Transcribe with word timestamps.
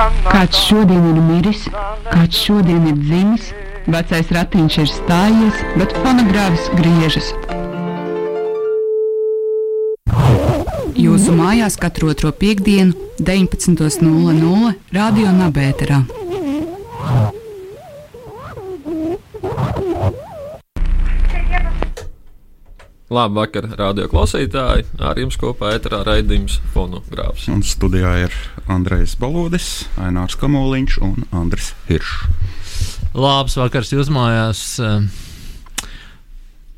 Kāds 0.00 0.60
šodien 0.64 1.08
ir 1.10 1.18
miris, 1.20 1.66
kāds 2.06 2.38
šodien 2.46 2.86
ir 2.88 3.00
dzimis, 3.02 3.50
vecais 3.90 4.30
ratiņš 4.32 4.78
ir 4.80 4.88
stājies, 4.88 5.58
bet 5.76 5.92
fonogrāfs 6.00 6.70
griežas. 6.78 7.28
Jūsu 11.00 11.36
mājās 11.36 11.76
katru 11.80 12.14
otro 12.14 12.32
piekdienu, 12.32 12.96
19.00 13.20 14.72
Radio 14.96 15.36
Nabērā. 15.36 16.19
Labu 23.10 23.40
vakar, 23.40 23.64
radio 23.74 24.04
klausītāji. 24.06 24.84
Ar 25.02 25.18
jums 25.18 25.34
kopā 25.40 25.72
ēterā 25.74 26.04
raidījums 26.06 26.60
fonogrāfs. 26.70 27.48
Un 27.50 27.64
studijā 27.66 28.12
ir 28.28 28.36
Andrejs 28.70 29.16
Balodis, 29.18 29.88
Ainārs 29.98 30.38
Kamoliņš 30.38 30.98
un 31.02 31.26
Andris 31.34 31.72
Hiršs. 31.88 32.30
Labs 33.18 33.58
vakars 33.58 33.90
jūs 33.90 34.12
mājās. 34.14 34.62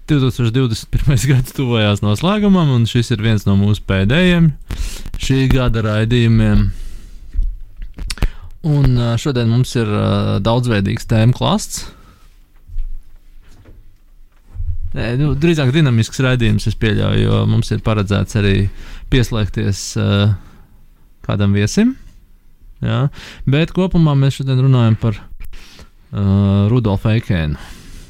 2021. 0.09 1.29
gads 1.34 1.53
tuvojās 1.53 2.01
noslēgumam, 2.01 2.73
un 2.78 2.89
šis 2.89 3.12
ir 3.12 3.20
viens 3.28 3.45
no 3.45 3.59
mūsu 3.61 3.84
pēdējiem 3.92 4.55
šī 5.20 5.45
gada 5.53 5.84
raidījumiem. 5.84 6.70
Un 8.73 8.97
ā, 8.97 9.19
šodien 9.20 9.53
mums 9.53 9.77
ir 9.77 9.84
ā, 9.84 10.41
daudzveidīgs 10.41 11.12
tēmu 11.12 11.37
klāsts. 11.37 11.91
Nē, 14.92 15.06
nu, 15.16 15.32
drīzāk 15.41 15.70
dinamisks 15.73 16.20
raidījums, 16.20 16.66
es 16.69 16.77
pieļauju, 16.77 17.23
jo 17.24 17.42
mums 17.48 17.73
ir 17.73 17.80
paredzēts 17.84 18.37
arī 18.41 18.56
pieslēgties 19.12 19.84
uh, 20.00 20.34
kādam 21.24 21.56
viesim. 21.56 21.95
Jā. 22.84 23.06
Bet 23.48 23.73
kopumā 23.77 24.12
mēs 24.19 24.41
šodien 24.41 24.60
runājam 24.60 24.98
par 25.00 25.16
uh, 25.16 26.69
Rudolfu 26.69 27.12
Eikēnu. 27.14 27.61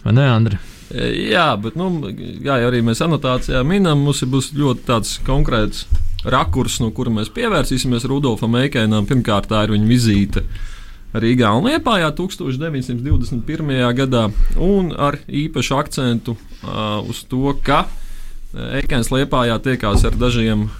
Vai 0.02 0.14
ne, 0.16 0.26
Andri? 0.26 0.58
Jā, 0.92 1.52
bet, 1.60 1.76
nu, 1.78 1.88
jā, 2.44 2.58
arī 2.66 2.82
mēs 2.84 3.00
anotācijā 3.04 3.62
minam, 3.64 4.02
mums 4.04 4.24
būs 4.28 4.50
ļoti 4.58 4.82
tāds 4.90 5.14
konkrēts 5.24 5.86
rakurs, 6.28 6.80
no 6.82 6.90
kura 6.94 7.12
mēs 7.14 7.30
pievērsīsimies 7.32 8.04
Rudolfam 8.10 8.58
Eikēnam. 8.60 9.06
Pirmkārt, 9.08 9.48
tā 9.52 9.64
ir 9.66 9.76
viņa 9.76 9.88
vizīte 9.88 10.42
Rīgā 11.12 11.50
un 11.52 11.66
Liepājā 11.68 12.08
1921. 12.16 13.72
gadā, 13.98 14.22
un 14.56 14.94
ar 14.96 15.18
īpašu 15.28 15.76
akcentu 15.76 16.36
uh, 16.38 17.02
uz 17.04 17.20
to, 17.28 17.52
ka 17.64 17.84
Eikēns 18.52 19.10
Liepājā 19.12 19.58
tiekās 19.64 20.06
ar 20.08 20.16
dažiem 20.16 20.70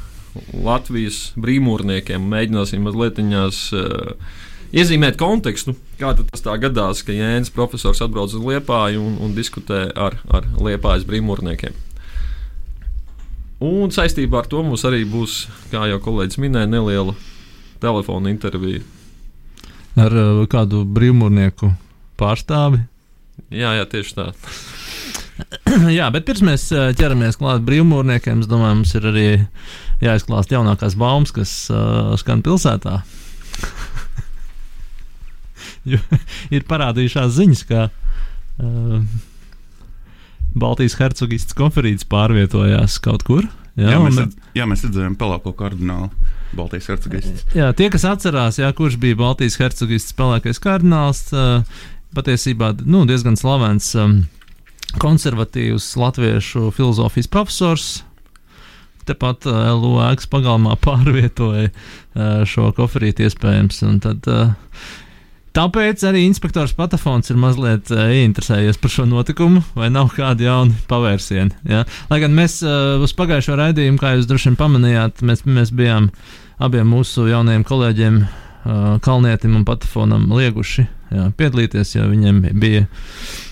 Latvijas 0.57 1.35
brīvmūrniekiem. 1.41 2.25
Mēģināsim 2.33 2.81
mazliet 2.85 3.21
viņās 3.21 3.61
uh, 3.77 4.41
iezīmēt 4.73 5.19
kontekstu, 5.21 5.77
kā 6.01 6.15
tas 6.17 6.45
tā 6.45 6.57
gadās, 6.61 7.05
ka 7.05 7.13
Jēns 7.13 7.53
profesors 7.53 8.01
atbrauc 8.05 8.33
uz 8.33 8.41
Liepāju 8.41 9.05
un, 9.05 9.19
un 9.25 9.37
diskutē 9.37 9.85
ar, 9.93 10.17
ar 10.33 10.49
Liepājas 10.57 11.05
brīvmūrniekiem. 11.09 11.77
Un 13.63 13.93
saistībā 13.95 14.41
ar 14.41 14.49
to 14.51 14.65
mums 14.65 14.83
arī 14.89 15.05
būs, 15.07 15.45
kā 15.71 15.85
jau 15.93 16.01
kolēģis 16.03 16.41
minēja, 16.43 16.73
neliela 16.73 17.15
telefona 17.85 18.33
intervija. 18.33 18.81
Ar 20.01 20.15
uh, 20.17 20.45
kādu 20.49 20.85
brīvmūrnieku 20.89 21.69
pārstāvi. 22.21 22.81
Jā, 23.53 23.75
jā, 23.77 23.85
tieši 23.89 24.15
tā. 24.17 24.27
Jā, 25.99 26.07
bet 26.13 26.27
pirms 26.29 26.43
mēs 26.45 26.65
ā, 26.77 26.91
ķeramies 26.97 27.39
klāt 27.41 27.63
brīvmūrniekiem, 27.67 28.43
es 28.45 28.49
domāju, 28.51 28.77
mums 28.79 28.93
ir 28.99 29.07
arī 29.09 29.25
jāizklāst 30.05 30.53
jaunākās 30.53 30.95
baumas, 31.01 31.33
kas 31.35 31.53
uh, 31.73 32.13
skan 32.21 32.43
pilsētā. 32.45 32.99
jo 35.93 35.99
ir 36.55 36.63
parādījušās 36.69 37.33
ziņas, 37.39 37.63
ka 37.69 37.81
uh, 37.89 39.01
Baltijas 40.53 40.97
hercogists 41.01 41.57
konferīts 41.59 42.07
pārvietojās 42.13 42.99
kaut 43.03 43.25
kur. 43.27 43.43
Jā, 43.77 43.95
jā, 43.95 43.99
un- 43.99 44.05
mēs, 44.09 44.17
redz, 44.21 44.35
jā, 44.57 44.65
mēs 44.69 44.85
redzējām 44.87 45.17
pelēko 45.21 45.51
kardinālu 45.57 46.11
Baltijas 46.57 46.91
hercogists. 46.93 47.47
Jā, 47.57 47.71
tie, 47.77 47.89
kas 47.93 48.05
atcerās, 48.09 48.61
jā, 48.61 48.69
kurš 48.77 48.99
bija 49.01 49.19
Baltijas 49.21 49.59
hercogists 49.61 50.13
spēlēkais 50.15 50.61
kardināls, 50.63 51.25
uh, 51.33 51.83
patiesībā 52.17 52.75
nu, 52.85 53.07
diezgan 53.09 53.39
slavens 53.41 53.95
konservatīvs 55.01 55.93
latviešu 55.97 56.71
filozofijas 56.77 57.31
profesors. 57.33 57.93
Tepat 59.09 59.49
uh, 59.51 59.65
LO 59.75 59.97
ēkas 60.05 60.29
pagalmā 60.31 60.77
pārvietoja 60.87 61.71
uh, 61.71 62.43
šo 62.47 62.71
koferīti 62.77 63.27
iespējams. 63.27 63.81
Tad, 64.05 64.29
uh, 64.31 64.53
tāpēc 65.57 66.05
arī 66.07 66.23
inspektors 66.29 66.77
Patafons 66.79 67.33
ir 67.33 67.41
mazliet 67.41 67.91
uh, 67.91 68.05
ieinteresējies 68.15 68.79
par 68.83 68.95
šo 68.95 69.09
notikumu, 69.11 69.65
vai 69.75 69.91
nav 69.91 70.13
kādi 70.15 70.47
jauni 70.47 70.77
pavērsieni. 70.91 71.65
Ja? 71.73 71.83
Lai 72.13 72.21
gan 72.23 72.37
mēs 72.37 72.61
uh, 72.63 73.03
uz 73.03 73.17
pagājušo 73.19 73.59
raidījumu, 73.59 73.99
kā 73.99 74.15
jūs 74.15 74.31
droši 74.31 74.53
vien 74.53 74.61
pamanījāt, 74.61 75.27
mēs, 75.27 75.43
mēs 75.49 75.75
bijām 75.75 76.13
abiem 76.63 76.89
mūsu 76.95 77.27
jaunajiem 77.31 77.67
kolēģiem, 77.67 78.23
Kalnietim 79.03 79.57
un 79.59 79.65
Patafonam, 79.67 80.29
lieguši 80.31 80.85
jā, 80.85 81.25
piedalīties, 81.35 81.97
jo 81.97 82.07
viņiem 82.13 82.37
bija 82.63 82.85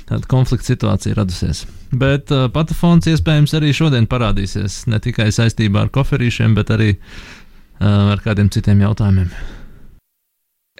tāda 0.06 0.26
konflikta 0.30 0.70
situācija 0.70 1.16
radusies. 1.18 1.64
Bet 1.90 2.30
uh, 2.30 2.46
Patafons 2.54 3.08
iespējams 3.10 3.56
arī 3.58 3.72
šodien 3.74 4.06
parādīsies 4.10 4.84
ne 4.90 5.00
tikai 5.02 5.30
saistībā 5.34 5.86
ar 5.86 5.90
koferīšiem, 5.94 6.54
bet 6.54 6.70
arī 6.70 6.92
uh, 6.94 8.14
ar 8.14 8.22
kādiem 8.22 8.52
citiem 8.54 8.84
jautājumiem. 8.86 9.32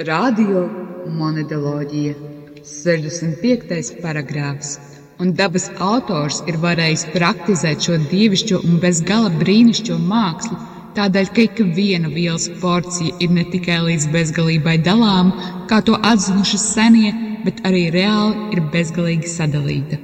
Radio 0.07 0.63
monodoloģija 1.11 2.15
65. 2.63 3.99
paragrāfs. 4.05 4.77
Un 5.21 5.35
dabas 5.37 5.67
autors 5.83 6.39
ir 6.49 6.57
varējis 6.63 7.09
praktizēt 7.13 7.83
šo 7.85 7.99
dievišķo 8.09 8.63
un 8.65 8.79
bezgala 8.81 9.29
brīnišķo 9.43 9.99
mākslu, 10.01 10.57
tādēļ, 10.97 11.31
ka 11.35 11.43
ik 11.47 11.61
viena 11.77 12.11
vielas 12.13 12.49
porcija 12.63 13.17
ir 13.23 13.33
ne 13.35 13.45
tikai 13.53 13.79
līdz 13.87 14.07
bezgalībai 14.15 14.77
dalāma, 14.85 15.51
kā 15.71 15.81
to 15.87 15.99
atzinuši 16.13 16.61
senie, 16.61 17.13
bet 17.45 17.63
arī 17.69 17.89
reāli 17.95 18.51
ir 18.55 18.63
bezgalīgi 18.73 19.31
sadalīta. 19.31 20.01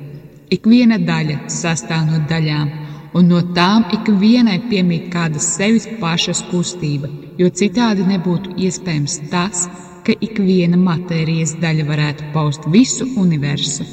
Ik 0.55 0.69
viena 0.71 0.99
daļa 1.03 1.49
sastāv 1.51 2.07
no 2.07 2.21
daļām, 2.31 2.71
un 3.19 3.29
no 3.33 3.41
tām 3.57 3.89
ik 3.97 4.09
vienai 4.21 4.61
piemīt 4.71 5.09
kāda 5.13 5.43
sevis 5.43 5.89
pašas 6.01 6.45
kustība, 6.51 7.11
jo 7.41 7.51
citādi 7.51 8.07
nebūtu 8.07 8.55
iespējams 8.67 9.19
tas, 9.33 9.67
ka 10.07 10.15
ik 10.23 10.39
viena 10.39 10.79
matērijas 10.79 11.57
daļa 11.63 11.87
varētu 11.89 12.31
paust 12.35 12.69
visu 12.71 13.09
universu. 13.19 13.89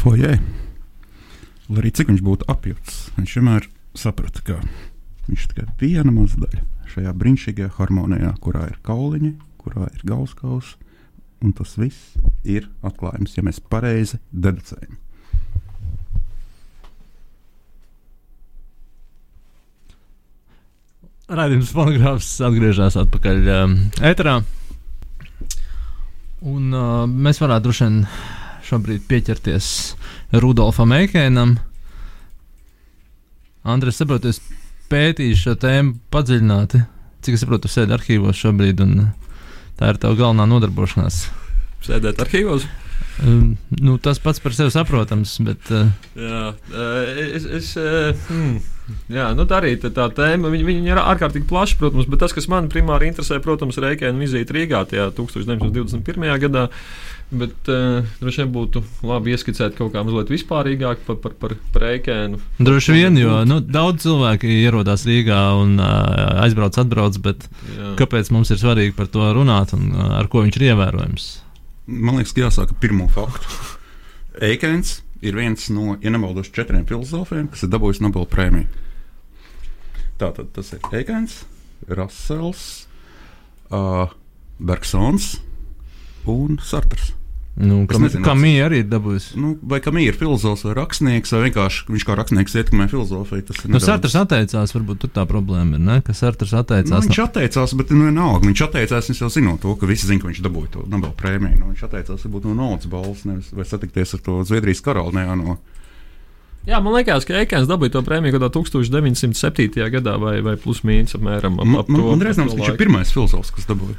Fojē. 0.00 0.38
Lai 1.68 1.80
arī 1.80 1.92
cik 1.96 2.10
viņš 2.12 2.24
būtu 2.24 2.48
apjuts, 2.52 2.96
viņš 3.18 3.36
vienmēr 3.38 3.68
saprata, 3.96 4.42
ka 4.44 4.58
viņš 5.28 5.46
tikai 5.50 5.66
viena 5.80 6.12
maza 6.14 6.40
daļa 6.42 6.64
šajā 6.94 7.14
brīnišķīgajā 7.20 7.70
harmonijā, 7.78 8.32
kurā 8.44 8.68
ir 8.70 8.76
kauliņi, 8.86 9.32
kurā 9.60 9.88
ir 9.90 10.04
galskaus, 10.06 10.74
un 11.44 11.54
tas 11.56 11.74
viss 11.80 12.14
ir 12.46 12.68
atklājums, 12.84 13.36
ja 13.36 13.44
mēs 13.46 13.62
pareizi 13.72 14.20
deducējam. 14.30 15.00
Raidījums 21.24 21.72
fonogrāfs 21.72 22.34
atgriežas 22.44 22.98
atpakaļ 23.00 23.46
um, 23.48 23.78
ēterā. 24.04 24.42
Un 26.44 26.74
uh, 26.76 27.06
mēs 27.08 27.40
varētu 27.40 27.64
droši 27.64 27.86
vien 27.86 28.02
šobrīd 28.68 29.06
pieķerties 29.08 29.68
Rudolfam 30.44 30.92
Eikēnam. 30.92 31.56
Andrēs, 33.64 34.02
saprotu, 34.02 34.34
es 34.84 34.90
pētīju 34.92 35.36
šo 35.36 35.54
tēmu 35.56 35.96
padziļināti. 36.12 36.82
Cik 37.24 37.34
es 37.34 37.40
saprotu, 37.40 37.68
sēdi 37.68 37.94
arhīvos 37.96 38.36
šobrīd, 38.36 38.80
un 38.84 39.12
tā 39.78 39.88
ir 39.88 39.96
tava 39.96 40.14
galvenā 40.18 40.44
nodarbošanās. 40.46 41.30
Sēdēt 41.84 42.20
arhīvos. 42.20 42.66
Um, 43.22 43.56
nu, 43.78 43.94
tas 44.02 44.18
pats 44.18 44.42
par 44.42 44.54
sevi 44.56 44.72
saprotams, 44.74 45.36
bet 45.46 45.70
uh, 45.70 45.86
Jā, 46.18 46.48
eh, 46.74 47.20
es, 47.38 47.44
es, 47.46 47.68
eh, 47.78 48.10
hmm, 48.26 48.56
jā 49.14 49.28
nu 49.38 49.46
tā 49.46 49.60
arī 49.60 49.76
tā, 49.78 49.92
tā 49.94 50.08
tēma. 50.10 50.50
Viņa, 50.50 50.66
viņa 50.66 50.90
ir 50.90 51.00
ārkārtīgi 51.02 51.46
plaša, 51.50 51.78
protams, 51.78 52.08
bet 52.10 52.24
tas, 52.24 52.34
kas 52.34 52.50
man 52.50 52.66
primāri 52.72 53.12
interesē, 53.12 53.38
protams, 53.44 53.78
ir 53.78 53.86
Reikēna 53.86 54.18
vizīte 54.18 54.56
Rīgā 54.56 54.82
tajā 54.90 55.12
1921. 55.14 56.26
gadā. 56.42 56.68
Bet 57.34 57.70
uh, 57.72 58.04
droši 58.20 58.42
vien 58.42 58.50
būtu 58.52 58.82
labi 59.06 59.32
ieskicēt 59.32 59.78
kaut 59.78 59.94
kā 59.94 60.02
mazliet 60.04 60.28
vispārīgāk 60.34 61.06
par, 61.06 61.16
par, 61.22 61.32
par, 61.40 61.54
par 61.72 61.86
Reikēnu. 61.86 62.42
droši 62.60 62.98
vien, 62.98 63.16
jo 63.18 63.38
nu, 63.48 63.60
daudz 63.64 64.04
cilvēku 64.04 64.50
ierodās 64.50 65.06
Rīgā 65.08 65.40
un 65.62 65.78
uh, 65.78 66.42
aizbrauc, 66.44 66.76
atbrauc, 66.82 67.16
bet 67.24 67.46
Jā. 67.78 67.94
kāpēc 68.02 68.28
mums 68.34 68.52
ir 68.52 68.60
svarīgi 68.60 68.94
par 68.98 69.08
to 69.10 69.30
runāt 69.38 69.72
un 69.74 69.88
uh, 69.94 70.12
ar 70.18 70.28
ko 70.30 70.44
viņš 70.44 70.60
ir 70.60 70.68
ievērojams? 70.74 71.30
Man 71.86 72.16
liekas, 72.16 72.32
ka 72.32 72.46
jāsāk 72.46 72.72
ar 72.72 72.80
pirmo 72.80 73.08
faktu. 73.12 73.58
Eikens 74.44 75.02
ir 75.24 75.36
viens 75.36 75.68
no, 75.72 75.94
ja 76.00 76.12
nemaldos, 76.12 76.50
četriem 76.52 76.86
filozofiem, 76.88 77.48
kas 77.52 77.64
ir 77.64 77.72
dabūjis 77.72 78.00
Nobela 78.04 78.28
prēmiju. 78.28 78.68
Tātad 80.20 80.52
tas 80.54 80.72
ir 80.76 80.84
Eikens, 80.94 81.42
Rasels, 81.90 82.64
uh, 83.68 84.08
Bergsons 84.58 85.34
un 86.30 86.60
Sartrs. 86.62 87.12
Nu, 87.54 87.84
kam, 87.86 88.02
nezinu, 88.02 88.24
kā 88.26 88.32
mīja 88.34 88.64
arī 88.66 88.80
ir 88.82 88.88
dabūjusi. 88.90 89.36
Nu, 89.38 89.52
vai 89.62 89.78
kam 89.78 89.94
ir 90.02 90.16
filozofs 90.18 90.64
vai 90.66 90.72
rakstnieks, 90.74 91.30
vai 91.36 91.42
vienkārši 91.46 91.84
viņš 91.86 92.04
kā 92.08 92.16
rakstnieks 92.18 92.56
ietekmē 92.58 92.88
filozofiju. 92.90 93.44
Tas 93.46 93.60
ir 93.62 93.70
Nu, 93.70 93.78
Sartrs 93.78 94.16
atteicās, 94.18 94.72
varbūt 94.74 94.98
tur 95.04 95.12
tā 95.14 95.22
problēma 95.30 95.78
ir, 95.78 95.82
ne? 95.86 96.00
Ka 96.02 96.12
Sartrs 96.18 96.50
Nu, 96.50 96.58
atteicās. 96.64 97.06
viņš 97.06 97.20
atteicās, 97.28 97.76
bet 97.78 97.90
nu, 97.94 98.08
vienalga. 98.10 98.42
Viņš 98.48 98.64
atteicās, 98.66 99.06
viņš 99.12 99.20
jau 99.22 99.30
zinot 99.30 99.60
to, 99.62 99.76
ka 99.78 99.86
visi 99.86 100.06
zina, 100.10 100.18
ka 100.20 100.32
viņš 100.32 100.42
dabūja 100.42 100.72
to 100.74 100.82
Nobela 100.90 101.14
prēmiju. 101.14 101.60
Nu, 101.60 101.70
viņš 101.70 101.84
atteicās 101.86 102.26
varbūt 102.26 102.44
no 102.50 102.54
naudas 102.58 102.90
balvas, 102.90 103.22
nevis 103.24 103.52
vai 103.54 103.64
satikties 103.64 104.14
ar 104.18 104.20
to 104.26 104.42
Zviedrijas 104.42 104.82
karali. 104.82 105.14
Ne, 105.14 105.26
no, 105.38 105.58
Jā, 106.64 106.78
man 106.80 106.94
liekas, 106.96 107.26
ka 107.28 107.34
Eikens 107.36 107.68
dabūja 107.68 107.92
to 107.92 108.00
prēmiju 108.02 108.32
kaut 108.38 108.40
kādā 108.48 108.50
1907. 108.56 109.84
gadā 109.92 110.18
vai, 110.18 110.40
vai 110.40 110.56
plus 110.56 110.80
mīnus 110.80 111.12
apmēram. 111.14 111.58
ap- 111.60 111.66
man 111.68 111.80
ap 111.84 111.88
man, 111.92 112.00
to- 112.00 112.06
man 112.10 112.20
ap 112.22 112.26
reizēm 112.26 112.48
to 112.48 112.56
viņš 112.56 112.70
ir 112.72 112.78
pirmais 112.80 113.12
filozofs, 113.12 113.50
kas 113.54 113.66
dabūja. 113.68 113.94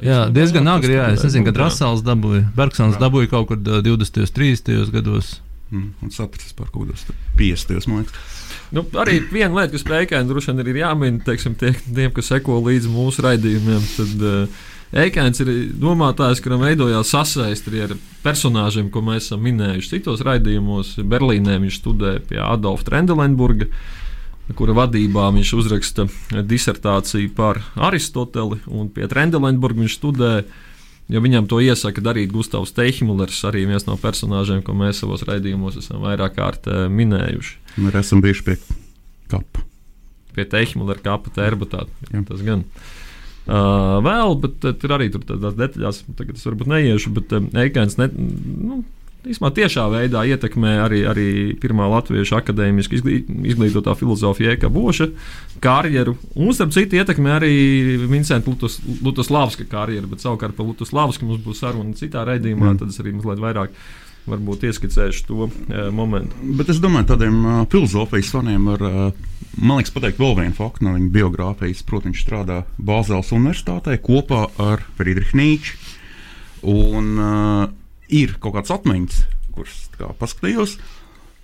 Jā, 0.00 0.24
diezgan 0.32 0.70
agri, 0.72 0.96
jā. 0.96 1.10
Es 1.12 1.24
nezinu, 1.26 1.50
kad. 1.50 1.58
Rasels 1.66 2.00
dabūja. 2.06 2.46
Bergsons 2.56 2.96
dabūja 3.00 3.28
kaut 3.34 3.50
kur 3.50 3.60
ā, 3.60 3.82
20. 3.84 4.32
30. 4.32 4.88
gados. 4.94 5.34
Mm, 5.72 5.92
un 6.04 6.12
sapratis 6.12 6.56
par 6.56 6.70
kaut 6.72 6.86
kādos 6.86 7.04
50. 7.36 7.88
man 7.90 8.04
liekas. 8.04 8.40
Nu, 8.72 8.86
arī 8.96 9.18
viena 9.28 9.60
lieta, 9.60 9.74
kas 9.74 9.84
Eikēnam 9.84 10.30
droši 10.30 10.52
vien 10.52 10.64
ir 10.64 10.78
jāmin, 10.80 11.18
teiksim, 11.24 11.56
tie, 11.60 11.74
tiem, 11.84 12.12
kas 12.16 12.30
seko 12.32 12.56
līdzi 12.64 12.88
mūsu 12.88 13.24
raidījumiem, 13.24 13.82
tad 13.98 14.24
uh, 14.24 14.62
Eikēns 15.02 15.40
ir 15.44 15.50
domātājs, 15.80 16.40
kuram 16.44 16.64
veidojās 16.64 17.12
sasaist 17.12 17.68
arī 17.68 17.86
ar 17.86 17.92
personāžiem, 18.24 18.90
ko 18.92 19.00
mēs 19.04 19.28
esam 19.28 19.40
minējuši 19.44 19.94
citos 19.94 20.24
raidījumos. 20.24 20.98
Berlīnē 21.08 21.58
viņš 21.62 21.78
studēja 21.80 22.24
pie 22.28 22.40
Adolfa 22.44 22.90
Trendelenburga, 22.90 23.68
kura 24.58 24.74
vadībā 24.76 25.28
viņš 25.36 25.54
uzraksta 25.58 26.06
disertāciju 26.42 27.32
par 27.36 27.62
Aristoteli, 27.76 28.60
un 28.66 28.90
pie 28.92 29.08
Trendelenburga 29.10 29.84
viņš 29.84 29.98
studēja. 30.00 30.44
Jo 31.12 31.20
viņam 31.20 31.48
to 31.50 31.58
iesaka 31.60 32.00
darīt 32.00 32.30
Gustavs 32.32 32.72
Teihmulers, 32.72 33.40
arī 33.44 33.66
viens 33.68 33.84
no 33.88 33.98
personāžiem, 34.00 34.62
ko 34.64 34.72
mēs 34.78 35.02
savos 35.02 35.24
raidījumos 35.28 35.76
esam 35.80 36.00
vairāk 36.04 36.38
kārt 36.38 36.68
eh, 36.70 36.86
minējuši 36.88 37.80
Mēs 37.82 37.98
esam 38.02 38.22
bijuši 38.24 38.44
pie 38.46 38.56
kapa. 39.32 39.64
pie 40.36 40.44
Teihmulera 40.48 41.00
kapa 41.02 41.32
tērbatā. 41.34 41.86
Tas 42.28 42.42
gan. 42.44 42.64
Uh, 43.42 43.98
vēl, 44.04 44.36
bet 44.38 44.64
uh, 44.68 44.74
tur 44.78 44.94
arī 44.94 45.08
tur 45.10 45.24
tādās 45.26 45.56
detaļās, 45.58 46.04
tagad 46.14 46.36
es 46.38 46.44
varbūt 46.46 46.68
neiešu, 46.70 47.10
bet 47.16 47.32
uh, 47.34 47.48
Eikens 47.58 47.96
ne, 47.98 48.06
nu, 48.14 48.76
īsumā 49.28 49.52
tiešā 49.54 49.84
veidā 49.92 50.24
ietekmē 50.34 50.72
arī, 50.82 51.02
arī 51.06 51.26
pirmā 51.62 51.86
latviešu 51.92 52.36
akadēmiski 52.40 52.98
izglī, 52.98 53.18
izglītotā 53.52 53.94
filozofija 53.98 54.56
Eka 54.56 54.70
Boša 54.72 55.08
karjeru. 55.62 56.16
Un, 56.34 56.50
starp 56.56 56.72
citu, 56.74 56.98
ietekmē 56.98 57.36
arī 57.38 57.52
Vincenta 58.10 58.50
Lutas, 58.50 58.80
Lutaslavska 59.02 59.68
karjeru, 59.70 60.10
bet 60.10 60.24
savukārt 60.24 60.56
par 60.58 60.66
Lutaslavsku 60.66 61.28
mums 61.28 61.42
būs 61.44 61.62
saruna 61.62 61.94
citā 61.98 62.24
raidījumā, 62.26 62.72
Mm. 62.72 62.78
tad 62.78 62.88
es 62.88 62.98
arī 63.02 63.12
mazliet 63.14 63.42
vairāk 63.42 63.76
varbūt 64.26 64.62
ieskicēšu 64.68 65.26
to 65.26 65.46
uh, 65.46 65.90
momentu. 65.90 66.36
Bet 66.58 66.68
es 66.70 66.78
domāju, 66.82 67.08
tādiem 67.10 67.38
uh, 67.42 67.66
filozofijas 67.70 68.30
faniem 68.30 68.66
var, 68.70 68.82
uh, 68.82 69.12
man 69.58 69.80
liekas, 69.80 69.94
pateikt 69.94 70.18
vēl 70.22 70.36
vienu 70.38 70.54
faktu 70.54 70.86
no 70.86 70.94
viņa 70.94 71.10
biogrāfijas. 71.14 71.82
Protams, 71.86 72.14
viņš 72.14 72.22
strādā 72.26 72.60
Bāzeles 72.78 73.32
Universitātē 73.34 73.98
kopā 73.98 74.44
ar 74.62 74.82
Friedrichu 74.98 75.38
Nīču. 75.38 75.74
Un 76.62 77.18
uh, 77.18 77.70
ir 78.12 78.36
kaut 78.42 78.56
kāds 78.58 78.72
atmiņas, 78.74 79.22
kuras 79.56 79.78
kā 79.96 80.12
paskatījos 80.20 80.76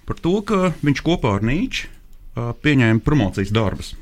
par 0.09 0.20
to, 0.25 0.38
ka 0.47 0.73
viņš 0.81 1.03
kopā 1.05 1.35
ar 1.37 1.44
Nīču 1.44 1.88
uh, 1.88 2.55
pieņēma 2.65 3.05
promocijas 3.05 3.53
darbus. 3.53 3.93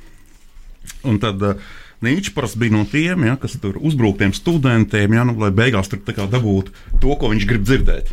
Un 1.07 1.19
tad 1.23 1.43
uh, 1.43 1.59
Nīčs 2.05 2.35
parasti 2.37 2.61
bija 2.61 2.77
no 2.77 2.85
tiem, 2.91 3.25
ja, 3.27 3.35
kas 3.41 3.57
tur 3.63 3.79
uzbrūk 3.81 4.21
tiem 4.21 4.35
studentiem, 4.37 5.17
ja, 5.17 5.25
nu, 5.27 5.35
lai 5.41 5.51
beigās 5.55 5.91
tur 5.91 6.03
dabūtu 6.05 6.75
to, 7.03 7.15
ko 7.17 7.33
viņš 7.33 7.47
grib 7.49 7.65
dzirdēt. 7.67 8.13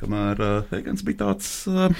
Kamēr 0.00 0.40
uh, 0.40 0.76
Egants 0.78 1.04
bija 1.06 1.26
tāds 1.26 1.50
uh, 1.70 1.90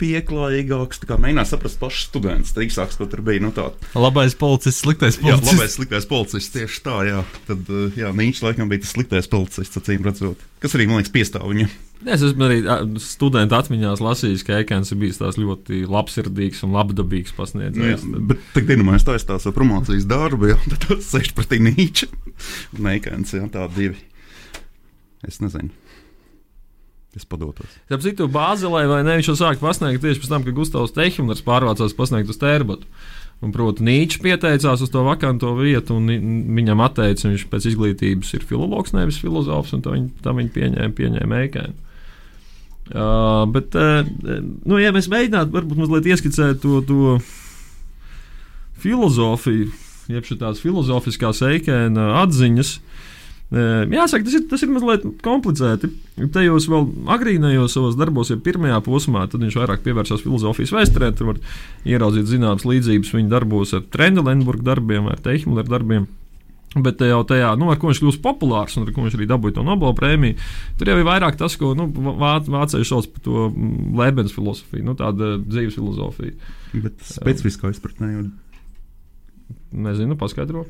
pieklājīgāks, 0.00 1.02
mēģināja 1.10 1.50
saprast 1.52 1.78
pašus 1.80 2.08
studentus. 2.08 2.54
Tā 2.56 2.64
īsāks, 2.64 2.96
ko 2.98 3.06
tur 3.10 3.22
bija. 3.26 3.42
Nu, 3.44 3.52
tā, 3.54 3.68
Labais 3.98 4.34
policists, 4.40 4.82
sliktais 4.84 5.18
jā, 5.20 5.26
policists. 5.28 5.52
labais, 5.54 5.76
sliktais 5.76 6.08
policists. 6.10 6.54
Tieši 6.56 6.82
tā, 6.86 6.96
jā. 7.08 7.20
Tad, 7.50 7.68
uh, 7.68 8.00
jā, 8.00 8.10
Nīčs 8.16 8.42
laikam 8.46 8.72
bija 8.72 8.82
tas 8.84 8.94
sliktais 8.96 9.30
policists, 9.30 9.78
acīm 9.80 10.04
redzot. 10.08 10.42
Kas 10.64 10.76
arī, 10.76 10.88
man 10.88 11.00
liekas, 11.00 11.12
piestāv 11.14 11.46
viņam. 11.52 11.70
Es 12.08 12.22
esmu 12.24 12.46
arī 12.46 12.62
ā, 12.64 12.78
studentu 13.04 13.56
atmiņās 13.58 14.00
lasījis, 14.00 14.44
ka 14.48 14.62
Ekans 14.62 14.88
ir 14.94 15.00
bijis 15.02 15.18
tāds 15.20 15.36
ļoti 15.36 15.82
labsirdīgs 15.84 16.62
un 16.64 16.72
labdabīgs 16.72 17.34
Nu, 17.34 17.36
jā, 17.36 17.40
pasniedzējs. 17.42 18.06
bet 18.30 18.40
tagad, 18.54 18.70
kad 18.72 18.86
mēs 18.88 19.04
taisām 19.04 19.42
savu 19.44 19.56
promocijas 19.58 20.06
darbu, 20.08 20.48
jā, 20.48 20.56
tad 20.72 20.86
tas 20.88 21.10
sēž 21.12 21.34
pretī 21.36 21.60
Nīča 21.60 22.08
un 22.78 22.88
Eikens. 22.94 23.34
Jā, 23.36 23.44
tā 23.52 23.68
divi. 23.76 24.00
Es 25.28 25.42
nezinu. 25.44 25.68
Es 27.18 27.26
padotos. 27.26 27.70
Tāpēc 27.90 28.04
citu 28.06 28.28
Bāzelē 28.30 28.84
vai 28.86 29.00
ne, 29.02 29.16
viņš 29.18 29.32
jau 29.32 29.38
sāka 29.40 29.64
pasniegt 29.64 30.02
tieši 30.04 30.22
pēc 30.22 30.30
tam, 30.30 30.44
kad 30.46 30.54
Gustavs 30.54 30.94
Tehimlers 30.94 31.42
pārvācās 31.42 31.96
pasniegt 31.98 32.30
uz 32.30 32.38
Tērbatu. 32.38 32.86
Un, 33.40 33.54
proti, 33.54 33.82
Nīčs 33.82 34.20
pieteicās 34.20 34.82
uz 34.84 34.90
to 34.92 35.02
vakanto 35.06 35.54
vietu, 35.56 35.96
un 35.96 36.10
viņam 36.54 36.82
atteica, 36.84 37.30
viņš 37.30 37.46
pēc 37.50 37.70
izglītības 37.70 38.34
ir 38.36 38.44
filologs, 38.46 38.92
nevis 38.92 39.18
filozofs, 39.18 39.72
un 39.74 39.82
tā 39.82 39.94
viņi, 39.94 40.10
tā 40.22 40.34
viņi 40.36 40.52
pieņēma, 40.54 40.96
pieņēma 40.98 41.38
Eikēnu. 41.46 41.78
Uh, 42.90 43.46
bet, 43.54 43.74
uh, 43.78 44.04
nu, 44.66 44.76
ja 44.82 44.92
mēs 44.92 45.08
mēģinātu, 45.10 45.54
varbūt 45.54 45.80
mazliet 45.80 46.10
ieskicēt 46.10 46.60
to, 46.62 46.82
to 46.84 47.16
filozofiju, 48.82 49.70
jeb 50.10 50.26
šīs 50.26 50.60
filozofiskās 50.60 51.40
eikēna 51.48 52.10
atziņas, 52.20 52.74
uh, 52.76 52.89
jāsaka, 53.50 54.22
tas 54.26 54.36
ir, 54.38 54.44
tas 54.50 54.62
ir 54.62 54.70
mazliet 54.70 55.02
komplicēti. 55.24 55.90
Tajos 56.34 56.68
vēl 56.70 56.86
agrīnējos 57.16 57.74
savos 57.74 57.96
darbos, 57.98 58.30
ja 58.30 58.38
pirmajā 58.38 58.78
posmā, 58.86 59.24
tad 59.30 59.42
viņš 59.42 59.56
vairāk 59.58 59.82
pievērsās 59.86 60.22
filozofijas 60.22 60.70
vēsturē. 60.76 61.10
Tur 61.18 61.32
var 61.32 61.40
ieraudzīt 61.88 62.30
zināmas 62.30 62.66
līdzības 62.68 63.10
viņa 63.16 63.32
darbos 63.32 63.74
ar 63.74 63.82
Trendelenburgu 63.90 64.66
darbiem, 64.66 65.10
ar 65.10 65.18
Teihmleru 65.24 65.72
darbiem. 65.72 66.06
Bet 66.78 67.00
jau 67.02 67.24
tajā, 67.26 67.48
nu, 67.58 67.66
ar 67.72 67.80
ko 67.82 67.88
viņš 67.90 67.98
kļūst 67.98 68.20
populārs 68.22 68.76
un 68.78 68.84
ar 68.86 68.92
ko 68.94 69.02
viņš 69.02 69.16
arī 69.18 69.26
dabūja 69.26 69.56
to 69.56 69.64
Nobela 69.66 69.90
prēmiju, 69.98 70.36
tur 70.78 70.92
jau 70.92 71.00
ir 71.00 71.08
vairāk 71.08 71.34
tas, 71.40 71.56
ko 71.58 71.72
nu, 71.74 71.88
vā- 71.90 72.44
vācieši 72.46 72.86
sauc 72.86 73.08
par 73.10 73.24
to 73.24 73.48
mm, 73.48 73.96
Lebens 73.98 74.36
filozofiju, 74.36 74.84
nu, 74.86 74.94
tāda 74.94 75.32
dzīves 75.42 75.74
filozofija. 75.74 76.36
Bet 76.76 77.02
specifiskā 77.02 77.72
izpratnē 77.74 78.12
jau 78.12 78.22
Nezinu, 79.74 80.14
paskaidro. 80.18 80.62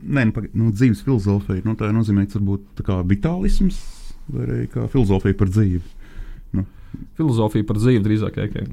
Nē, 0.00 0.24
nu, 0.30 0.32
paga- 0.32 0.50
nu, 0.56 0.70
dzīves 0.72 1.02
filozofija. 1.06 1.62
Nu, 1.64 1.74
tā 1.78 1.90
nozīmē, 1.92 2.24
ka 2.30 2.38
varbūt 2.38 2.62
tā 2.80 2.86
kā 2.86 3.00
vitālisms 3.06 3.78
vai 4.30 4.46
arī 4.46 4.68
kā 4.72 4.86
filozofija 4.90 5.36
par 5.38 5.48
dzīvi. 5.52 5.80
Filozofija 7.16 7.62
par 7.68 7.76
dzīvi 7.78 8.00
drīzāk 8.02 8.38
ekran. 8.42 8.70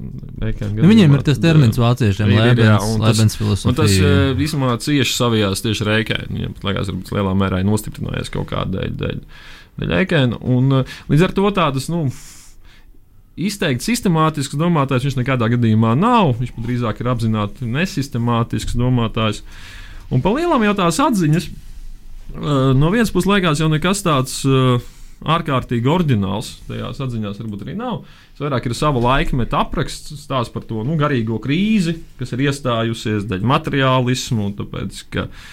Nu, 0.82 0.88
viņiem 0.90 1.12
ir 1.14 1.22
tas 1.28 1.38
termins 1.38 1.76
vāciešiem, 1.78 2.32
jā, 2.34 2.40
Lebens, 2.50 2.82
un 2.96 3.04
tas- 3.06 3.20
filozofija. 3.38 3.74
uh, 4.34 4.40
īstenībā 4.42 4.72
cieši 4.82 5.14
savijās 5.14 5.62
tieši 5.62 5.84
ar 5.86 5.90
ēkēnu. 6.00 6.32
Viņam 6.34 6.54
pat 6.56 6.64
liekas, 6.66 6.90
varbūt 6.90 7.12
lielā 7.14 7.34
mērā 7.38 7.60
ir 7.62 7.68
nostiprinājies 7.70 8.32
kaut 8.34 8.48
kāda 8.50 8.80
dēļ, 8.80 8.96
dēļ, 9.04 9.20
dēļ 9.78 9.94
ēkēna. 10.00 10.40
Un 10.42 10.72
uh, 10.80 10.96
līdz 11.12 11.22
ar 11.28 11.36
to 11.38 11.46
tādas, 11.54 11.86
nu, 11.94 12.02
izteikti 13.38 13.86
sistemātisks 13.86 14.58
domātājs 14.58 15.06
viņš 15.06 15.18
nekādā 15.20 15.46
gadījumā 15.54 15.94
nav. 15.98 16.34
Viņš 16.40 16.56
drīzāk 16.58 17.00
ir 17.04 17.12
apzināti 17.14 17.68
nesistemātisks 17.70 18.74
domātājs. 18.74 19.44
Un 20.14 20.22
pa 20.24 20.32
lielām 20.34 20.64
jau 20.64 20.76
tās 20.78 21.00
atziņas, 21.04 21.48
uh, 21.48 22.70
no 22.76 22.92
vienas 22.94 23.12
puses 23.14 23.28
liekas 23.28 23.60
jau 23.62 23.68
nekas 23.72 24.04
tāds. 24.06 24.40
Uh, 24.48 24.78
ārkārtīgi 25.18 25.90
ordināls. 25.90 26.52
Tajās 26.68 27.00
atziņās 27.02 27.40
varbūt 27.40 27.64
arī 27.64 27.72
nav. 27.74 28.04
Tas 28.36 28.44
vairāk 28.44 28.68
ir 28.68 28.74
sava 28.78 29.00
laikmeta 29.02 29.64
apraksts, 29.64 30.12
stāsts 30.14 30.54
par 30.54 30.62
to 30.68 30.84
nu, 30.86 30.94
garīgo 30.94 31.40
krīzi, 31.42 31.96
kas 32.20 32.36
ir 32.36 32.44
iestājusies 32.44 33.26
dēļ 33.26 33.42
materiālismu, 33.50 34.52
tāpēc, 34.60 35.00
ka 35.10 35.24
uh, 35.26 35.48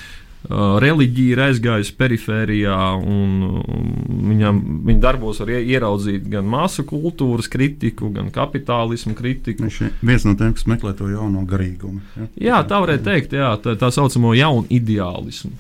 reliģija 0.49 1.33
ir 1.33 1.41
aizgājusi 1.47 1.95
perifērijā, 1.97 2.77
un, 3.01 3.35
un 3.65 3.91
viņam, 4.29 4.61
viņa 4.85 5.03
darbos 5.03 5.41
var 5.41 5.53
ie- 5.55 5.63
ieraudzīt 5.73 6.29
gan 6.31 6.47
masu 6.49 6.85
kultūras 6.87 7.49
kritiku, 7.51 8.11
gan 8.13 8.31
kapitālismu 8.35 9.15
kritiku. 9.17 9.65
Viņš 9.65 9.81
ir 9.81 9.93
viens 10.05 10.25
no 10.27 10.35
tiem, 10.37 10.53
kas 10.57 10.67
meklē 10.69 10.95
to 10.97 11.09
jauno 11.11 11.45
garīgumu. 11.49 12.01
Ja? 12.15 12.29
Jā, 12.49 12.63
tā 12.69 12.81
varētu 12.83 13.07
teikt, 13.09 13.37
jā, 13.37 13.53
tā, 13.63 13.77
tā 13.79 13.91
saucamo 13.93 14.35
jaunu 14.37 14.67
ideālismu. 14.69 15.53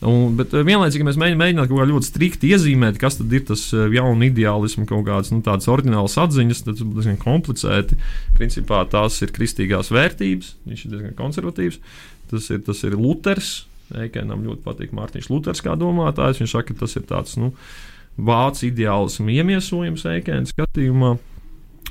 Un, 0.00 0.32
bet 0.38 0.54
eh, 0.56 0.64
vienlaicīgi 0.64 1.04
mēs 1.04 1.18
mēģinām, 1.20 1.66
kaut 1.68 1.82
kā 1.82 1.86
ļoti 1.90 2.08
strikti 2.08 2.52
iezīmēt, 2.54 2.96
kas 3.00 3.18
tad 3.18 3.32
ir 3.36 3.42
tas 3.50 3.66
eh, 3.76 3.88
jauns 3.98 4.24
ideālisms, 4.30 4.88
kaut 4.88 5.04
kādas 5.04 5.28
nu, 5.34 5.42
tādas 5.44 5.68
ordinālas 5.68 6.16
atziņas, 6.22 6.62
tas 6.64 6.80
ir 6.80 6.94
diezgan 6.96 7.18
komplicēti. 7.20 7.98
Principā 8.38 8.80
tās 8.88 9.20
ir 9.20 9.34
kristīgās 9.36 9.92
vērtības, 9.92 10.54
viņš 10.70 10.86
ir 10.86 10.94
diezgan 10.94 11.18
konservatīvs. 11.20 11.82
Tas 12.32 12.46
ir, 12.48 12.62
tas 12.64 12.80
ir 12.86 12.96
Luters. 12.96 13.66
Eikēnam 13.96 14.44
ļoti 14.46 14.64
patīk 14.66 14.94
Mārtiņš 14.96 15.30
Luters 15.32 15.62
kā 15.64 15.76
domātājs. 15.78 16.42
Viņš 16.42 16.54
saka, 16.54 16.72
ka 16.72 16.84
tas 16.84 16.96
ir 16.98 17.06
tāds 17.08 17.36
nu, 17.40 17.52
vācu 18.20 18.68
ideālismu 18.68 19.32
iemiesojums 19.34 20.06
Eikēnas 20.14 20.54
skatījumā. 20.54 21.16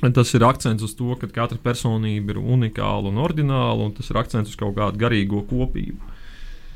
Tas 0.00 0.30
ir 0.32 0.44
akcents 0.48 0.84
uz 0.86 0.94
to, 0.96 1.12
ka 1.20 1.28
katra 1.28 1.58
personība 1.60 2.32
ir 2.32 2.40
unikāla 2.40 3.10
un 3.10 3.20
ordināla, 3.20 3.84
un 3.84 3.92
tas 3.96 4.08
ir 4.08 4.16
akcents 4.16 4.54
uz 4.54 4.56
kaut 4.56 4.78
kādu 4.78 5.00
garīgo 5.00 5.42
kopību. 5.50 6.10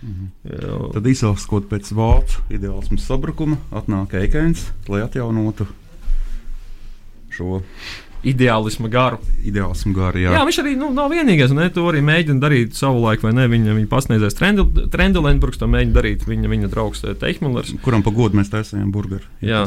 Jā, 0.04 0.74
Tad 0.92 1.06
izsākot 1.08 1.70
pēc 1.70 1.88
vācu 1.96 2.42
ideālismu 2.52 2.98
sabrukuma, 3.00 3.56
atnāk 3.72 4.12
Eikens, 4.20 4.66
lai 4.92 5.00
atjaunotu 5.06 5.64
šo 7.32 7.62
ideālisma 8.24 8.90
garu. 8.92 9.20
ideālismu 9.44 9.94
gāru. 9.96 10.22
Jā, 10.22 10.32
Jā, 10.32 10.38
jā 10.38 10.48
viņš 10.48 10.58
arī 10.62 10.74
nu, 10.80 10.90
nav 10.96 11.12
vienīgais. 11.12 11.54
Ne? 11.56 11.68
To 11.74 11.86
arī 11.90 12.02
mēģina 12.04 12.42
darīt 12.42 12.76
savulaik, 12.78 13.24
vai 13.24 13.34
ne? 13.36 13.46
Viņa, 13.52 13.76
viņa 13.78 13.90
pasniedzējs 13.92 14.38
Trendelenburgs 14.92 15.60
to 15.60 15.68
mēģina 15.70 15.96
darīt. 15.96 16.26
Viņa, 16.28 16.50
viņa 16.50 16.72
draugs 16.72 17.04
eh, 17.04 17.14
Teihmillers. 17.20 17.76
kuram 17.84 18.04
pa 18.04 18.14
godu 18.14 18.40
mēs 18.40 18.52
taisījām 18.52 18.92
burgeru. 18.94 19.26
Jā. 19.44 19.66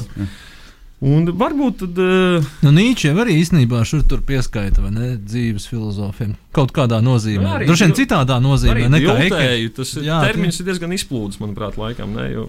Un 1.05 1.27
varbūt 1.29 1.83
tad. 1.83 1.99
Uh, 2.01 2.45
Nu, 2.65 2.71
jau 3.05 3.13
arī 3.21 3.35
īstenībā 3.37 3.83
šur 3.85 4.01
tur 4.09 4.23
pieskaita 4.25 4.81
vai 4.81 4.89
ne 4.95 5.09
dzīves 5.21 5.67
filozofiem. 5.69 6.33
Kaut 6.57 6.73
kādā 6.73 6.97
nozīmē. 7.05 7.51
Arī 7.59 7.67
Droši 7.69 7.85
vien 7.85 7.97
citādā 7.99 8.39
nozīmē 8.41 8.73
arī 8.73 8.87
nekā 8.95 9.17
jūtēju, 9.27 9.73
tas 9.77 9.93
Jā, 9.99 10.07
jā, 10.07 10.21
termins 10.25 10.57
ir 10.57 10.71
diezgan 10.71 10.95
izplūdes, 10.97 11.37
manuprāt, 11.43 11.77
laikam. 11.77 12.17
Ne? 12.17 12.31
Jo 12.33 12.47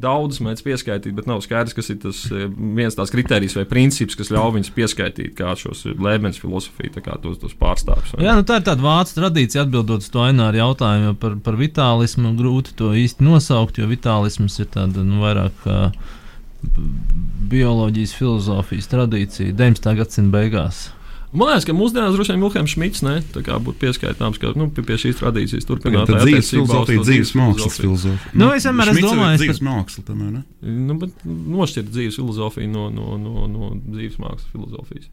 Daudz 0.00 0.40
mēdz 0.40 0.62
pieskaitīt, 0.64 1.14
bet 1.16 1.26
nav 1.28 1.42
skaidrs, 1.44 1.74
kas 1.76 1.90
ir 1.92 1.98
tas 2.02 2.22
eh, 2.32 2.46
viens 2.48 2.96
tās 2.96 3.12
kritērijs 3.12 3.56
vai 3.58 3.66
princips, 3.68 4.16
kas 4.18 4.32
ļauj 4.32 4.54
viņus 4.56 4.72
pieskaitīt 4.76 5.34
kā 5.38 5.54
šos 5.58 5.84
lēmeņus 5.90 6.40
filozofiju, 6.40 6.94
tā 6.96 7.04
kā 7.04 7.16
tos, 7.22 7.40
tos 7.42 7.56
pārstāvjus. 7.60 8.14
Jā, 8.22 8.36
nu 8.38 8.46
tā 8.48 8.60
ir 8.60 8.68
tāda 8.68 8.84
vācu 8.84 9.18
tradīcija, 9.18 9.66
atbildot 9.66 10.06
uz 10.06 10.12
to 10.12 10.24
aināru 10.24 10.62
jautājumu 10.62 11.18
par, 11.20 11.36
par 11.44 11.58
vitālismu. 11.60 12.32
Grūti 12.40 12.76
to 12.78 12.94
īsti 12.96 13.26
nosaukt, 13.26 13.80
jo 13.80 13.90
vitālisms 13.90 14.56
ir 14.62 14.70
tāda 14.72 15.04
nu, 15.04 15.20
vairāk 15.24 15.68
bioloģijas, 17.50 18.14
filozofijas 18.16 18.88
tradīcija 18.92 19.54
19. 19.56 19.94
gadsimta 20.00 20.36
beigās. 20.36 20.88
Man 21.30 21.46
liekas, 21.46 21.62
ka 21.68 21.74
mūsdienās 21.78 22.16
droši 22.16 22.32
vien 22.34 22.40
Vilhelms 22.42 22.72
Šmits 22.74 23.02
ne, 23.06 23.12
tā 23.30 23.44
kā 23.46 23.54
būtu 23.62 23.78
pieskaitāms, 23.84 24.38
ka 24.42 24.50
nu, 24.58 24.66
pie, 24.74 24.82
pie 24.82 24.96
šīs 24.98 25.20
tradīcijas 25.20 25.68
turpināt 25.68 26.10
Tā 26.10 26.24
dzīves 26.24 26.48
to 26.50 26.64
dzīves 27.04 27.30
mākslas 27.38 27.76
filozofiju. 27.78 27.84
filozofija. 27.84 28.32
Nu, 28.34 28.48
es 28.56 28.66
vienmēr 28.66 28.90
esmu 28.90 29.04
domājis, 29.12 29.38
dzīves 29.44 29.60
ka- 29.60 29.66
māksla, 29.68 30.04
tomēr, 30.08 30.32
ne? 30.34 30.42
Nu, 30.88 30.96
bet 30.98 31.22
nošķirt 31.30 31.92
dzīves 31.94 32.18
filozofiju 32.18 32.72
no, 32.72 32.88
no, 32.90 33.14
no, 33.22 33.46
no 33.46 33.70
dzīves 33.78 34.18
mākslas 34.18 34.50
filozofijas. 34.50 35.06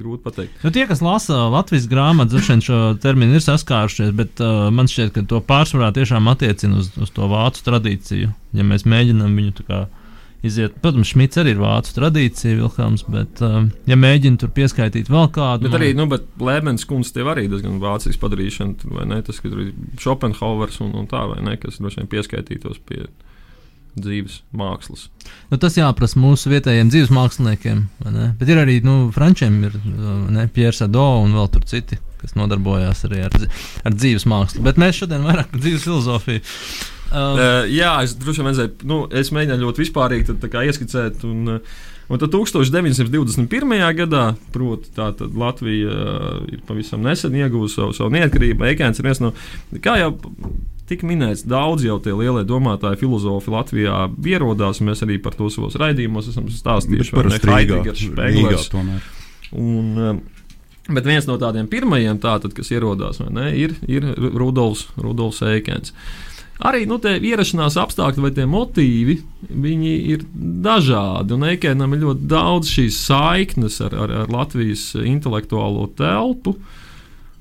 Grūti 0.00 0.22
pateikt. 0.22 0.60
Nu, 0.64 0.70
tie, 0.70 0.84
kas 0.86 1.00
lasa 1.02 1.36
Latvijas 1.50 1.88
grāmatu, 1.90 2.30
droši 2.36 2.52
vien 2.54 2.60
šo 2.62 2.76
terminu 3.02 3.34
ir 3.36 3.42
saskārušies, 3.42 4.12
bet 4.16 4.38
uh, 4.40 4.68
man 4.72 4.86
šķiet, 4.88 5.10
ka 5.16 5.24
to 5.26 5.40
pārsvarā 5.44 5.90
tiešām 5.96 6.30
attiecina 6.30 6.78
uz, 6.78 6.92
uz 6.96 7.10
to 7.12 7.26
vācu 7.28 7.64
tradīciju. 7.66 8.30
Ja 8.56 8.64
mēs 8.64 8.86
mēģinām 8.86 9.34
viņu 9.36 9.56
tā 9.60 9.66
kā 9.66 9.80
iziet, 10.46 10.76
protams, 10.82 11.12
Šmits 11.12 11.40
arī 11.40 11.54
ir 11.54 11.62
vācu 11.62 11.94
tradīcija, 11.96 12.58
Vilhelms, 12.58 13.04
bet 13.10 13.42
uh, 13.44 13.62
ja 13.90 13.98
mēģina 14.00 14.40
tur 14.40 14.52
pieskaitīt 14.56 15.10
vēl 15.12 15.30
kādu, 15.34 15.68
Bet 15.68 15.78
arī 15.80 15.90
nu, 15.98 16.06
bet 16.10 16.28
Lēmens 16.40 16.86
kungs 16.88 17.12
tev 17.16 17.32
arī 17.32 17.46
diezgan 17.50 17.80
vācijas 17.82 18.20
padarīšana, 18.20 18.78
tur, 18.80 18.94
vai 18.98 19.08
ne? 19.10 19.20
Tas, 19.26 19.40
ka 19.42 19.50
tur 19.50 19.66
ir 19.66 19.74
Schopenhauers 20.00 20.80
un, 20.84 20.94
un 21.00 21.10
tā, 21.10 21.26
vai 21.32 21.42
ne? 21.46 21.56
Kas 21.60 21.80
droši 21.80 22.02
vien 22.02 22.12
pieskaitītos 22.14 22.80
pie 22.88 23.04
dzīves 23.98 24.40
mākslas. 24.56 25.08
Nu, 25.50 25.58
tas 25.60 25.76
jāprasa 25.78 26.20
mūsu 26.20 26.52
vietējiem 26.52 26.92
dzīves 26.92 27.10
māksliniekiem. 27.14 27.82
vai 28.04 28.12
ne? 28.14 28.28
Bet 28.38 28.52
ir 28.52 28.60
arī 28.62 28.78
nu, 28.86 29.10
frančiem, 29.14 29.58
ir 29.66 29.76
Pierre 30.54 30.76
Sado 30.76 31.06
un 31.24 31.34
vēl 31.36 31.50
tur 31.54 31.66
citi, 31.66 31.98
kas 32.20 32.36
nodarbojās 32.38 33.04
arī 33.08 33.24
ar, 33.26 33.36
ar 33.84 33.96
dzīves 33.96 34.28
mākslu. 34.30 34.62
Bet 34.66 34.80
mēs 34.80 35.02
šodien 35.02 35.26
vairāk 35.26 35.50
par 35.52 35.62
dzīves 35.64 35.86
filozofiju. 35.88 36.44
Um, 37.10 37.38
Uh, 37.40 37.64
jā, 37.66 37.94
es 38.04 38.14
droši 38.18 38.42
vien 38.42 38.52
redzēju, 38.52 38.74
nu, 38.86 39.00
es 39.10 39.32
mēģināju 39.34 39.64
ļoti 39.66 39.82
vispārīgi 39.82 40.28
tad, 40.30 40.44
ieskicēt. 40.66 41.24
Un, 41.26 41.56
uh, 41.56 41.78
Un 42.10 42.18
tad 42.18 42.32
1921. 42.34 43.46
gadā, 43.94 44.22
proti, 44.50 44.88
Latvija 45.30 45.92
uh, 45.94 46.40
ir 46.50 46.58
pavisam 46.66 47.04
nesen 47.06 47.36
iegūsta 47.38 47.84
savu, 47.84 47.94
savu 47.94 48.10
neatkarību. 48.16 48.66
Eikēns 48.66 48.98
ir 48.98 49.06
viens 49.06 49.20
no, 49.22 49.30
kā 49.78 49.94
jau 50.00 50.08
tika 50.90 51.06
minēts, 51.06 51.44
daudz 51.46 51.86
jau 51.86 52.00
tie 52.02 52.16
lielie 52.18 52.42
domātāji, 52.48 52.98
filozofi 53.04 53.54
Latvijā 53.54 54.00
ierodās. 54.26 54.82
Mēs 54.82 55.04
arī 55.06 55.20
par 55.22 55.38
to 55.38 55.46
savos 55.54 55.78
raidījumos 55.78 56.32
esam 56.32 56.50
stāstījuši. 56.50 57.14
vai 57.14 57.22
ne? 57.22 57.28
parasti 57.28 57.46
Rīgā, 57.46 57.78
Heidegers, 57.78 58.02
Špeglers. 58.08 58.68
tomēr. 58.74 59.08
Un, 59.54 59.88
um, 60.08 60.20
Bet 60.90 61.06
viens 61.06 61.26
no 61.28 61.36
tādiem 61.38 61.68
pirmajiem, 61.70 62.16
tātad, 62.18 62.50
kas 62.56 62.72
ierodās, 62.72 63.20
vai 63.22 63.28
ne, 63.30 63.46
ir, 63.54 63.76
ir 63.86 64.08
Rudolfs, 64.34 64.88
Rudolfs 64.98 65.38
Eikens. 65.46 65.94
Arī 66.60 66.82
nu, 66.88 66.98
tie 67.00 67.14
ierašanās 67.24 67.78
apstākļi 67.80 68.24
vai 68.26 68.30
tie 68.36 68.44
motīvi, 68.48 69.16
viņi 69.48 69.94
ir 70.12 70.26
dažādi. 70.36 71.32
Un 71.36 71.46
Eikenam 71.48 71.96
ir 71.96 72.04
ļoti 72.04 72.28
daudz 72.28 72.72
šīs 72.74 72.98
saiknes 73.06 73.80
ar, 73.84 73.96
ar, 73.96 74.12
ar 74.24 74.34
Latvijas 74.34 74.90
intelektuālo 75.00 75.88
telpu. 75.96 76.58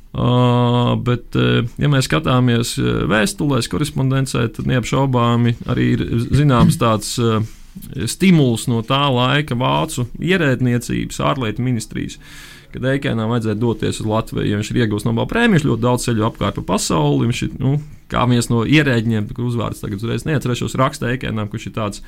Uh, 0.09 0.95
bet, 1.05 1.35
uh, 1.37 1.67
ja 1.77 1.89
mēs 1.91 2.07
skatāmies 2.09 2.73
uh, 2.81 3.03
vēstulēs, 3.11 3.67
korespondencē, 3.69 4.47
tad 4.55 4.65
neapšaubāmi 4.71 5.53
arī 5.69 5.91
ir 5.93 6.01
zināms 6.33 6.79
tāds 6.81 7.11
uh, 7.21 7.43
stimuls 8.09 8.65
no 8.71 8.81
tā 8.81 9.03
laika 9.13 9.53
vācu 9.59 10.07
ierēdniecības, 10.17 11.21
ārlietu 11.21 11.61
ministrijas, 11.61 12.17
kad 12.73 12.87
Eikēnam 12.93 13.31
vajadzēja 13.33 13.57
doties 13.59 14.01
uz 14.01 14.09
Latviju. 14.09 14.47
Ja 14.47 14.59
viņš 14.59 14.71
ir 14.73 14.81
iegūst 14.83 15.07
Nobela 15.07 15.29
prēmiju, 15.29 15.57
viņš 15.57 15.67
ļoti 15.69 15.85
daudz 15.85 16.07
ceļo 16.07 16.27
apkārt 16.29 16.59
pa 16.59 16.65
pasauli. 16.73 17.29
Viņš 17.29 17.41
ir 17.45 17.55
nu, 17.61 17.77
kā 18.11 18.25
viens 18.29 18.49
no 18.51 18.65
ierēģiem, 18.65 19.29
kur 19.33 19.47
uzvārds 19.49 19.81
tagad 19.83 20.01
uzreiz 20.01 20.27
neatcerēšos, 20.29 20.77
raksta 20.79 21.13
Eikēnam, 21.13 21.49
kurš 21.51 21.69
ir 21.69 21.75
tāds 21.77 22.03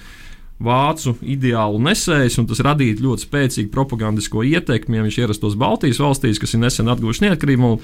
vācu 0.62 1.15
ideālu 1.25 1.80
nesējs, 1.82 2.38
un 2.38 2.48
tas 2.50 2.62
radītu 2.62 3.06
ļoti 3.06 3.25
spēcīgu 3.25 3.72
propagandisko 3.74 4.44
ietekmi, 4.46 5.00
ja 5.00 5.06
viņš 5.06 5.18
ierastos 5.24 5.58
Baltijas 5.60 6.01
valstīs, 6.01 6.41
kas 6.41 6.53
ir 6.53 6.62
nesen 6.62 6.91
atguvuši 6.91 7.25
neatkarību 7.25 7.72
un 7.72 7.80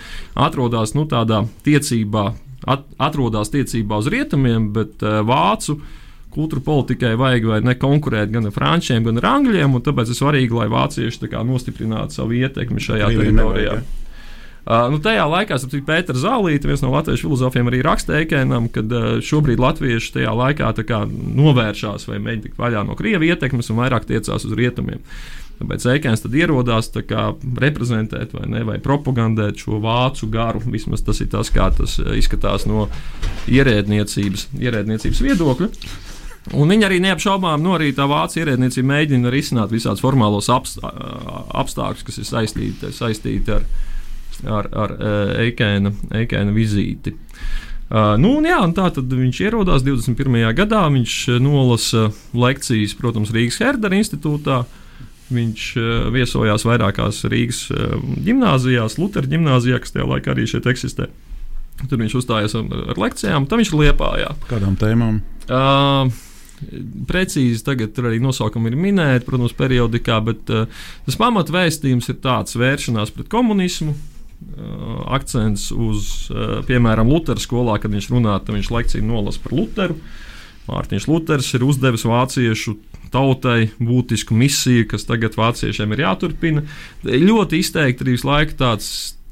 atrodas 0.46 0.94
nu, 0.98 1.08
tādā 1.10 1.44
tiecībā, 1.66 2.28
at, 2.70 2.86
atrodas 3.02 3.50
tiecībā 3.54 3.98
uz 3.98 4.12
rietumiem, 4.14 4.70
bet 4.76 5.02
uh, 5.02 5.24
vācu 5.26 5.80
kultūra 6.38 6.64
politikai 6.64 7.14
vajag 7.20 7.52
vai 7.52 7.62
ne 7.66 7.78
konkurēt 7.82 8.34
gan 8.34 8.50
ar 8.50 8.56
frančiem, 8.56 9.04
gan 9.08 9.22
ar 9.22 9.32
angļiem, 9.36 9.78
un 9.78 9.86
tāpēc 9.86 10.14
ir 10.14 10.22
svarīgi, 10.22 10.58
lai 10.58 10.72
vācieši 10.72 11.32
nostiprinātu 11.44 12.22
savu 12.22 12.38
ietekmi 12.38 12.84
šajā 12.84 13.10
Krievijai 13.10 13.34
teritorijā. 13.34 13.78
nevajag, 13.78 13.88
ja? 13.88 14.06
Uh, 14.68 14.90
nu, 14.92 14.98
tajā 15.00 15.24
laikā, 15.32 15.56
ap 15.64 15.76
Pēters 15.88 16.26
Zālīte, 16.26 16.68
viens 16.68 16.82
no 16.84 16.90
latviešu 16.92 17.30
filozofiem, 17.30 17.70
arī 17.70 17.78
raksta 17.86 18.18
Eikēnam, 18.18 18.66
ka 18.76 18.82
uh, 18.84 19.06
šobrīd 19.24 19.62
latvieši 19.64 20.10
tajā 20.18 20.34
laikā 20.36 20.72
kā 20.90 21.06
novēršās 21.08 22.04
vai 22.10 22.18
mēģina 22.20 22.44
tikt 22.50 22.60
vaļā 22.60 22.82
no 22.84 22.98
Krievijas 23.00 23.38
ietekmes 23.38 23.72
un 23.72 23.80
vairāk 23.80 24.10
tiecās 24.10 24.44
uz 24.44 24.56
rietumiem. 24.60 25.00
Tāpēc 25.62 25.86
Eikēns 25.94 26.26
tad 26.26 26.36
ierodās 26.36 26.92
kā 27.08 27.30
reprezentēt 27.64 28.36
vai, 28.36 28.44
ne, 28.52 28.66
vai 28.68 28.76
propagandēt 28.84 29.64
šo 29.64 29.80
vācu 29.88 30.28
garu. 30.36 30.60
Vismaz 30.68 31.06
tas 31.08 31.24
ir 31.24 31.32
tas, 31.32 31.48
kā 31.48 31.70
tas 31.72 31.96
uh, 32.04 32.12
izskatās 32.20 32.68
no 32.68 32.90
ierēdniecības, 33.48 34.50
ierēdniecības 34.60 35.24
viedokļa. 35.30 35.72
Un 36.56 36.72
viņi 36.72 36.88
arī 36.88 37.02
neapšaubām, 37.04 37.60
no 37.64 37.76
arī 37.76 37.92
tā 37.96 38.06
vācu 38.08 38.40
ierēdniecība 38.40 38.88
mēģina 38.94 39.32
risināt 39.34 39.74
visādus 39.74 40.04
formālos 40.04 40.48
apst 40.54 40.80
apstākļus, 40.84 42.06
kas 42.08 42.20
ir 42.22 42.28
saistīti, 42.30 42.92
saistīti 42.96 43.52
ar, 43.52 43.66
ar, 44.46 44.70
ar 44.72 44.94
uh, 44.96 45.34
Eikēna, 45.44 45.92
Eikēna 46.22 46.56
vizīti. 46.56 47.18
Uh, 47.88 48.16
nu, 48.20 48.34
un 48.40 48.48
jā, 48.48 48.58
un 48.64 48.74
tā 48.76 48.90
tad 48.96 49.12
viņš 49.12 49.38
ierodās 49.46 49.84
21. 49.86 50.40
gadā. 50.56 50.84
Viņš 50.92 51.16
uh, 51.32 51.40
nolasa 51.44 52.10
lekcijas, 52.36 52.96
protams, 53.00 53.32
Rīgas 53.36 53.62
Herdera 53.64 54.00
institūtā. 54.00 54.62
Viņš 55.32 55.64
uh, 55.80 55.88
viesojās 56.16 56.64
vairākās 56.68 57.24
Rīgas 57.32 57.66
uh, 57.76 57.98
gimnājās, 58.24 59.00
Lutera 59.00 59.28
gimnājā, 59.28 59.80
kas 59.84 59.96
tajā 59.96 60.08
laikā 60.08 60.36
arī 60.36 60.48
šeit 60.52 60.68
eksistē. 60.68 61.10
Tur 61.88 62.00
viņš 62.02 62.16
uzstājās 62.18 62.56
ar, 62.58 62.72
ar 62.92 63.00
lekcijām, 63.00 63.48
tam 63.48 63.62
viņš 63.62 63.76
liepājā. 63.76 64.32
Kādām 64.50 64.80
tēmām? 64.80 65.20
Uh, 65.48 66.10
Precīzi 67.08 67.62
tagad 67.66 67.94
tur 67.94 68.10
arī 68.10 68.18
nosaukumi 68.22 68.72
ir 68.72 68.78
minēti, 68.82 69.26
protams, 69.28 69.54
periodikā, 69.58 70.18
bet 70.26 70.50
uh, 70.54 70.66
tas 71.06 71.18
pamatvēstījums 71.22 72.10
ir 72.10 72.18
tāds 72.24 72.58
vēršanās 72.58 73.14
pret 73.14 73.30
komunismu. 73.32 73.94
Uh, 73.94 75.04
akcents 75.14 75.70
uz, 75.74 76.10
uh, 76.34 76.60
piemēram, 76.66 77.10
Lutera 77.14 77.42
skolā, 77.42 77.78
kad 77.82 77.94
viņš 77.94 78.10
runā, 78.14 78.40
tad 78.42 78.58
viņš 78.58 78.72
lekciju 78.74 79.06
nolasa 79.06 79.42
par 79.44 79.54
Lutheru. 79.58 80.00
Mārtiņš 80.68 81.08
Luters 81.08 81.54
ir 81.56 81.64
uzdevis 81.64 82.04
vāciešu 82.10 82.76
tautai 83.14 83.70
būtisku 83.78 84.36
misiju, 84.36 84.90
kas 84.92 85.06
tagad 85.08 85.38
vāciešiem 85.38 85.94
ir 85.94 86.04
jāturpina. 86.04 86.66
Ļoti 87.06 87.62
izteikti 87.64 88.04
arī 88.04 88.18
visu 88.18 88.28
laiku 88.28 88.58
tāds 88.60 88.90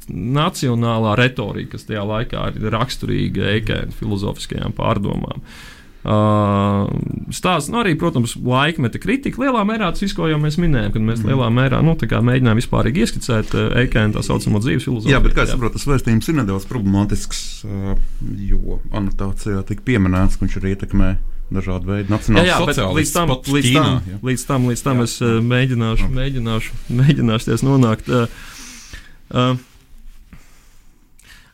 nacionālā 0.07 1.17
retorika, 1.17 1.73
kas 1.73 1.89
tajā 1.89 2.05
laikā 2.05 2.51
ir 2.53 2.69
raksturīga 2.71 3.49
Eikēna 3.57 3.97
filozofiskajām 3.97 4.77
pārdomām. 4.77 5.41
Uh, 5.41 5.63
Stāsts 6.05 7.71
nu, 7.73 7.79
arī, 7.81 7.95
protams, 7.97 8.35
laikmeta 8.37 8.99
kritika. 9.01 9.41
Lielā 9.41 9.63
mērā 9.65 9.89
tas 9.93 10.03
viss, 10.03 10.13
ko 10.13 10.27
jau 10.29 10.37
mēs 10.41 10.59
minējām, 10.61 10.91
kad 10.93 11.05
mēs 11.05 11.23
lielā 11.25 11.47
mērā 11.53 11.79
nu, 11.85 11.95
mēģinājām 11.97 12.59
vispārīgi 12.59 13.01
ieskicēt 13.05 13.55
uh, 13.57 13.71
Eikēna 13.81 14.13
tā 14.13 14.25
saucamo 14.25 14.61
dzīves 14.61 14.85
filozofiju. 14.85 15.15
Jā, 15.15 15.21
bet 15.23 15.33
kā 15.37 15.47
es 15.47 15.53
saprotu, 15.55 15.79
tas 15.79 15.87
vēstījums 15.89 16.29
ir 16.29 16.37
nedaudz 16.41 16.67
problemātisks, 16.69 17.41
ā, 17.65 17.95
jo 18.51 18.77
anotācijā 18.93 19.65
tika 19.71 19.87
pieminēts, 19.87 20.37
ka 20.37 20.45
viņš 20.45 20.59
arī 20.61 20.75
ietekmē 20.75 21.09
dažādu 21.55 21.89
veidu 21.89 22.09
Jā, 22.09 22.15
nacionālu 22.17 22.49
jā 22.49 22.59
bet 22.61 22.81
līdz 22.99 23.11
tam, 23.15 23.33
līdz 23.33 23.71
tam, 23.73 23.91
līdz 24.25 24.45
tam, 24.49 24.69
līdz 24.69 24.85
tam 24.85 25.01
Jā. 25.01 25.09
es 25.09 25.19
uh, 25.21 25.35
mēģināšu, 25.45 26.09
mēģināšu, 26.13 26.81
mēģināšu 27.01 27.49
ties 27.49 27.65
nonākt. 27.65 28.09
Uh, 28.09 28.29
uh, 29.33 29.55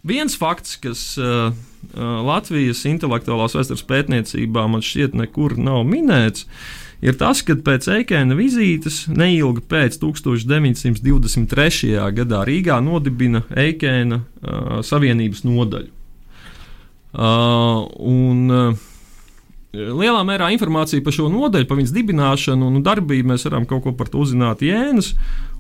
Viens 0.08 0.34
fakts, 0.39 0.79
kas 0.81 1.03
uh, 1.22 1.51
Latvijas 1.97 2.85
intelektuālās 2.88 3.55
vēstures 3.57 3.83
pētniecībā 3.88 4.63
man 4.71 4.83
šķiet 4.85 5.15
nekur 5.17 5.57
nav 5.59 5.83
minēts, 5.88 6.45
ir 7.03 7.17
tas, 7.19 7.41
ka 7.43 7.57
pēc 7.59 7.89
Eikēna 7.97 8.38
vizītes 8.38 9.03
neilgi 9.11 9.63
pēc 9.67 9.97
1923. 10.00 11.97
gadā 12.15 12.43
Rīgā 12.47 12.77
nodibina 12.85 13.43
Eikēna 13.50 14.21
uh, 14.21 14.77
Savienības 14.85 15.43
nodaļu. 15.47 15.91
Uh, 17.11 17.89
un, 18.07 18.45
uh, 18.47 18.88
Lielā 19.71 20.21
mērā 20.27 20.50
informācija 20.51 21.03
par 21.03 21.15
šo 21.15 21.27
nodeļu, 21.31 21.67
par 21.67 21.79
viņas 21.79 21.93
dibināšanu 21.95 22.69
un 22.69 22.83
darbību 22.83 23.33
mēs 23.33 23.45
varam 23.47 23.67
kaut 23.67 23.83
ko 23.85 23.93
par 23.95 24.11
to 24.11 24.23
uzzināt 24.23 24.63
Jēnas 24.63 25.13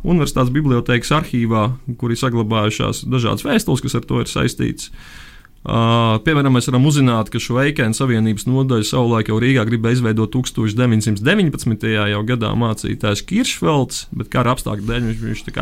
Universitātes 0.03 0.51
bibliotekas 0.51 1.11
arhīvā, 1.15 1.65
kur 1.99 2.11
ir 2.11 2.19
saglabājušās 2.19 3.03
dažādas 3.11 3.45
vēstules, 3.47 3.83
kas 3.83 3.99
ar 3.99 4.07
to 4.07 4.23
ir 4.23 4.31
saistītas. 4.31 4.91
Uh, 4.91 5.30
piemēram, 5.61 6.55
mēs 6.57 6.67
varam 6.71 6.87
uzzināt, 6.89 7.29
ka 7.29 7.37
šo 7.41 7.59
Eikēna 7.61 7.93
Savienības 7.93 8.47
nodaļu 8.49 8.87
savulaik 8.87 9.29
jau 9.29 9.37
Rīgā 9.41 9.65
gribēja 9.69 9.99
izveidot 9.99 10.33
1919. 10.33 11.89
Jau 12.11 12.21
gadā 12.25 12.53
mācītājs 12.57 13.21
Kiršfelds, 13.29 14.07
bet 14.17 14.31
kara 14.33 14.55
apstākļu 14.55 14.87
dēļ 14.89 15.09
viņš, 15.11 15.25
viņš 15.27 15.59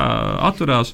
atturās. 0.48 0.94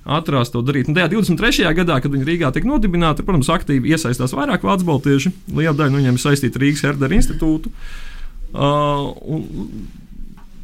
Atcerās 0.00 0.48
to 0.48 0.62
darīt. 0.64 0.88
Un 0.88 0.96
tajā 0.96 1.10
23. 1.12 1.68
gadā, 1.76 1.98
kad 2.00 2.10
viņi 2.10 2.24
Rīgā 2.26 2.48
tika 2.56 2.66
nodibināti, 2.66 3.22
protams, 3.22 3.50
aktīvi 3.52 3.92
iesaistās 3.92 4.32
vairāk 4.32 4.64
vācu 4.64 4.88
baltieši. 4.88 5.32
Liela 5.52 5.76
daļa 5.76 5.92
no 5.92 6.00
viņiem 6.00 6.16
ir 6.16 6.22
saistīta 6.22 6.62
Rīgas 6.62 6.86
Herdera 6.88 7.18
institūtu. 7.18 7.70
Uh, 8.50 9.12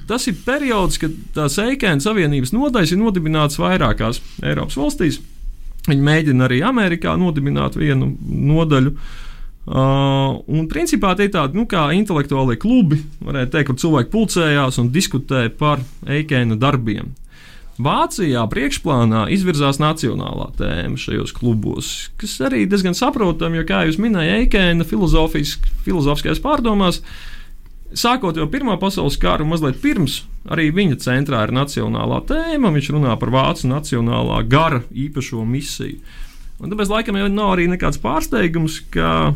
tas 0.09 0.25
ir 0.33 0.41
periods, 0.41 0.97
kad 1.05 1.15
tās 1.37 1.61
Eikēna 1.63 2.03
Savienības 2.03 2.57
nodaļas 2.57 2.97
ir 2.97 3.03
nodibinātas 3.05 3.61
vairākās 3.61 4.25
Eiropas 4.41 4.81
valstīs. 4.81 5.21
Viņi 5.87 6.03
mēģina 6.03 6.47
arī 6.49 6.61
Amerikā 6.67 7.15
nodibināt 7.21 7.79
vienu 7.79 8.13
nodaļu. 8.23 8.97
Uh, 9.67 10.37
un 10.47 10.69
principā 10.71 11.17
tie 11.19 11.27
ir 11.27 11.33
tādi 11.35 11.59
nu, 11.59 11.65
kā 11.67 11.89
intelektuālie 11.97 12.55
klubi, 12.63 13.01
varētu 13.27 13.51
teikt, 13.51 13.69
kur 13.71 13.79
cilvēki 13.83 14.13
pulcējās 14.13 14.79
un 14.79 14.93
diskutē 14.95 15.49
par 15.59 15.83
Eikēna 16.07 16.59
darbiem. 16.63 17.11
Vācijā 17.83 18.41
priekšplānā 18.49 19.27
izvirzās 19.35 19.81
nacionālā 19.83 20.47
tēma 20.57 20.97
šajos 20.97 21.35
klubos, 21.37 21.91
kas 22.17 22.39
arī 22.47 22.63
diezgan 22.71 22.95
saprotami, 22.97 23.59
jo, 23.61 23.67
kā 23.69 23.83
jūs 23.85 23.99
minējāt, 24.01 24.47
Eikēna 24.47 24.87
filozofiskajās 24.89 26.41
pārdomās, 26.45 27.03
sākot 27.95 28.37
jau 28.39 28.49
Pirmā 28.51 28.79
pasaules 28.81 29.19
kara, 29.21 29.47
mazliet 29.47 29.81
pirms, 29.83 30.25
arī 30.49 30.71
viņa 30.75 31.01
centrā 31.05 31.45
ir 31.47 31.55
nacionālā 31.55 32.23
tēma. 32.29 32.73
Viņš 32.75 32.93
runā 32.97 33.17
par 33.21 33.35
vācu 33.35 33.71
nacionālā 33.71 34.43
gara 34.49 34.83
īpašo 34.91 35.45
misiju. 35.47 36.01
Un 36.57 36.73
tāpēc 36.73 36.89
laikam 36.89 37.19
jau 37.21 37.27
nav 37.29 37.51
arī 37.53 37.67
nekāds 37.69 38.01
pārsteigums, 38.01 38.79
ka 38.89 39.35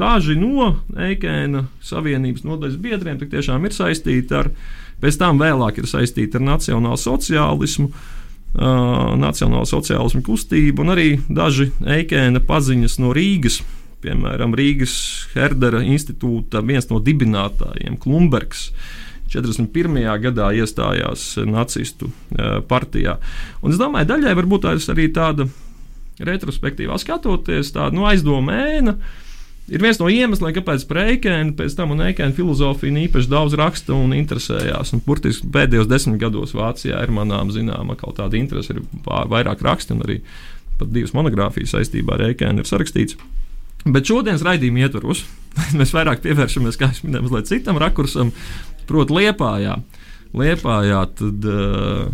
daži 0.00 0.36
no 0.36 0.74
Eikēna 1.00 1.64
Savienības 1.80 2.44
nodaļas 2.44 2.76
biedriem 2.76 3.22
tiešām 3.24 3.64
ir 3.64 3.72
saistīti 3.72 4.36
ar 4.36 4.52
Pēc 5.00 5.16
tam 5.20 5.40
vēlāk 5.40 5.80
ir 5.80 5.88
saistīta 5.88 6.38
ar 6.38 6.44
nacionālo 6.44 6.98
sociālismu, 7.00 7.88
uh, 7.90 9.12
nacionālo 9.20 9.64
sociālismu 9.68 10.22
kustību 10.26 10.84
un 10.84 10.94
arī 10.94 11.08
daži 11.28 11.70
Eikēna 11.80 12.42
paziņas 12.44 12.98
no 13.00 13.14
Rīgas. 13.16 13.62
Piemēram, 14.00 14.54
Rīgas 14.56 14.94
Herdera 15.34 15.82
institūta 15.84 16.62
viens 16.64 16.88
no 16.88 17.00
dibinātājiem, 17.04 17.98
Klumbergs. 18.00 18.70
41. 19.30 19.94
gadā 20.24 20.48
iestājās 20.58 21.36
nacistu 21.46 22.08
uh, 22.10 22.58
partijā. 22.66 23.18
Un 23.62 23.70
es 23.70 23.78
domāju, 23.78 24.08
daļai 24.10 24.32
varbūt 24.40 24.64
tā 24.64 24.72
ir 24.74 24.86
arī 24.96 25.06
tāda 25.14 25.46
retrospektīvā 26.26 26.98
skatoties, 27.00 27.70
tāda 27.76 27.94
nu, 27.96 28.04
aizdoma 28.08 28.56
ēna, 28.66 28.96
ir 29.70 29.84
viens 29.84 30.00
no 30.02 30.10
iemesliem, 30.10 30.52
kāpēc 30.56 30.84
par 30.88 31.02
Eikēnu 31.04 31.54
pēc 31.58 31.76
tam 31.78 31.94
un 31.94 32.02
Eikēnu 32.08 32.36
filozofiju 32.36 33.04
īpaši 33.06 33.30
daudz 33.30 33.56
raksta 33.60 33.94
un 33.96 34.16
interesējās. 34.16 34.94
Un, 34.96 35.04
burtiski 35.06 35.48
pēdējos 35.54 35.88
desmit 35.90 36.20
gados 36.22 36.56
Vācijā 36.56 37.00
ir 37.04 37.14
manām 37.14 37.52
zināma 37.54 37.96
kaut 38.00 38.18
tāda 38.18 38.38
interese, 38.40 38.74
ir 38.74 38.82
vairāk 39.06 39.62
raksti 39.64 39.94
un 39.96 40.02
arī 40.08 40.20
pat 40.80 40.90
divas 40.90 41.14
monogrāfijas 41.16 41.76
saistībā 41.76 42.16
ar 42.16 42.32
Eikēnu 42.32 42.64
ir 42.64 42.68
sarakstīts. 42.68 43.20
Bet 43.86 44.10
šodienas 44.10 44.44
raidījuma 44.44 44.84
ietvaros 44.84 45.24
mēs 45.78 45.94
vairāk 45.96 46.24
pievēršamies, 46.26 46.78
kā 46.80 46.90
jau 46.92 47.08
minēju, 47.08 47.28
mazliet 47.28 47.50
citam 47.50 47.80
rakursam, 47.80 48.34
proti, 48.90 49.16
liepājā. 49.20 49.78
Liepājā 50.30 50.98
tad 51.18 51.46
uh, 51.50 52.04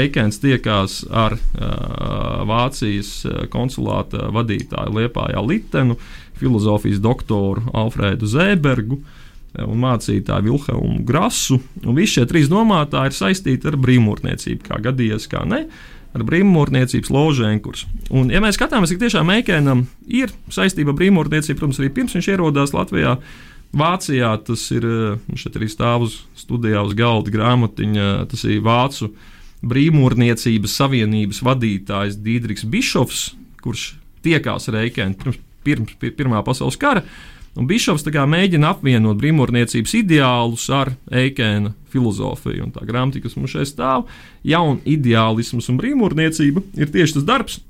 Eikens 0.00 0.38
tiekās 0.40 1.02
ar 1.12 1.34
uh, 1.36 2.46
Vācijas 2.48 3.10
konsulāta 3.52 4.30
vadītāju 4.32 4.94
Liepājā 4.96 5.42
Litenu, 5.44 5.98
uh, 5.98 6.26
filozofijas 6.40 7.00
doktoru 7.02 7.64
Alfrēdu 7.76 8.28
Zēbergu 8.28 9.00
un 9.56 9.78
mācītāju 9.80 10.50
Vilhelmu 10.50 11.04
Grasu. 11.08 11.58
Un 11.84 11.96
visi 11.96 12.18
šie 12.18 12.26
trīs 12.28 12.50
domātāji 12.52 13.12
ir 13.12 13.16
saistīti 13.16 13.70
ar 13.70 13.78
brīvmūrniecību, 13.80 14.66
kā 14.66 14.80
gadījies, 14.84 15.28
kā 15.32 15.46
ne. 15.48 15.64
Ar 16.16 16.24
brīvmūrniecības 16.24 17.10
ložēnkurs. 17.12 17.84
Un, 18.16 18.30
ja 18.32 18.40
mēs 18.40 18.56
skatāmies, 18.56 18.88
cik 18.92 19.02
tiešām 19.02 19.28
Meikēnam 19.28 19.84
ir 20.08 20.32
saistība 20.52 20.94
ar 20.94 20.98
brīvmūrniecību, 21.00 21.58
protams, 21.60 21.80
arī 21.82 21.90
pirms 21.92 22.16
viņš 22.16 22.30
ierodās 22.32 22.72
Latvijā, 22.76 23.18
Vācijā 23.76 24.30
tas 24.46 24.62
ir, 24.72 24.86
šeit 25.36 25.58
arī 25.58 25.66
stāv 25.68 26.06
uz 26.06 26.20
studijā 26.38 26.80
uz 26.86 26.94
galda 26.96 27.32
grāmatiņa, 27.34 28.06
tas 28.30 28.46
ir 28.48 28.62
Vācu 28.64 29.10
brīvmūrniecības 29.66 30.76
savienības 30.80 31.42
vadītājs 31.44 32.16
Dīdriks 32.22 32.64
Bišovs, 32.72 33.26
kurš 33.60 33.90
tiekās 34.24 34.70
Reikēnā 34.72 35.18
pirms 35.20 35.42
pirms 35.66 35.96
Pirmā 35.98 36.42
pasaules 36.46 36.78
kara. 36.80 37.02
Un 37.56 37.68
Bišovs 37.68 38.04
mēģina 38.04 38.74
apvienot 38.74 39.16
brīvmūrniecības 39.20 39.94
ideālus 39.96 40.66
ar 40.70 40.92
Eikēna 41.08 41.72
filozofiju. 41.92 42.66
Un 42.66 42.74
tā 42.74 42.84
grāmata, 42.84 43.22
kas 43.24 43.36
mums 43.38 43.54
šeit 43.54 43.70
stāv, 43.70 44.04
jauna 44.44 44.80
ideālisms 44.84 45.70
un 45.72 45.80
brīvmūrniecība, 45.80 46.62
ir 46.76 46.92
tieši 46.92 47.18
tas 47.18 47.26
darbs, 47.28 47.60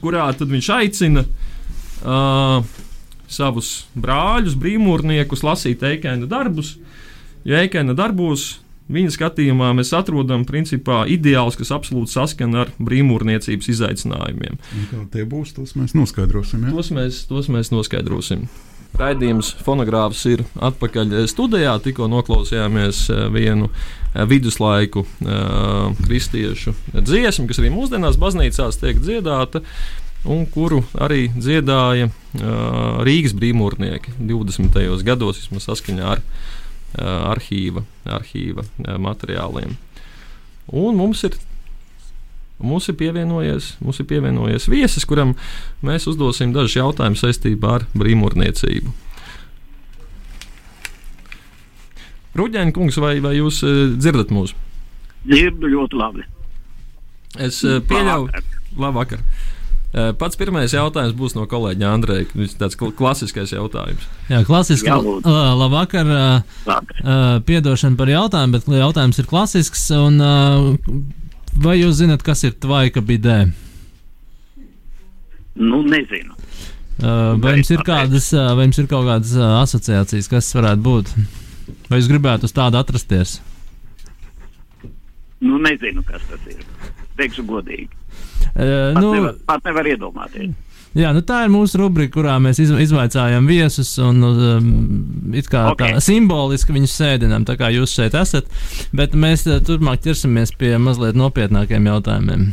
kurā 0.00 0.30
viņš 0.40 0.70
aicina 0.78 1.26
uh, 1.26 2.64
savus 3.28 3.84
brāļus, 3.92 4.56
brīvmūrniekus, 4.56 5.44
lasīt 5.44 5.84
Eikēna 5.84 6.30
darbus. 6.30 6.78
Jo 7.44 7.60
Eikēna 7.60 7.96
darbos 7.98 8.62
Viņa 8.92 9.12
skatījumā 9.14 9.70
mēs 9.78 9.92
atrodam 9.96 10.42
principā 10.44 11.04
ideālus, 11.08 11.56
kas 11.56 11.70
absolūti 11.72 12.12
saskan 12.12 12.56
ar 12.64 12.72
brīvmūrniecības 12.82 13.70
izaicinājumiem. 13.72 14.58
Kā 14.90 15.04
tie 15.14 15.24
būs, 15.28 15.54
tos 15.56 15.76
mēs 15.78 15.94
noskaidrosim. 15.96 16.66
Ja? 16.66 16.74
Tos, 16.74 16.90
mēs, 16.92 17.22
tos 17.30 17.48
mēs 17.52 17.70
noskaidrosim. 17.72 18.48
Raidījums 18.98 19.54
fonogrāfs 19.64 20.22
ir 20.28 20.42
atpakaļ 20.60 21.14
studijā. 21.30 21.72
Tikko 21.80 22.08
noklausījāmies 22.12 23.06
eh, 23.08 23.22
vienu 23.32 23.70
eh, 23.70 24.24
viduslaiku 24.28 25.06
uh, 25.06 25.94
kristiešu 26.04 26.74
dziesmu, 26.92 27.46
kas 27.48 27.62
arī 27.62 27.72
mūsdienās 27.72 28.20
baznīcās 28.20 28.80
tiek 28.82 29.00
dziedāta. 29.00 29.62
Un 30.28 30.44
kuru 30.46 30.82
arī 31.02 31.24
dziedāja 31.34 32.10
uh, 32.10 33.00
Rīgas 33.02 33.32
brīvmūrnieki 33.34 34.12
20. 34.20 34.76
gados, 35.08 35.40
vismaz 35.40 35.66
saskaņā 35.70 36.12
ar 36.12 36.20
uh, 36.22 37.32
arhīva, 37.32 37.82
arhīva 38.04 38.68
materiāliem. 39.02 39.72
Un 40.68 41.00
mums 41.00 41.24
ir, 41.26 41.40
mums 42.66 42.88
ir, 42.90 42.96
pievienojies, 43.00 43.76
mums 43.84 44.00
ir 44.02 44.08
pievienojies 44.10 44.68
viesis, 44.72 45.06
kuram 45.08 45.34
mēs 45.84 46.08
uzdosim 46.10 46.54
dažus 46.54 46.78
jautājumus 46.78 47.24
saistībā 47.24 47.78
ar 47.78 47.86
brīvmūrniecību. 47.94 48.94
Ruģēna 52.38 52.72
kungs, 52.72 52.96
vai, 53.02 53.18
vai 53.20 53.36
jūs 53.36 53.60
dzirdat 53.98 54.32
mūs? 54.32 54.54
Dzirdu 55.28 55.68
ļoti 55.74 55.98
labi. 56.00 56.24
Es 57.40 57.60
pieļauju, 57.60 58.30
labvakar. 58.30 58.46
labvakar. 58.80 59.26
Eh, 59.92 60.08
pats 60.16 60.38
pirmais 60.40 60.72
jautājums 60.72 61.12
būs 61.12 61.34
no 61.36 61.42
kolēģa 61.44 61.88
Andreja. 61.92 62.24
Viņš 62.32 62.54
tāds 62.56 62.78
klasiskais 62.80 63.50
jautājums. 63.52 64.06
Jā, 64.30 64.40
klasiski. 64.48 64.88
Labvakar. 64.88 66.12
Uh, 66.64 67.42
piedošana 67.44 67.98
par 68.00 68.08
jautājumu, 68.08 68.56
bet 68.56 68.70
jautājums 68.72 69.20
ir 69.20 69.28
klasisks. 69.28 69.84
Un, 69.92 70.16
uh, 70.24 70.70
vai 71.56 71.78
jūs 71.80 72.00
zināt, 72.00 72.24
kas 72.26 72.44
ir 72.48 72.56
tvaika 72.60 73.02
bidē? 73.04 73.44
Nu, 75.58 75.82
nezinu. 75.84 76.36
Uh, 77.02 77.34
vai, 77.40 77.56
jums 77.58 77.70
ir 77.72 77.82
kādas, 77.86 78.28
vai 78.32 78.66
jums 78.66 78.78
ir 78.78 78.88
kaut 78.90 79.08
kādas 79.08 79.32
asociācijas, 79.36 80.28
kas 80.30 80.52
varētu 80.56 80.84
būt? 80.86 81.14
Vai 81.88 82.00
jūs 82.00 82.10
gribētu 82.10 82.48
uz 82.48 82.54
tādu 82.56 82.78
atrasties? 82.80 83.40
Nu, 85.42 85.58
nezinu, 85.62 86.04
kas 86.06 86.22
tas 86.30 86.44
ir. 86.52 86.62
Teikšu 87.18 87.44
godīgi. 87.48 87.90
Uh, 88.52 88.92
nu, 88.96 89.08
nevar, 89.16 89.34
pat 89.48 89.64
nevar 89.66 89.88
iedomāties. 89.90 90.52
Jā, 90.92 91.12
nu 91.16 91.22
tā 91.24 91.44
ir 91.46 91.52
mūsu 91.52 91.78
rubrika, 91.80 92.18
kurā 92.18 92.34
mēs 92.42 92.58
izvaicājam 92.60 93.46
viesus 93.48 93.94
un 94.02 94.24
um, 94.28 94.66
it 95.32 95.48
kā 95.52 95.70
okay. 95.70 95.94
tā 95.94 96.02
simboliski 96.04 96.74
viņus 96.76 96.96
sēdinām, 96.98 97.46
tā 97.48 97.56
kā 97.60 97.70
jūs 97.72 97.94
šeit 97.96 98.16
esat. 98.18 98.50
Bet 98.92 99.16
mēs 99.16 99.46
uh, 99.48 99.62
turpmāk 99.64 100.04
ķersimies 100.04 100.52
pie 100.60 100.74
mazliet 100.82 101.16
nopietnākiem 101.16 101.88
jautājumiem. 101.88 102.50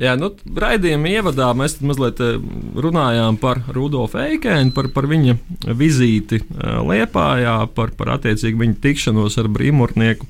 Jā, 0.00 0.14
nu, 0.16 0.30
raidījuma 0.56 1.10
ievadā 1.12 1.50
mēs 1.52 1.74
mazliet 1.84 2.22
eh, 2.24 2.38
runājām 2.80 3.36
par 3.40 3.58
Rudolfu 3.74 4.22
Eikēnu, 4.22 4.72
par, 4.72 4.88
par 4.94 5.04
viņa 5.10 5.34
vizīti 5.76 6.38
eh, 6.40 6.78
Liepājā, 6.88 7.58
par, 7.76 7.92
par 7.98 8.14
attiecīgi 8.14 8.62
viņa 8.62 8.78
tikšanos 8.80 9.36
ar 9.42 9.50
brīvmurnieku 9.52 10.28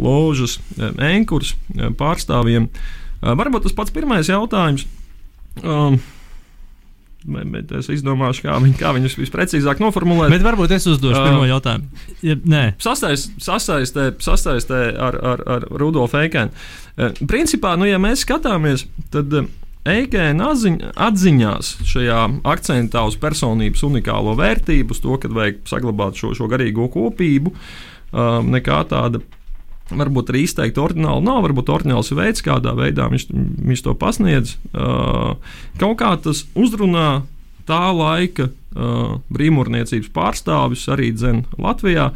ložas 0.00 0.56
enkurs 1.04 1.52
pārstāvjiem. 2.00 2.70
Varbūt 3.20 3.66
tas 3.66 3.74
pats 3.76 3.92
pirmais 3.92 4.30
jautājums. 4.32 4.86
Um, 5.60 5.98
Bet 7.22 7.70
es 7.78 7.86
izdomāšu, 7.92 8.42
kā, 8.48 8.56
viņ, 8.62 8.72
kā 8.80 8.90
viņus 8.96 9.14
visprecīzāk 9.20 9.78
noformulēt. 9.82 10.32
Bet 10.32 10.42
varbūt 10.42 10.74
es 10.74 10.88
uzdošu 10.90 11.20
uh, 11.20 11.26
pirmo 11.28 11.46
jautājumu. 11.46 12.04
Ja, 12.26 12.34
nē, 12.34 12.62
sasaist, 12.82 13.36
sasaistē, 13.42 14.08
sasaistē 14.22 14.80
ar, 14.98 15.18
ar, 15.32 15.44
ar 15.56 15.66
Rudolfu 15.70 16.18
Eikēnu. 16.24 16.50
Uh, 16.96 17.12
principā, 17.30 17.76
nu, 17.78 17.86
ja 17.86 18.00
mēs 18.02 18.24
skatāmies, 18.26 18.88
tad 19.14 19.34
uh, 19.38 19.46
Eikēna 19.82 20.52
atziņ, 20.52 20.80
atziņās 21.06 21.70
šajā 21.90 22.18
akcentā 22.46 23.02
uz 23.06 23.16
personības 23.22 23.82
unikālo 23.86 24.34
vērtību, 24.38 24.94
uz 24.94 25.02
to, 25.02 25.16
ka 25.22 25.30
vajag 25.30 25.62
saglabāt 25.70 26.18
šo, 26.18 26.34
šo 26.38 26.46
garīgo 26.50 26.86
kopību, 26.90 27.54
uh, 27.54 28.38
nekā 28.46 28.82
tāda 28.90 29.22
varbūt 29.90 30.30
arī 30.32 30.44
izteikti 30.46 30.80
ordināli 30.80 31.24
nav, 31.26 31.42
varbūt 31.46 31.72
ordināls 31.72 32.12
veids, 32.14 32.44
kādā 32.44 32.74
veidā 32.78 33.08
viņš, 33.12 33.26
viņš 33.32 33.84
to 33.84 33.94
pasniedz. 33.98 34.56
Kaut 35.80 35.98
kā 36.00 36.14
tas 36.22 36.44
uzrunā 36.54 37.24
tā 37.68 37.82
laika 37.94 38.48
brīvmūrniecības 39.32 40.12
pārstāvis 40.14 40.86
arī 40.92 41.12
dzen 41.16 41.44
Latvijā. 41.60 42.12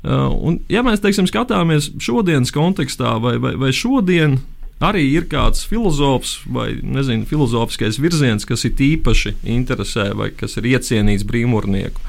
Un, 0.00 0.62
ja 0.72 0.80
mēs 0.86 1.02
teiksim, 1.04 1.28
skatāmies 1.28 1.90
šodienas 2.00 2.54
kontekstā, 2.56 3.18
vai, 3.20 3.36
vai, 3.42 3.52
vai 3.60 3.68
šodien 3.76 4.38
arī 4.80 5.04
ir 5.12 5.26
kāds 5.28 5.66
filozofs 5.68 6.38
vai 6.48 6.70
nezinu, 6.80 7.26
filozofiskais 7.28 8.00
virziens, 8.00 8.48
kas 8.48 8.64
ir 8.64 8.80
īpaši 8.80 9.34
interesē 9.44 10.10
vai 10.16 10.30
kas 10.32 10.56
ir 10.56 10.70
iecienīts 10.72 11.26
brīvmūrnieku, 11.28 12.00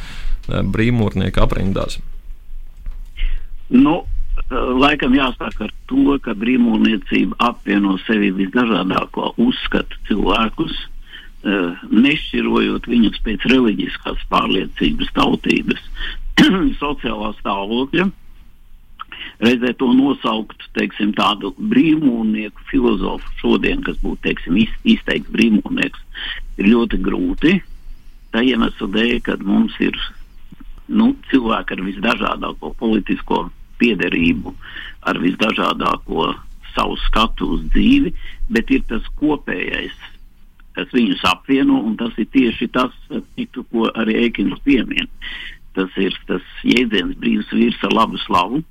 brīvmūrnieku 0.47 1.43
aprindās. 1.43 1.99
Nu, 3.71 4.01
laikam 4.51 5.15
jāsāk 5.15 5.61
ar 5.63 5.71
to, 5.87 6.17
ka 6.23 6.35
brīvmūrniecība 6.35 7.37
apvieno 7.39 7.97
sevi 8.05 8.31
visdažādāko 8.35 9.33
uzskatu 9.39 9.99
cilvēkus, 10.09 10.73
eh, 11.43 11.83
nešķirojot 11.91 12.87
viņus 12.91 13.21
pēc 13.23 13.45
reliģiskās 13.51 14.25
pārliecības, 14.29 15.13
tautības, 15.15 15.85
sociālā 16.83 17.31
stāvokļa. 17.39 18.09
Reizē 19.41 19.73
to 19.77 19.87
nosaukt 19.93 20.67
teiksim, 20.77 21.13
tādu 21.17 21.53
brīvmūrnieku 21.57 22.67
filozofu 22.69 23.31
šodien, 23.39 23.81
kas 23.85 23.97
būtu 24.03 24.21
teiksim, 24.27 24.57
izteikts 24.83 25.31
brīvmūrnieks, 25.33 26.03
ir 26.57 26.69
ļoti 26.69 26.99
grūti. 27.01 27.55
Tā 28.31 28.43
iemesla 28.47 28.87
dēļ, 28.87 29.15
ka 29.25 29.37
mums 29.43 29.73
ir 29.83 29.97
nu, 30.91 31.13
cilvēki 31.31 31.75
ar 31.75 31.83
visdažādāko 31.87 32.73
politisko 32.79 33.47
piederību 33.81 34.53
ar 35.09 35.19
visdažādāko 35.21 36.31
savu 36.75 36.97
skatu 37.07 37.51
uz 37.55 37.63
dzīvi, 37.73 38.13
bet 38.53 38.71
ir 38.71 38.83
tas 38.89 39.05
kopējais, 39.19 39.95
kas 40.77 40.91
viņus 40.95 41.23
apvieno, 41.27 41.81
un 41.83 41.97
tas 41.99 42.15
ir 42.21 42.29
tieši 42.31 42.69
tas, 42.75 42.93
ko 43.71 43.89
arī 43.91 44.21
Eikins 44.25 44.61
piemin. 44.65 45.09
Tas 45.75 45.91
ir 45.99 46.15
tas 46.27 46.43
jēdziens 46.67 47.15
brīvs 47.19 47.51
vīrs 47.55 47.79
ar 47.87 47.95
labu 47.95 48.19
slavu. 48.25 48.61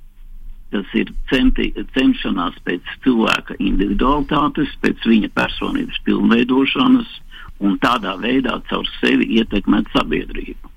Tas 0.71 0.87
ir 0.95 1.09
centi, 1.33 1.73
cenšanās 1.97 2.61
pēc 2.67 2.91
cilvēka 3.05 3.57
individualitātes, 3.59 4.71
pēc 4.85 5.07
viņa 5.09 5.33
personības 5.35 5.99
pilnveidošanas 6.07 7.09
un 7.67 7.75
tādā 7.83 8.15
veidā 8.21 8.61
caur 8.71 8.87
sevi 9.01 9.27
ietekmēt 9.41 9.91
sabiedrību. 9.97 10.71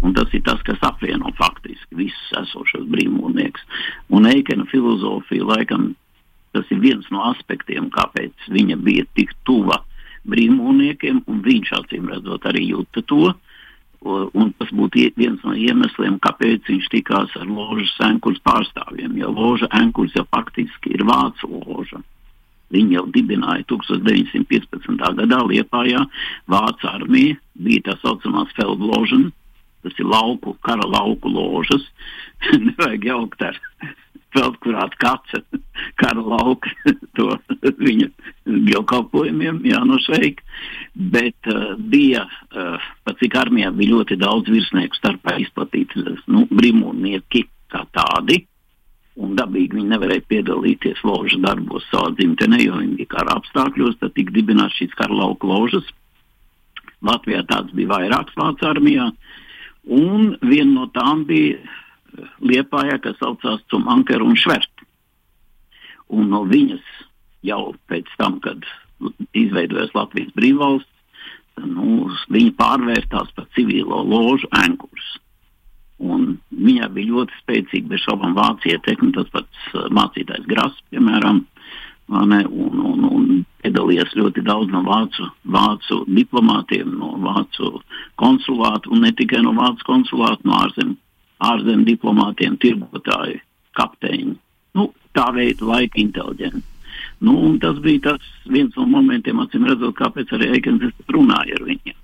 Un 0.00 0.14
tas 0.16 0.32
ir 0.32 0.40
tas, 0.46 0.60
kas 0.64 0.80
apvieno 0.86 1.32
faktiski 1.36 1.98
visus 1.98 2.32
esošos 2.40 2.86
brīvmūrniekus. 2.88 3.66
Un 4.16 4.28
Eikena 4.30 4.64
filozofija, 4.70 5.44
laikam, 5.44 5.90
tas 6.56 6.70
ir 6.72 6.80
viens 6.80 7.06
no 7.12 7.26
aspektiem, 7.28 7.90
kāpēc 7.92 8.48
viņa 8.48 8.78
bija 8.80 9.04
tik 9.18 9.34
tuva 9.44 9.82
brīvmūrniekiem, 10.28 11.22
un 11.28 11.42
viņš 11.44 11.72
acīm 11.82 12.08
redzot 12.12 12.48
arī 12.48 12.70
jūta 12.70 13.04
to. 13.08 13.32
Un 14.00 14.54
tas 14.56 14.70
būtu 14.72 15.10
viens 15.20 15.42
no 15.44 15.52
iemesliem, 15.52 16.16
kāpēc 16.24 16.70
viņš 16.70 16.86
tikās 16.94 17.34
ar 17.36 17.44
ložas 17.44 17.92
enkurs 18.06 18.40
pārstāvjiem. 18.48 19.18
Jo 19.20 19.28
loža 19.36 19.68
enkurs 19.76 20.16
jau 20.16 20.24
faktiski 20.32 20.94
ir 20.96 21.04
vācu 21.04 21.50
loža. 21.66 22.00
Viņi 22.72 22.96
jau 22.96 23.04
dibināja 23.12 23.66
1915. 23.68 25.04
gadā 25.18 25.40
Liepājā 25.44 26.04
Vācu 26.48 26.88
armija, 26.88 27.36
bija 27.58 27.90
tā 27.90 27.96
saucamās 28.00 28.54
Feldložana, 28.56 29.32
tas 29.82 29.96
ir 29.98 30.08
lauku, 30.08 30.54
kara 30.64 30.86
lauku 30.88 31.30
ložas. 31.32 31.84
Nevajag 32.66 33.04
jaukt 33.04 33.42
ar 33.44 33.58
Feldkurāta 34.34 34.94
kaca 35.00 35.40
kara 36.00 36.22
lauka 36.22 36.70
to 37.18 37.32
viņa 37.80 38.10
dievkalpojumiem, 38.46 39.64
jā, 39.66 39.80
no 39.86 39.98
sveika. 40.04 40.44
Bet 40.94 41.50
uh, 41.50 41.74
bija, 41.78 42.26
uh, 42.54 42.90
pat 43.06 43.18
cik 43.22 43.34
armijā 43.40 43.72
bija 43.74 43.96
ļoti 43.96 44.20
daudz 44.20 44.52
virsnieku 44.52 44.98
starpā 45.00 45.34
izplatīti, 45.42 46.04
nu, 46.30 46.46
brīvmūrnieki 46.50 47.44
kā 47.74 47.84
tādi. 47.94 48.44
Un 49.20 49.34
dabīgi 49.36 49.76
viņi 49.76 49.90
nevarēja 49.90 50.22
piedalīties 50.30 51.02
ložu 51.04 51.40
darbos 51.42 51.84
savā 51.90 52.12
dzimtenē, 52.14 52.60
jo 52.62 52.78
viņi 52.78 53.00
bija 53.00 53.10
kara 53.16 53.34
apstākļos, 53.40 53.98
tad 54.00 54.14
tika 54.14 54.32
dibināts 54.36 54.78
šīs 54.78 54.94
kara 54.96 55.16
lauka 55.24 55.50
ložas. 55.50 55.90
Latvijā 57.04 57.42
tāds 57.50 57.74
bija 57.74 57.96
vairāks 57.96 58.38
Vācu 58.38 58.68
armijā. 58.70 59.10
Uh, 59.10 59.29
Un 59.88 60.34
viena 60.44 60.72
no 60.74 60.86
tām 60.94 61.24
bija 61.28 61.56
eh, 61.56 62.30
Liepājā, 62.44 63.00
kas 63.02 63.18
saucās 63.20 63.64
Cumankeru 63.72 64.28
un 64.28 64.36
Šverti. 64.38 64.88
Un 66.10 66.30
no 66.32 66.42
viņas 66.48 66.84
jau 67.46 67.72
pēc 67.88 68.08
tam, 68.18 68.40
kad 68.44 68.66
izveidojās 69.36 69.94
Latvijas 69.96 70.32
brīvvalsts, 70.36 70.88
nu, 71.60 72.08
viņa 72.32 72.52
pārvērtās 72.58 73.32
par 73.36 73.46
civilo 73.56 74.02
ložu 74.06 74.48
ankurs. 74.56 75.06
Un 76.00 76.38
viņai 76.50 76.88
bija 76.94 77.12
ļoti 77.12 77.40
spēcīga, 77.42 77.90
bez 77.92 78.04
šaubām, 78.06 78.36
vācu 78.36 78.70
ietekme. 78.72 79.12
Tas 79.16 79.28
pats 79.34 79.66
uh, 79.74 79.88
mācītājs 79.92 80.46
Grāss, 80.48 80.84
piemēram, 80.92 81.42
ne, 82.10 82.40
un, 82.46 82.80
un, 82.90 83.04
un 83.06 83.28
piedalījās 83.62 84.16
ļoti 84.18 84.42
daudz 84.46 84.72
no 84.72 84.82
vācu, 84.86 85.28
vācu 85.56 86.00
diplomātiem, 86.10 86.90
no 86.98 87.14
vācu 87.22 87.78
konsulātu, 88.20 88.90
un 88.94 89.04
ne 89.06 89.12
tikai 89.16 89.42
no 89.44 89.54
vācu 89.56 89.86
konsulātu, 89.86 90.48
no 90.48 90.58
ārzem, 90.64 90.96
ārzem 91.50 91.84
diplomātiem, 91.86 92.58
tirgotāji, 92.62 93.40
kapteiņi. 93.78 94.36
Nu, 94.78 94.90
tā 95.16 95.30
veida 95.36 95.66
laika 95.70 96.00
inteliģenti. 96.02 96.66
Nu, 97.20 97.36
tas 97.60 97.78
bija 97.84 98.10
tas 98.10 98.28
viens 98.48 98.74
no 98.78 98.86
momentiem, 98.88 99.40
acīm 99.42 99.66
redzot, 99.68 99.96
kāpēc 99.98 100.32
arī 100.36 100.54
Eikens 100.56 100.88
runāja 101.12 101.58
ar 101.58 101.66
viņiem. 101.68 101.99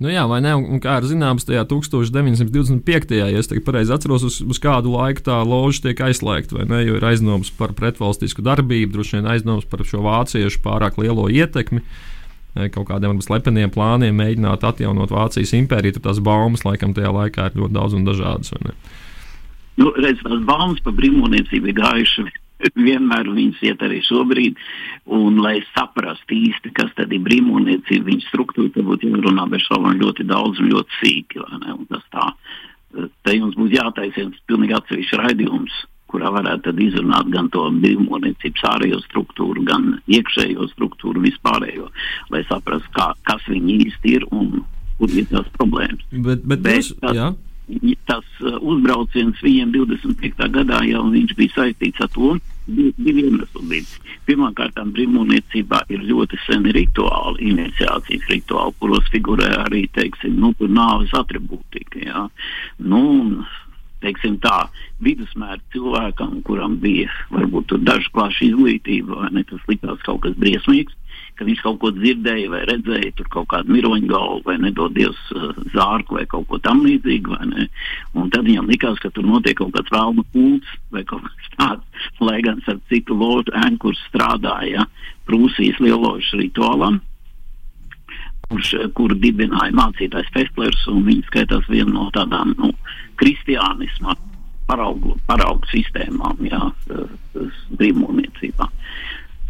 Nu 0.00 0.08
jā, 0.08 0.22
vai 0.24 0.38
ne? 0.40 0.54
Un 0.56 0.80
kā 0.80 0.94
ir 0.96 1.06
zināms, 1.10 1.44
tajā 1.44 1.66
1925. 1.68 3.10
ja 3.18 3.26
es 3.36 3.50
pareizi 3.66 3.92
atceros, 3.92 4.24
uz, 4.24 4.38
uz 4.40 4.60
kādu 4.62 4.94
laiku 4.94 5.26
tā 5.26 5.36
loža 5.44 5.84
tiek 5.84 6.00
aizslēgta, 6.06 6.56
vai 6.56 6.64
ne? 6.70 6.78
Jo 6.86 6.96
ir 6.96 7.04
aizdoms 7.04 7.52
par 7.58 7.74
pretvalstisku 7.76 8.40
darbību, 8.46 8.94
droši 8.94 9.18
vien 9.18 9.28
aizdoms 9.28 9.68
par 9.68 9.84
šo 9.84 10.00
vāciešu 10.06 10.62
pārāk 10.64 10.96
lielo 11.02 11.28
ietekmi. 11.28 11.84
Kaut 12.72 12.88
kādiem 12.88 13.12
varbūt 13.12 13.28
slepeniem 13.28 13.70
plāniem 13.70 14.16
mēģināt 14.16 14.64
atjaunot 14.66 15.12
Vācijas 15.12 15.52
impēriju, 15.54 15.98
tad 15.98 16.08
tās 16.08 16.24
baumas 16.24 16.64
laikam 16.66 16.96
tajā 16.96 17.12
laikā 17.14 17.50
ir 17.50 17.60
ļoti 17.60 17.76
daudz 17.76 17.94
un 17.94 18.08
dažādas. 18.08 18.56
Nu, 19.78 19.92
redz, 20.00 20.24
tās 20.24 20.40
baumas 20.48 20.80
par 20.82 20.96
brīvmūniecību 20.96 21.70
ir 21.70 21.76
gājušas 21.76 22.32
vienmēr 22.88 23.30
viņas 23.30 23.62
iet 23.70 23.84
arī 23.86 24.00
šobrīd. 24.06 24.58
Un, 25.10 25.40
lai 25.42 25.58
saprastu 25.72 26.36
īsti, 26.36 26.72
kas 26.76 26.92
tad 26.98 27.12
ir 27.14 27.22
brīvmūniecība, 27.26 28.08
viņas 28.10 28.28
struktūra, 28.30 28.72
tad 28.74 28.88
būtu 28.88 29.12
jārunā 29.12 29.46
bez 29.50 29.64
šaubām 29.68 30.00
ļoti 30.00 30.26
daudz 30.30 30.60
un 30.62 30.72
ļoti 30.74 30.98
sīki. 31.00 31.44
Un 31.44 31.86
tā, 32.12 32.26
te 33.26 33.36
jums 33.36 33.56
būs 33.58 33.74
jātaisa 33.76 34.28
pilnīgi 34.50 34.76
atsevišķs 34.78 35.18
raidījums, 35.22 35.80
kurā 36.10 36.32
varētu 36.34 36.74
izrunāt 36.82 37.28
gan 37.30 37.50
to 37.54 37.68
brīvmūniecības 37.82 38.66
ārējo 38.72 38.98
struktūru, 39.04 39.62
gan 39.68 39.92
iekšējo 40.10 40.66
struktūru, 40.72 41.22
vispārējo, 41.22 41.86
lai 42.34 42.42
saprastu, 42.48 42.90
kā, 42.96 43.12
kas 43.28 43.46
viņi 43.50 43.78
īsti 43.86 44.16
ir 44.18 44.26
un 44.34 44.64
kur 44.98 45.14
ir 45.14 45.30
tās 45.30 45.46
problēmas. 45.54 46.02
Bet, 46.10 46.42
bet, 46.42 46.64
bet 46.66 46.82
jūs, 46.82 46.90
tas, 47.00 47.14
jā 47.16 47.30
tas 48.08 48.26
uh, 48.42 48.56
uzbrauciens 48.60 49.40
viņiem 49.44 49.72
25. 49.74 50.48
gadā 50.56 50.80
jau 50.88 51.04
bija 51.10 51.56
saistīts 51.56 52.02
ar 52.02 52.10
to. 52.14 52.34
Divi 52.70 53.24
iemesli 53.26 53.64
bija. 53.66 54.02
Pirmkārt, 54.28 54.78
brīvmūniecībā 54.94 55.80
ir 55.90 56.04
ļoti 56.06 56.38
seni 56.44 56.74
rituāli, 56.76 57.50
iniciācijas 57.50 58.28
rituāli, 58.30 58.76
kuros 58.78 59.08
figurē 59.10 59.48
arī, 59.64 59.86
teiksim, 59.96 60.36
nu, 60.38 60.52
nāves 60.70 61.10
atribūtika. 61.18 62.04
Jā. 62.04 62.28
Nu, 62.78 63.02
teiksim 64.04 64.38
tā, 64.44 64.68
vidusmēra 65.04 65.58
cilvēkam, 65.74 66.40
kuram 66.46 66.78
bija 66.82 67.10
varbūt 67.34 67.74
dažu 67.86 68.12
klāšu 68.14 68.50
izglītība, 68.50 69.24
vai 69.24 69.32
ne, 69.34 69.44
tas 69.48 69.66
likās 69.70 70.06
kaut 70.06 70.22
kas 70.26 70.38
briesmīgs, 70.40 70.96
ka 71.40 71.46
viņš 71.48 71.60
kaut 71.64 71.78
ko 71.80 71.88
dzirdēja 71.96 72.50
vai 72.52 72.60
redzēja, 72.68 73.14
tur 73.16 73.28
kaut 73.32 73.46
kādu 73.48 73.72
miroņu 73.72 74.10
galvu 74.10 74.42
vai 74.44 74.58
nedodies 74.60 75.16
uh, 75.32 75.54
zārku 75.72 76.18
vai 76.18 76.26
kaut 76.28 76.44
ko 76.50 76.60
tam 76.60 76.82
līdzīgu. 76.84 77.38
Un 78.20 78.28
tad 78.34 78.44
viņam 78.44 78.68
likās, 78.68 79.00
ka 79.00 79.08
tur 79.16 79.24
notiek 79.24 79.56
kaut 79.56 79.72
kāds 79.78 79.94
vēlmu 79.94 80.26
kults 80.34 80.74
vai 80.92 81.00
kaut 81.08 81.24
kas 81.24 81.52
tāds, 81.56 82.08
lai 82.20 82.42
gan 82.44 82.60
ar 82.68 82.76
citu 82.92 83.16
ložu 83.16 83.54
ēnu, 83.56 83.80
kur 83.80 83.96
strādāja 84.04 84.84
Prūsijas 85.30 85.80
lieložas 85.80 86.34
rituālam. 86.36 87.00
Kurš, 88.50 88.74
kuru 88.98 89.14
dibināja 89.22 89.72
mācītājs 89.78 90.32
Festlers, 90.34 90.80
un 90.90 91.04
viņš 91.06 91.28
skaitās 91.30 91.68
viena 91.70 91.94
no 91.94 92.08
tādām 92.12 92.52
nu, 92.58 92.72
kristiānisma 93.22 94.16
paraugu, 94.68 95.14
paraugu 95.30 95.70
sistēmām, 95.70 96.44
jā, 96.50 96.60
brīvmūniecībā. 97.78 98.68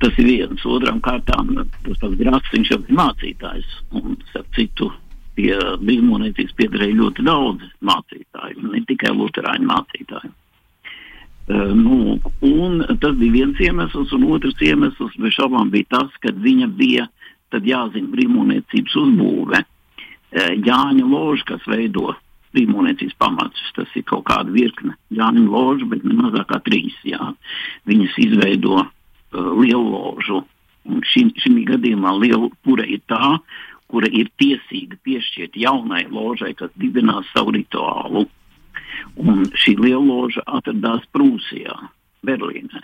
Tas 0.01 0.17
ir 0.17 0.31
viens. 0.31 0.65
Otram 0.65 1.01
kārtām 1.05 1.53
tas 1.59 1.99
pats 2.01 2.17
grāmatas, 2.17 2.53
viņš 2.55 2.73
jau 2.73 2.81
ir 2.81 2.97
mācītājs. 2.97 3.73
Un, 4.01 4.15
starp 4.31 4.49
citu, 4.57 4.89
pie 5.37 5.53
brīvmonēcības 5.83 6.55
piederēja 6.59 6.99
ļoti 7.01 7.25
daudz 7.27 7.67
mācītāju, 7.85 8.71
ne 8.73 8.81
tikai 8.89 9.13
luterāņu 9.17 9.69
mācītāju. 9.69 10.33
Uh, 11.51 11.73
nu, 11.75 12.17
un 12.47 12.85
tas 13.03 13.17
bija 13.19 13.41
viens 13.41 13.61
iemesls, 13.61 14.13
un 14.15 14.29
otrs 14.31 14.61
iemesls 14.63 15.17
bez 15.19 15.35
šaubām 15.35 15.73
bija 15.73 15.89
tas, 15.97 16.13
ka 16.23 16.33
viņa 16.33 16.69
bija 16.79 17.09
jāzina 17.51 18.13
brīvmonēcības 18.13 18.97
uzbūve. 19.03 19.61
Uh, 19.61 20.53
Jāņa 20.55 21.09
loža, 21.11 21.49
kas 21.53 21.67
veido 21.67 22.15
brīvmonēcības 22.55 23.19
pamatus, 23.19 23.75
tas 23.77 23.91
ir 23.99 24.07
kaut 24.07 24.25
kāda 24.31 24.55
virkne 24.55 24.95
Jāņa 25.17 25.45
loža, 25.49 25.91
bet 25.91 26.07
ne 26.07 26.17
mazāk 26.23 26.49
kā 26.53 26.61
trīs. 26.69 26.97
Jā. 27.09 27.33
Viņas 27.91 28.17
izveido 28.29 28.79
uh, 28.85 28.89
lielložu. 29.33 30.43
Un 30.90 31.03
šī, 31.05 31.27
gadījumā 31.69 32.12
liela 32.19 32.49
kura 32.64 32.87
ir 32.88 33.03
tā, 33.11 33.37
kura 33.90 34.09
ir 34.09 34.31
tiesīga 34.40 34.97
piešķirt 35.05 35.59
jaunai 35.61 36.07
ložai, 36.09 36.55
kas 36.57 36.73
dibinās 36.81 37.29
savu 37.35 37.55
rituālu. 37.59 38.27
Un 39.21 39.45
šī 39.57 39.77
lielloža 39.81 40.45
atradās 40.47 41.05
Prūsijā, 41.14 41.77
Berlīnē. 42.27 42.83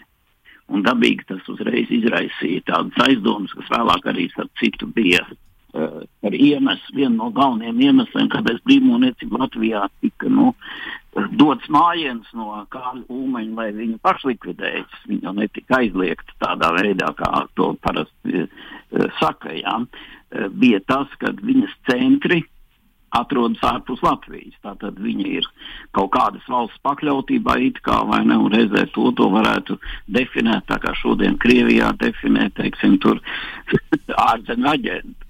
Un 0.73 0.83
dabīgi 0.83 1.29
tas 1.29 1.45
uzreiz 1.49 1.91
izraisīja 1.95 2.65
tādas 2.73 3.05
aizdomas, 3.07 3.53
kas 3.55 3.69
vēlāk 3.71 4.09
arī, 4.11 4.27
starp 4.33 4.51
citu, 4.59 4.89
bija 4.91 5.23
uh, 5.23 5.37
par 6.23 6.35
iemeslu, 6.37 6.97
vienu 6.97 7.17
no 7.19 7.31
galvenajiem 7.37 7.83
iemesliem, 7.89 8.31
kāpēc 8.33 8.63
brīvmūniecība 8.67 9.43
Latvijā 9.43 9.83
tika 10.05 10.31
nu, 10.33 10.53
dots 11.41 11.69
mājiens 11.73 12.29
no 12.37 12.51
kāda 12.73 13.05
ūmeņa, 13.13 13.55
lai 13.57 13.71
viņu 13.77 14.01
pašlikvidējas. 14.05 14.99
Viņa 15.11 15.37
netika 15.37 15.81
aizliegta 15.81 16.37
tādā 16.43 16.73
veidā, 16.77 17.13
kā 17.19 17.47
to 17.57 17.73
parasti 17.85 18.45
uh, 18.45 19.09
saka. 19.21 19.55
Jā. 19.57 19.79
Uh, 19.81 20.51
bija 20.53 20.83
tas, 20.89 21.13
ka 21.21 21.33
viņas 21.41 21.73
centri 21.91 22.43
atrodas 23.17 23.63
ārpus 23.65 24.03
Latvijas. 24.05 24.57
Tātad 24.65 24.99
viņa 25.01 25.27
ir 25.39 25.47
kaut 25.97 26.13
kādas 26.17 26.45
valsts 26.51 26.81
pakļautībā, 26.87 27.57
it 27.69 27.81
kā 27.87 28.03
vai 28.09 28.23
ne, 28.27 28.39
un 28.43 28.53
reizē 28.53 28.87
to, 28.95 29.11
to 29.17 29.29
varētu 29.33 29.79
definēt, 30.13 30.67
tā 30.71 30.81
kā 30.83 30.95
šodien 31.01 31.39
Krievijā 31.43 31.93
definē, 32.01 32.51
teiksim, 32.59 32.99
tur 33.03 33.23
ārzemju 34.31 34.73
aģentu. 34.73 35.26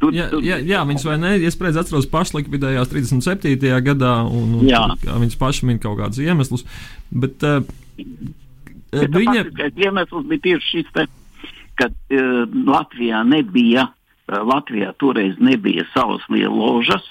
Tur, 0.00 0.14
jā, 0.16 0.30
tur, 0.32 0.40
jā, 0.40 0.56
jā, 0.64 0.80
viņas 0.88 1.04
vai 1.04 1.16
ne? 1.20 1.34
Es 1.44 1.58
pēc 1.60 1.76
atceros, 1.76 2.08
pašlikvidējās 2.08 2.88
37. 2.88 3.68
gadā, 3.84 4.14
un, 4.24 4.54
un 4.62 4.68
jā. 4.68 4.80
viņas 5.04 5.36
paši 5.40 5.68
min 5.68 5.80
kaut 5.82 5.98
kādus 5.98 6.22
iemeslus. 6.24 6.64
Bet, 7.12 7.44
uh, 7.44 7.60
bet 8.94 9.12
viņa 9.12 9.44
iemesls 9.76 10.24
bija 10.30 10.46
tieši 10.48 10.70
šis, 10.72 10.92
te, 10.96 11.04
ka 11.76 11.90
uh, 11.92 12.42
Latvijā 12.48 13.20
nebija, 13.28 13.90
uh, 13.92 14.40
Latvijā 14.48 14.94
toreiz 15.02 15.36
nebija 15.36 15.84
savas 15.92 16.24
lieložas, 16.32 17.04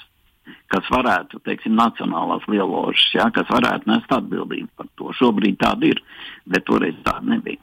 kas 0.74 0.90
varētu, 0.90 1.44
teiksim, 1.46 1.78
nacionālās 1.78 2.46
lieložas, 2.50 3.06
ja, 3.14 3.30
kas 3.34 3.50
varētu 3.54 3.90
nest 3.90 4.10
atbildību 4.18 4.70
par 4.82 4.90
to. 4.98 5.14
Šobrīd 5.22 5.62
tāda 5.62 5.94
ir, 5.94 6.02
bet 6.50 6.66
toreiz 6.66 6.98
tāda 7.06 7.36
nebija. 7.36 7.62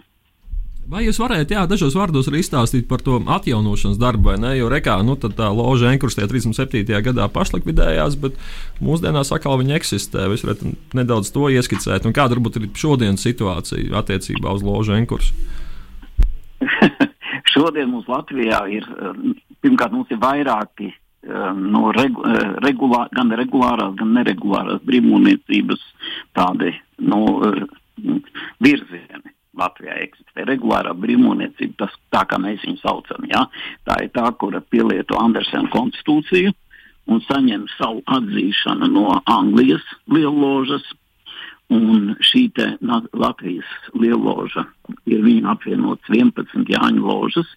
Vai 0.87 1.01
jūs 1.03 1.19
varētu 1.19 1.51
jā, 1.51 1.65
dažos 1.67 1.97
vārdos 1.99 2.29
arī 2.31 2.45
izstāstīt 2.45 2.85
par 2.87 3.01
to 3.03 3.17
atjaunošanas 3.19 3.99
darbu, 3.99 4.37
ne? 4.39 4.53
Jo 4.55 4.69
rekā, 4.71 5.01
nu, 5.03 5.17
tā 5.19 5.49
loža 5.51 5.91
Enkurstē 5.91 6.29
37. 6.31 6.87
gadā 7.09 7.27
pašlikvidējās, 7.35 8.15
bet 8.23 8.39
mūsdienās 8.79 9.33
atkal 9.35 9.59
viņa 9.59 9.81
eksistē. 9.81 10.29
Jūs 10.31 10.47
varat 10.47 10.63
nedaudz 10.95 11.33
to 11.35 11.51
ieskicēt, 11.51 12.07
un 12.07 12.15
kāda 12.15 12.37
varbūt 12.37 12.61
ir 12.61 12.69
šodienas 12.79 13.27
situācija 13.27 13.99
attiecībā 13.99 14.55
uz 14.55 14.63
ložu 14.63 14.95
Enkursu? 14.95 15.35
Šodien 17.53 17.91
mums 17.91 18.07
Latvijā 18.11 18.63
ir, 18.71 18.87
pirmkārt, 19.67 19.91
mums 19.91 20.15
ir 20.15 20.23
vairāki 20.23 20.93
no 21.27 21.91
regu, 21.97 22.23
regulā, 22.63 23.09
gan 23.17 23.35
regulārās, 23.35 23.97
gan 23.99 24.15
neregulārās 24.15 24.85
brīvmūniecības 24.87 25.83
tādi 26.39 26.77
no, 27.03 27.25
virzieni. 28.63 29.36
Latvijā 29.57 29.97
eksistē 30.05 30.45
regulārā 30.49 30.93
brīvmūniecība, 30.97 31.79
tas 31.85 31.97
tā 32.15 32.25
kā 32.29 32.39
mēs 32.43 32.65
viņu 32.67 32.83
saucam. 32.83 33.27
Ja? 33.31 33.47
Tā 33.89 34.03
ir 34.05 34.13
tā, 34.15 34.27
kura 34.41 34.61
pielieto 34.61 35.19
Andersena 35.21 35.71
konstitūciju 35.73 36.53
un 37.13 37.23
saņem 37.27 37.67
savu 37.77 38.03
atzīšanu 38.19 38.91
no 38.93 39.21
Anglijas 39.25 39.85
lielložas. 40.11 40.87
Un 41.67 42.13
šī 42.23 42.45
Latvijas 43.11 43.71
lielloža 43.99 44.69
ir 45.11 45.25
viņa 45.25 45.51
apvienots 45.57 46.13
11 46.13 46.69
Jāņu 46.71 47.03
ložas, 47.03 47.49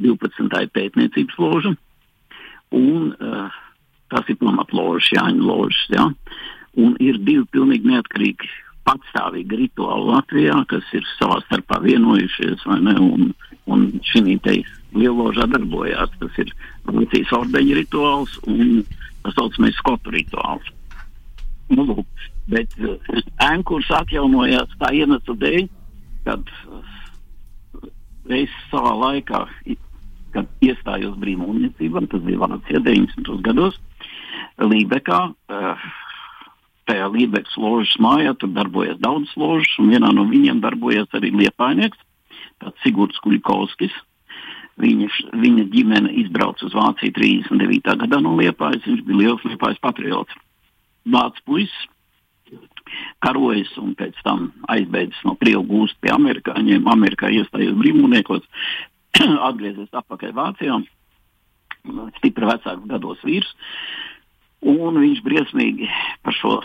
12. 0.00 0.70
pētniecības 0.72 1.36
loža, 1.36 1.74
un 2.72 3.10
uh, 3.12 3.58
tas 4.08 4.24
ir 4.32 4.38
pamatložas, 4.40 5.10
Jāņu 5.12 5.44
ložas. 5.44 5.84
Ja? 5.92 6.06
Un 6.80 6.96
ir 6.96 7.20
divi 7.20 7.44
pilnīgi 7.52 7.92
neatkarīgi 7.92 8.48
patstāvīgi 8.88 9.60
rituāli 9.64 10.08
Latvijā, 10.14 10.56
kas 10.70 10.86
ir 10.96 11.06
savā 11.18 11.38
starpā 11.44 11.80
vienojušies, 11.84 12.64
ne, 12.84 12.94
un, 13.04 13.30
un 13.68 13.86
šī 14.08 14.38
te 14.44 14.56
lieložā 14.96 15.48
darbojās. 15.52 16.14
Tas 16.22 16.40
ir 16.40 16.52
Vācijas 16.88 17.34
ordeņa 17.36 17.78
rituāls 17.82 18.38
un 18.48 18.80
tā 19.24 19.34
saucamais 19.36 19.76
skotu 19.80 20.14
rituāls. 20.14 20.72
Nu, 21.68 21.84
lūk, 21.84 22.06
bet 22.48 22.72
ēnkurs 23.44 23.90
uh, 23.92 23.98
atjaunojās 24.00 24.72
tā 24.80 24.94
iemesla 24.96 25.36
dēļ, 25.42 25.66
kad 26.24 26.54
uh, 26.72 26.94
es 28.38 28.54
savā 28.70 28.94
laikā, 29.02 29.42
kad 30.32 30.64
iestājos 30.64 31.18
brīvmūniecībā, 31.20 32.06
tas 32.08 32.24
bija 32.24 32.40
Vācijā 32.46 32.80
90. 32.86 33.36
gados, 33.44 33.76
Lībekā, 34.58 35.20
uh, 35.28 35.88
tajā 36.88 37.08
Lībekas 37.12 37.54
ložas 37.60 37.94
mājā, 38.02 38.34
tur 38.40 38.52
darbojas 38.56 38.98
daudz 39.04 39.32
ložas, 39.38 39.70
un 39.78 39.92
vienā 39.92 40.10
no 40.16 40.26
viņiem 40.28 40.62
darbojas 40.64 41.12
arī 41.16 41.30
liepainieks, 41.36 42.00
Sigurds 42.82 43.20
Kuļkovskis. 43.22 43.94
Viņa, 44.78 45.08
viņa 45.34 45.64
ģimene 45.72 46.10
izbrauca 46.22 46.66
uz 46.66 46.74
Vāciju 46.76 47.14
39. 47.16 47.94
gadā 48.02 48.20
no 48.22 48.36
Liepājas. 48.38 48.84
Viņš 48.86 49.00
bija 49.06 49.20
liels 49.24 49.46
Liepājas 49.46 49.80
patriots. 49.82 50.36
Vācu 51.08 51.42
puisis, 51.46 51.88
karojas 53.24 53.70
un 53.80 53.94
pēc 53.98 54.18
tam 54.26 54.52
aizbēdzis 54.70 55.24
no 55.26 55.34
Krievu 55.40 55.64
gūst 55.68 55.98
pie 56.02 56.12
amerikāņiem. 56.14 56.86
Amerikā 56.90 57.30
iestājās 57.34 57.74
brīvmūniekos, 57.80 58.46
atgriezies 59.48 59.90
atpakaļ 60.02 60.36
Vācijā. 60.38 60.78
Stipri 62.18 62.48
vecāks 62.48 62.86
gados 62.90 63.22
vīrs. 63.26 63.50
Un 64.66 64.96
viņš 64.98 65.20
briesmīgi 65.22 65.86
par 66.26 66.34
šo 66.34 66.56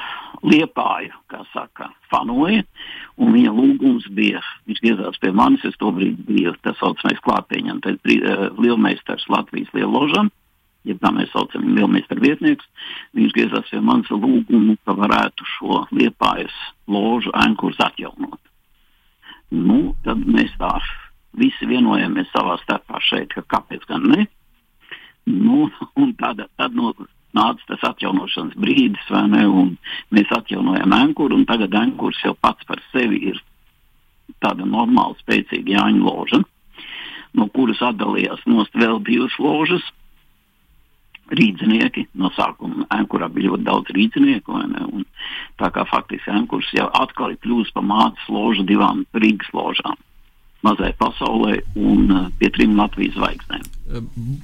liepāju, 0.41 1.13
kā 1.29 1.43
saka, 1.51 1.91
fanoja. 2.09 2.63
Viņa 3.21 3.51
lūgums 3.53 4.07
bija, 4.17 4.41
viņš 4.67 4.81
griezās 4.81 5.19
pie 5.21 5.29
manis, 5.35 5.65
es 5.67 5.77
tobrīd 5.81 6.23
biju 6.25 6.55
tas 6.65 6.79
saucamais 6.81 7.21
klātieņam, 7.23 7.83
tad 7.85 8.01
uh, 8.01 8.47
lielmeistars 8.57 9.27
Latvijas 9.29 9.69
lieložam, 9.77 10.31
ja 10.89 10.97
tā 10.99 11.13
mēs 11.15 11.31
saucam 11.35 11.69
lielmeistaru 11.77 12.25
vietnieks. 12.25 12.65
Viņš 13.13 13.37
griezās 13.37 13.69
pie 13.69 13.83
manis 13.85 14.09
lūgumu, 14.11 14.75
ka 14.83 14.97
varētu 14.97 15.47
šo 15.55 15.83
liepājas 15.93 16.55
ložu 16.89 17.31
ēnkurs 17.45 17.79
atjaunot. 17.85 18.41
Nu, 19.53 19.93
tad 20.01 20.25
mēs 20.25 20.53
tā 20.57 20.75
visi 21.37 21.67
vienojamies 21.69 22.31
savā 22.33 22.57
starpā 22.63 22.99
šeit, 23.05 23.33
ka 23.37 23.45
kāpēc 23.53 23.85
gan 23.89 24.09
ne. 24.09 24.25
Nu, 25.29 25.69
un 25.95 26.15
tad, 26.19 26.41
tad 26.57 26.73
no 26.75 26.91
nāca 27.37 27.65
tas 27.67 27.83
atjaunošanas 27.91 28.57
brīdis, 28.59 29.09
vai 29.11 29.25
ne? 29.31 29.43
Mēs 30.13 30.31
atjaunojam 30.35 30.93
ankuru, 30.95 31.39
un 31.39 31.47
tagad 31.49 31.73
ankurs 31.77 32.21
jau 32.23 32.35
pats 32.39 32.65
par 32.69 32.81
sevi 32.91 33.21
ir 33.31 33.41
tāda 34.43 34.67
normāla, 34.67 35.17
spēcīga 35.21 35.77
Jāņa 35.77 36.03
loža, 36.03 36.39
no 37.33 37.49
kuras 37.55 37.81
atdalījās 37.83 38.45
nost 38.49 38.75
vēl 38.77 39.01
divas 39.07 39.35
ložas. 39.39 39.83
Rīdzinieki 41.33 42.09
no 42.19 42.29
sākuma 42.35 42.85
ankurā 42.93 43.29
bija 43.31 43.53
ļoti 43.53 43.65
daudz 43.65 43.93
rīdzinieku. 43.95 44.57
Tā 45.57 45.69
kā 45.73 45.85
faktiski 45.89 46.29
ankurs 46.29 46.67
jau 46.75 46.89
atkal 46.99 47.33
ir 47.33 47.39
kļuvis 47.41 47.71
par 47.73 47.85
mācības 47.87 48.27
ložu 48.29 48.65
divām 48.67 49.05
Rīgas 49.15 49.49
ložām. 49.55 49.95
Mazai 50.63 50.93
pasaulē 50.99 51.59
un 51.75 52.11
pie 52.39 52.49
trim 52.55 52.77
Latvijas 52.79 53.17
zvaigznēm. 53.17 53.69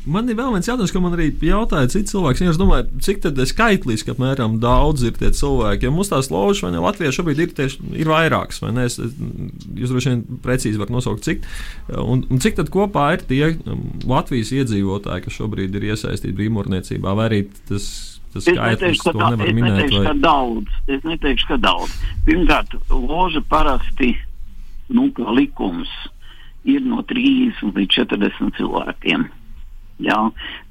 Man 0.09 0.27
ir 0.29 0.37
vēl 0.37 0.51
viens 0.53 0.67
jautājums, 0.67 0.91
ko 0.93 1.01
man 1.01 1.15
arī 1.15 1.29
jautāja 1.47 1.89
cits 1.89 2.13
cilvēks. 2.13 2.41
Ja 2.43 2.51
es 2.51 2.59
domāju, 2.59 2.89
cik 3.05 3.21
tad 3.23 3.39
skaitliski 3.49 4.11
apmēram 4.13 4.59
daudz 4.61 5.05
ir 5.07 5.15
tie 5.17 5.31
cilvēki. 5.33 5.87
Jo 5.87 5.93
mums 5.95 6.11
tās 6.11 6.29
ložas, 6.33 6.61
vai 6.65 6.73
ne, 6.75 6.83
Latvijā 6.83 7.13
šobrīd 7.15 7.41
ir, 7.41 7.55
tieši, 7.57 7.81
ir 8.03 8.11
vairākas, 8.11 8.61
vai 8.61 8.73
ne? 8.75 8.85
Es, 8.89 8.99
jūs 8.99 9.95
droši 9.95 10.11
vien 10.11 10.21
precīzi 10.43 10.81
varat 10.81 10.93
nosaukt, 10.93 11.25
cik. 11.25 11.47
Un, 12.03 12.27
un 12.29 12.43
cik 12.43 12.59
tad 12.59 12.69
kopā 12.73 13.13
ir 13.15 13.25
tie 13.31 13.55
Latvijas 14.09 14.53
iedzīvotāji, 14.59 15.25
kas 15.25 15.39
šobrīd 15.39 15.79
ir 15.79 15.89
iesaistīti 15.93 16.35
brīvmūrniecībā, 16.37 17.17
vai 17.17 17.29
arī 17.31 17.43
tas 17.71 17.89
Tas 18.29 18.45
es 18.45 18.53
neteikšu, 18.53 19.09
ka, 19.09 19.13
da, 19.17 19.29
es 19.41 19.55
minēt, 19.57 19.71
neteikšu, 19.73 20.01
vai... 20.03 20.05
ka 20.05 20.11
daudz. 20.21 20.73
Es 20.85 21.05
neteikšu, 21.07 21.47
ka 21.49 21.55
daudz. 21.63 21.95
Pirmkārt, 22.27 22.75
loža 22.93 23.41
parasti, 23.49 24.11
nu, 24.93 25.09
kā 25.15 25.33
likums, 25.35 25.89
ir 26.67 26.85
no 26.85 27.03
30 27.07 27.75
līdz 27.75 27.99
40 28.01 28.55
cilvēkiem. 28.59 29.27
Jā, 30.05 30.19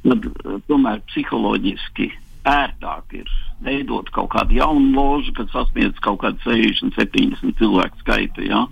tad 0.06 0.26
tomēr 0.70 1.02
psiholoģiski 1.10 2.08
ērtāk 2.48 3.18
ir 3.18 3.30
veidot 3.64 4.08
kaut 4.14 4.30
kādu 4.32 4.56
jaunu 4.56 4.94
ložu, 4.96 5.34
kad 5.36 5.50
sasniedz 5.52 6.00
kaut 6.04 6.22
kādu 6.22 6.40
60, 6.46 6.96
70 6.96 7.58
cilvēku 7.60 8.00
skaitu. 8.04 8.46
Jā, 8.48 8.64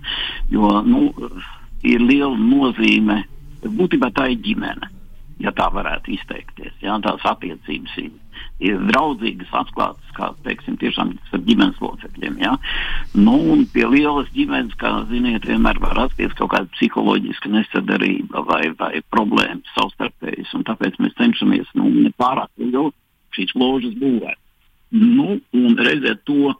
jo 0.53 0.71
nu, 0.87 1.09
ir 1.85 2.03
liela 2.03 2.37
nozīme. 2.37 3.23
Būtībā 3.67 4.11
tā 4.15 4.31
ir 4.31 4.41
ģimene 4.45 4.93
ja 5.43 5.53
tā 5.55 5.67
varētu 5.73 6.13
izteikties. 6.15 6.75
Jā, 6.81 6.97
tās 7.03 7.25
attiecības 7.27 7.97
ir, 8.01 8.13
ir 8.63 8.79
draudzīgas, 8.89 9.51
atklātas, 9.61 10.13
kā 10.17 10.31
teiksim, 10.45 10.77
tiešām 10.81 11.13
ar 11.35 11.43
ģimenes 11.45 11.79
locekļiem. 11.83 12.39
Jā. 12.41 12.55
Nu, 13.17 13.37
un 13.53 13.65
pie 13.73 13.85
lielas 13.89 14.29
ģimenes, 14.35 14.75
kā 14.81 14.93
ziniet, 15.11 15.45
vienmēr 15.49 15.81
var 15.83 15.97
rasties 16.01 16.35
kaut 16.39 16.53
kāda 16.55 16.71
psiholoģiska 16.77 17.53
nesadarība 17.53 18.43
vai, 18.49 18.63
vai 18.79 19.03
problēmas 19.13 19.77
savstarpējas, 19.77 20.55
un 20.57 20.65
tāpēc 20.67 20.99
mēs 21.03 21.17
cenšamies 21.21 21.71
nu, 21.77 21.91
nepārāk 22.07 22.51
lielu 22.61 22.91
šīs 23.37 23.55
ložas 23.57 23.97
būvēt. 24.01 24.39
Nu, 24.97 25.37
un 25.57 25.79
redzēt 25.83 26.23
to, 26.27 26.53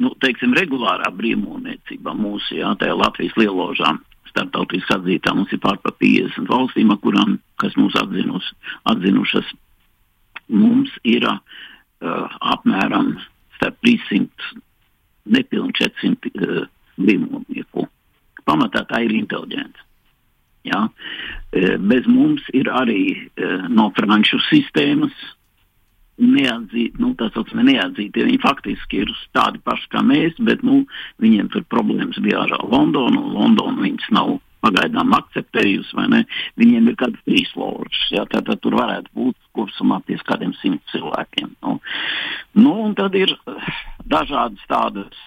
nu, 0.00 0.12
teiksim, 0.24 0.54
regulārā 0.56 1.10
brīvmūniecībā 1.14 2.14
mūsu, 2.16 2.56
jā, 2.62 2.72
tajā 2.80 2.96
Latvijas 2.96 3.36
lieložām 3.38 4.00
starptautiski 4.30 4.94
atzītā. 4.96 5.34
Mums 5.36 5.52
ir 5.54 5.60
pār 5.62 5.80
pa 5.82 5.92
50 6.00 6.48
valstīm, 6.50 6.92
kurām, 7.02 7.38
kas 7.60 7.76
mūs 7.78 7.98
atzinus, 8.00 8.46
atzinušas. 8.90 9.50
Mums 10.50 10.92
ir 11.06 11.26
uh, 11.28 11.38
apmēram 12.54 13.14
starp 13.56 13.78
300, 13.86 14.54
nepilni 15.30 15.76
400 15.78 16.32
uh, 16.34 16.64
līmumnieku. 17.00 17.86
Pamatā 18.48 18.84
tā 18.90 19.04
ir 19.06 19.14
inteliģence. 19.18 19.86
Ja? 20.68 20.86
Uh, 20.86 21.76
bez 21.78 22.08
mums 22.10 22.44
ir 22.56 22.70
arī 22.72 23.02
uh, 23.14 23.68
no 23.70 23.90
franču 23.96 24.40
sistēmas 24.50 25.14
neatzīti, 26.20 27.00
nu, 27.00 27.14
tā 27.16 27.30
saucamie 27.32 27.64
neatzīti. 27.72 28.26
Viņi 28.26 28.42
faktiski 28.42 29.04
ir 29.04 29.12
tādi 29.36 29.60
paši 29.64 29.88
kā 29.94 30.02
mēs, 30.04 30.36
bet 30.44 30.64
nu, 30.66 30.82
viņiem 31.22 31.48
tur 31.52 31.64
problēmas 31.72 32.20
bija 32.20 32.44
ar 32.44 32.58
Londonu, 32.68 33.22
un 33.24 33.36
Londonu 33.38 33.86
viņas 33.86 34.10
nav 34.16 34.36
pagaidām 34.64 35.14
akceptējusi, 35.16 35.96
vai 35.98 36.06
ne? 36.12 36.22
Viņiem 36.60 36.90
ir 36.90 36.98
kādas 37.00 37.26
trīs 37.26 37.52
ložas, 37.58 38.06
jā, 38.14 38.24
tad, 38.30 38.46
tad 38.48 38.62
tur 38.64 38.76
varētu 38.78 39.12
būt 39.16 39.38
kursumā 39.56 40.00
pie 40.06 40.18
kādiem 40.26 40.54
simt 40.60 40.82
cilvēkiem. 40.92 41.54
Nu, 41.64 41.78
nu, 42.58 42.74
un 42.86 42.96
tad 42.98 43.16
ir 43.18 43.34
dažādas 44.04 44.62
tādas 44.70 45.22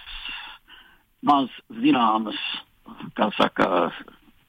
maz 1.23 1.49
zināmas, 1.81 2.39
kā 3.17 3.29
saka, 3.37 3.91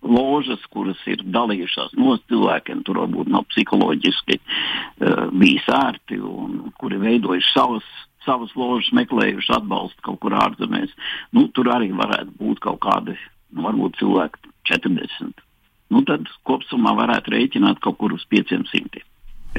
ložas, 0.04 0.62
kuras 0.72 1.00
ir 1.08 1.22
dalījušās 1.34 1.94
no 1.98 2.16
cilvēkiem, 2.28 2.82
tur 2.86 3.00
varbūt 3.04 3.30
nav 3.32 3.46
psiholoģiski 3.52 4.38
uh, 4.38 5.28
bijis 5.32 5.68
ērti 5.72 6.20
un 6.20 6.72
kuri 6.80 7.00
veidojuši 7.02 7.52
savas, 7.54 7.86
savas 8.26 8.52
ložas, 8.58 8.92
meklējuši 8.96 9.54
atbalstu 9.58 10.04
kaut 10.04 10.20
kur 10.24 10.36
ārzemēs. 10.36 10.92
Nu, 11.36 11.48
tur 11.56 11.72
arī 11.72 11.90
varētu 11.96 12.36
būt 12.40 12.60
kaut 12.64 12.82
kādi, 12.84 13.16
nu, 13.54 13.64
varbūt 13.68 14.00
cilvēki 14.02 14.53
40. 14.68 15.44
Nu, 15.92 16.00
tad 16.08 16.26
kopumā 16.48 16.94
varētu 16.96 17.34
rēķināt 17.34 17.82
kaut 17.84 17.98
kur 18.00 18.14
uz 18.16 18.24
500 18.32 19.04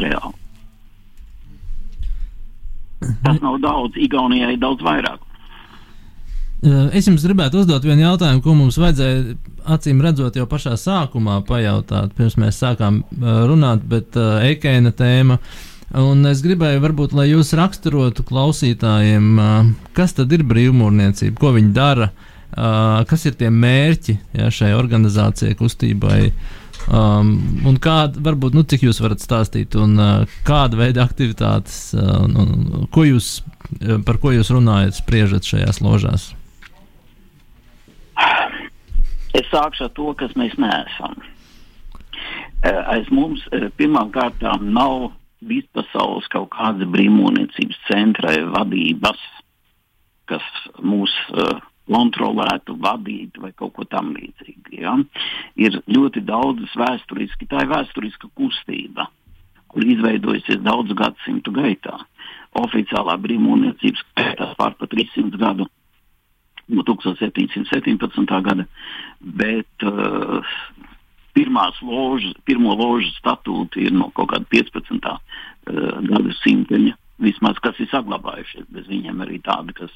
reāli. 0.02 0.34
Tas 3.24 3.40
nav 3.44 3.60
daudz, 3.62 3.98
Igaunijai 4.02 4.56
daudz 4.58 4.84
vairāk. 4.86 5.22
Eh, 6.66 6.98
es 6.98 7.06
jums 7.06 7.26
gribētu 7.28 7.62
uzdot 7.62 7.84
vienu 7.86 8.08
jautājumu, 8.08 8.42
ko 8.42 8.56
mums 8.58 8.80
vajadzēja 8.82 9.36
acīm 9.76 10.02
redzot 10.02 10.38
jau 10.40 10.48
pašā 10.50 10.74
sākumā 10.80 11.42
pajautāt, 11.46 12.16
pirms 12.18 12.40
mēs 12.42 12.60
sākām 12.64 13.04
eh, 13.04 13.32
runāt, 13.50 13.86
bet 13.86 14.18
uh, 14.18 14.40
Eikeina 14.46 14.94
tēma. 14.96 15.38
Un 16.02 16.26
es 16.26 16.42
gribēju, 16.42 16.82
varbūt, 16.82 17.14
lai 17.14 17.28
jūs 17.30 17.54
raksturotu 17.56 18.26
klausītājiem, 18.26 19.28
uh, 19.38 19.68
kas 19.94 20.18
tad 20.18 20.34
ir 20.34 20.48
brīvmūrniecība, 20.48 21.38
ko 21.40 21.54
viņi 21.56 21.76
dara, 21.76 22.10
uh, 22.10 22.35
kas 22.56 23.26
ir 23.28 23.36
tie 23.40 23.50
mērķi 23.52 24.18
ja, 24.40 24.52
šai 24.54 24.72
organizācijai, 24.78 25.58
kustībai. 25.60 26.20
Um, 26.86 27.32
un 27.66 27.80
kāda, 27.82 28.22
varbūt, 28.22 28.54
nu, 28.54 28.62
cik 28.62 28.84
jūs 28.86 29.00
varat 29.02 29.24
stāstīt, 29.24 29.74
un 29.80 29.98
uh, 29.98 30.38
kāda 30.46 30.78
veida 30.78 31.02
aktivitātes, 31.02 31.80
uh, 31.98 32.26
un, 32.30 32.88
ko 32.94 33.08
jūs, 33.08 33.40
par 34.06 34.20
ko 34.22 34.36
jūs 34.36 34.52
runājat, 34.54 35.00
spriežat 35.00 35.50
šajās 35.50 35.82
ložās? 35.82 36.28
Es 39.36 39.50
sākšu 39.50 39.88
ar 39.88 39.96
to, 39.98 40.12
kas 40.20 40.36
mēs 40.40 40.54
neesam. 40.62 41.18
Eh, 42.66 42.82
aiz 42.94 43.10
mums 43.12 43.42
pirmām 43.80 44.14
kārtām 44.14 44.70
nav 44.74 45.10
vispasaules 45.46 46.30
kaut 46.34 46.52
kāda 46.54 46.88
brīvmūniecības 46.90 47.82
centra 47.90 48.38
vadības, 48.54 49.22
kas 50.30 50.46
mūs 50.82 51.12
uh, 51.34 51.60
kontrolētu, 51.90 52.78
vadītu 52.82 53.44
vai 53.44 53.52
kaut 53.58 53.76
ko 53.76 53.86
tam 53.90 54.14
līdzīgu. 54.16 54.74
Ja? 54.80 54.96
Ir 55.60 55.80
ļoti 55.86 56.24
daudz 56.26 56.74
vēsturiski, 56.78 57.48
tā 57.52 57.64
ir 57.64 57.72
vēsturiska 57.72 58.32
kustība, 58.38 59.08
kur 59.72 59.86
izveidojusies 59.86 60.64
daudzu 60.66 60.98
gadsimtu 60.98 61.54
gaitā. 61.56 62.00
Oficiālā 62.56 63.18
brīvmūniecības 63.22 64.06
skaitā 64.06 64.54
pār 64.60 64.78
pa 64.80 64.88
300 64.92 65.42
gadu 65.42 65.68
no 66.68 66.82
1717. 66.82 68.42
gada, 68.42 68.66
bet 69.22 69.86
uh, 69.86 70.56
pirmās 71.38 71.78
ložas, 71.86 72.34
pirmo 72.48 72.74
ložu 72.80 73.12
statūti 73.20 73.86
ir 73.86 73.94
no 73.94 74.10
kaut 74.16 74.32
kāda 74.34 74.50
15. 74.50 75.12
Uh, 75.12 76.00
gada 76.10 76.38
simteņa. 76.42 76.96
Vismaz, 77.24 77.60
kas 77.64 77.78
ir 77.80 77.88
saglabājušies, 77.94 78.66
bez 78.76 78.90
viņiem 78.92 79.22
arī 79.24 79.38
tādi, 79.44 79.72
kas 79.78 79.94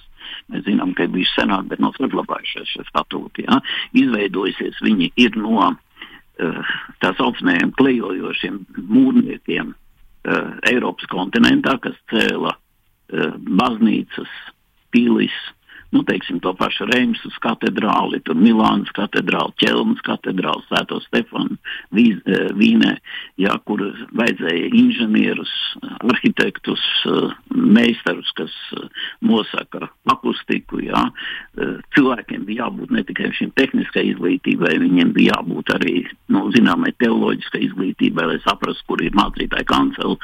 mēs 0.48 0.64
zinām, 0.64 0.94
ka 0.96 1.04
ir 1.04 1.12
bijuši 1.12 1.36
senāk, 1.36 1.66
bet 1.72 1.82
nav 1.84 1.98
saglabājušies 1.98 2.72
šie 2.72 2.86
statūti. 2.88 3.44
Ja? 3.44 3.60
Izveidojusies 4.00 4.80
viņi 4.86 5.12
ir 5.20 5.36
no 5.40 5.66
uh, 5.68 6.72
tā 7.04 7.12
saucamajiem 7.18 7.74
klejojošiem 7.76 8.62
mūrniekiem 8.80 9.74
uh, 9.76 10.54
Eiropas 10.72 11.12
kontinentā, 11.12 11.76
kas 11.84 12.00
cēla 12.14 12.56
uh, 12.56 13.36
baznīcas, 13.60 14.32
pilis, 14.96 15.36
nu, 15.92 16.04
teiksim, 16.04 16.40
to 16.40 16.54
pašu 16.58 16.86
Reimsas 16.90 17.38
katedrāli, 17.42 18.20
tur 18.26 18.38
Milānas 18.38 18.92
katedrāli, 18.94 19.56
Ķelmas 19.62 20.02
katedrāli, 20.06 20.66
Svēto 20.68 21.00
Stefanu 21.06 21.58
eh, 21.58 22.50
Vīnē, 22.60 22.94
jā, 23.42 23.56
kur 23.66 23.82
vajadzēja 24.18 24.70
inženierus, 24.78 25.54
arhitektus, 26.04 26.84
eh, 27.10 27.34
meistarus, 27.56 28.30
kas 28.38 28.54
eh, 28.78 28.86
nosaka 29.26 29.90
akustiku, 30.10 30.82
jā. 30.84 31.02
Cilvēkiem 31.96 32.46
bija 32.48 32.68
jābūt 32.68 32.94
ne 32.94 33.04
tikai 33.08 33.32
šim 33.36 33.52
tehniskai 33.58 34.06
izglītībai, 34.12 34.78
viņiem 34.82 35.14
bija 35.16 35.38
jābūt 35.38 35.74
arī, 35.76 35.96
nu, 36.34 36.46
zināmai 36.56 36.94
teoloģiskai 37.02 37.64
izglītībai, 37.68 38.28
lai 38.30 38.38
saprastu, 38.46 38.86
kur 38.90 39.04
ir 39.04 39.18
mācītāja 39.18 39.68
kancela, 39.70 40.16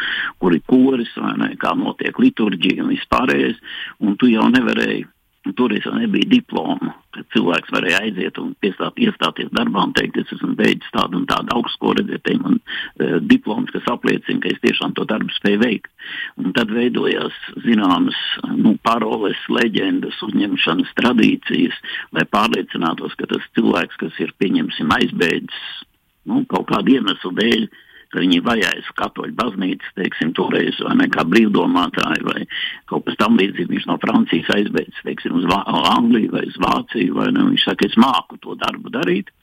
kur 0.41 0.55
ir 0.55 0.63
koris, 0.69 1.11
vai 1.19 1.33
ne, 1.41 1.51
kā 1.61 1.73
notiek 1.77 2.17
liturģija 2.21 2.85
un 2.85 2.93
vispārējais, 2.93 3.59
un 4.05 4.17
tu 4.21 4.29
jau 4.31 4.47
nevarēji 4.53 5.05
Toreiz 5.53 5.85
jau 5.85 5.93
nebija 5.93 6.25
diploma, 6.31 6.95
kad 7.13 7.27
cilvēks 7.35 7.69
varēja 7.73 7.99
aiziet 8.01 8.39
un 8.41 8.55
piestāt, 8.63 8.97
iestāties 8.97 9.51
darbā 9.53 9.83
un 9.85 9.93
teikt, 9.93 10.17
es 10.17 10.33
esmu 10.33 10.55
beidzis 10.57 10.89
tādu 10.95 11.19
un 11.21 11.27
tādu 11.29 11.53
augstskolu, 11.53 12.01
redziet, 12.01 12.31
man 12.41 12.57
uh, 12.57 13.19
diploms, 13.21 13.69
kas 13.75 13.85
apliecina, 13.93 14.41
ka 14.41 14.51
es 14.51 14.61
tiešām 14.65 14.95
to 14.97 15.05
darbu 15.09 15.29
spēju 15.37 15.61
veikt. 15.61 15.91
Un 16.41 16.55
tad 16.57 16.73
veidojās 16.73 17.37
zināmas 17.65 18.17
nu, 18.57 18.73
paroles, 18.85 19.39
leģendas, 19.53 20.17
uzņemšanas 20.25 20.93
tradīcijas, 20.97 21.77
lai 22.17 22.25
pārliecinātos, 22.33 23.13
ka 23.19 23.29
tas 23.29 23.45
cilvēks, 23.57 24.01
kas 24.01 24.21
ir, 24.25 24.33
pieņemsim, 24.41 24.91
aizbēdzis 24.97 25.65
nu, 26.25 26.41
kaut 26.49 26.67
kādu 26.71 26.97
iemeslu 26.97 27.31
dēļ, 27.37 27.67
viņi 28.23 28.41
vajājas 28.45 28.91
katoļu 28.99 29.35
baznīcas, 29.37 29.95
teiksim, 29.99 30.33
toreiz, 30.37 30.77
vai 30.85 30.95
ne, 31.01 31.09
kā 31.13 31.25
brīvdomātāji, 31.27 32.25
vai 32.27 32.43
kaut 32.91 33.07
kas 33.07 33.17
tam 33.21 33.39
līdzīgi. 33.39 33.71
Viņš 33.73 33.87
no 33.89 33.97
Francijas 34.01 34.51
aizbēdz, 34.57 35.01
teiksim, 35.07 35.39
uz 35.39 35.47
Vā 35.49 35.61
Angliju 35.95 36.35
vai 36.35 36.45
uz 36.49 36.59
Vāciju, 36.61 37.17
vai 37.19 37.31
ne, 37.35 37.49
viņš 37.51 37.67
saka, 37.69 37.89
es 37.89 37.97
māku 38.01 38.39
to 38.43 38.57
darbu 38.61 38.93
darīt, 38.93 39.33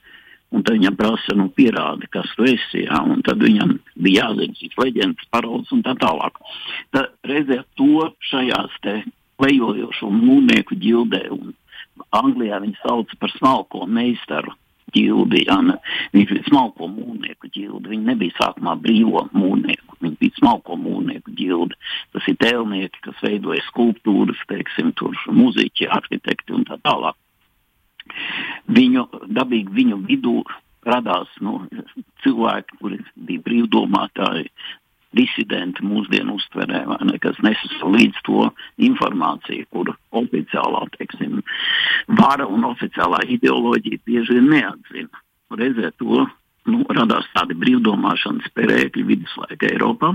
Un 0.53 0.61
tad 0.61 0.77
viņam 0.77 0.97
prasa, 0.97 1.33
nu, 1.33 1.47
pierādi, 1.49 2.05
kas 2.13 2.29
tu 2.37 2.45
esi. 2.45 2.83
Jā, 2.85 2.99
un 3.09 3.23
tad 3.25 3.41
viņam 3.41 3.73
bija 3.97 4.27
jāzina 4.27 4.53
šīs 4.59 4.77
leģendas, 4.77 5.29
paroles 5.33 5.71
un 5.73 5.81
tā 5.85 5.95
tālāk. 5.97 6.37
Tad 6.93 7.15
reizē 7.25 7.63
to 7.79 8.11
šajās 8.29 8.75
te 8.85 8.99
lejojošo 9.41 10.11
mūnieku 10.13 10.77
ģildē, 10.77 11.23
un 11.33 11.55
Anglijā 12.13 12.61
viņi 12.61 12.77
sauc 12.83 13.09
par 13.21 13.33
smalko 13.33 13.87
meistaru 13.89 14.53
ģildi. 14.95 15.43
Jā, 15.47 15.59
ne, 15.65 15.77
viņš 16.15 16.33
bija 16.35 16.47
smalko 16.49 16.89
mūnieku 16.91 17.51
ģildi. 17.53 17.91
Viņi 17.93 18.09
nebija 18.11 18.37
sākumā 18.39 18.75
brīvo 18.83 19.25
mūnieku, 19.33 19.97
viņi 20.03 20.19
bija 20.21 20.37
smalko 20.39 20.77
mūnieku 20.79 21.35
ģildi. 21.39 21.79
Tas 22.15 22.29
ir 22.31 22.39
tēlnieki, 22.43 23.03
kas 23.07 23.25
veidoja 23.25 23.63
skulptūras, 23.69 24.41
teiksim, 24.51 24.93
tur 24.99 25.17
muziķi, 25.31 25.89
arhitekti 25.99 26.57
un 26.57 26.67
tā 26.69 26.79
tālāk 26.85 27.19
viņu 28.67 29.05
dabīgi 29.31 29.71
viņu 29.73 29.97
vidū 30.07 30.41
radās 30.83 31.31
nu, 31.43 31.61
cilvēki, 32.23 32.79
kuri 32.81 32.99
bija 33.15 33.43
brīvdomātāji, 33.45 34.49
disidenti 35.17 35.85
mūsdienu 35.85 36.37
uztverē, 36.39 36.83
ne, 37.07 37.17
kas 37.21 37.39
nesasa 37.45 37.89
līdz 37.95 38.21
to 38.27 38.47
informāciju, 38.89 39.67
kuru 39.73 39.95
oficiālā 40.23 40.83
teiksim, 40.97 41.41
vara 42.19 42.47
un 42.49 42.65
oficiālā 42.69 43.23
ideoloģija 43.37 44.03
bieži 44.05 44.39
vien 44.39 44.49
neatzina. 44.53 45.23
Reizē 45.53 45.91
to 46.01 46.25
nu, 46.69 46.83
radās 46.89 47.27
tādi 47.35 47.57
brīvdomāšanas 47.59 48.53
perēkļi 48.57 49.03
viduslaika 49.09 49.69
Eiropā. 49.69 50.13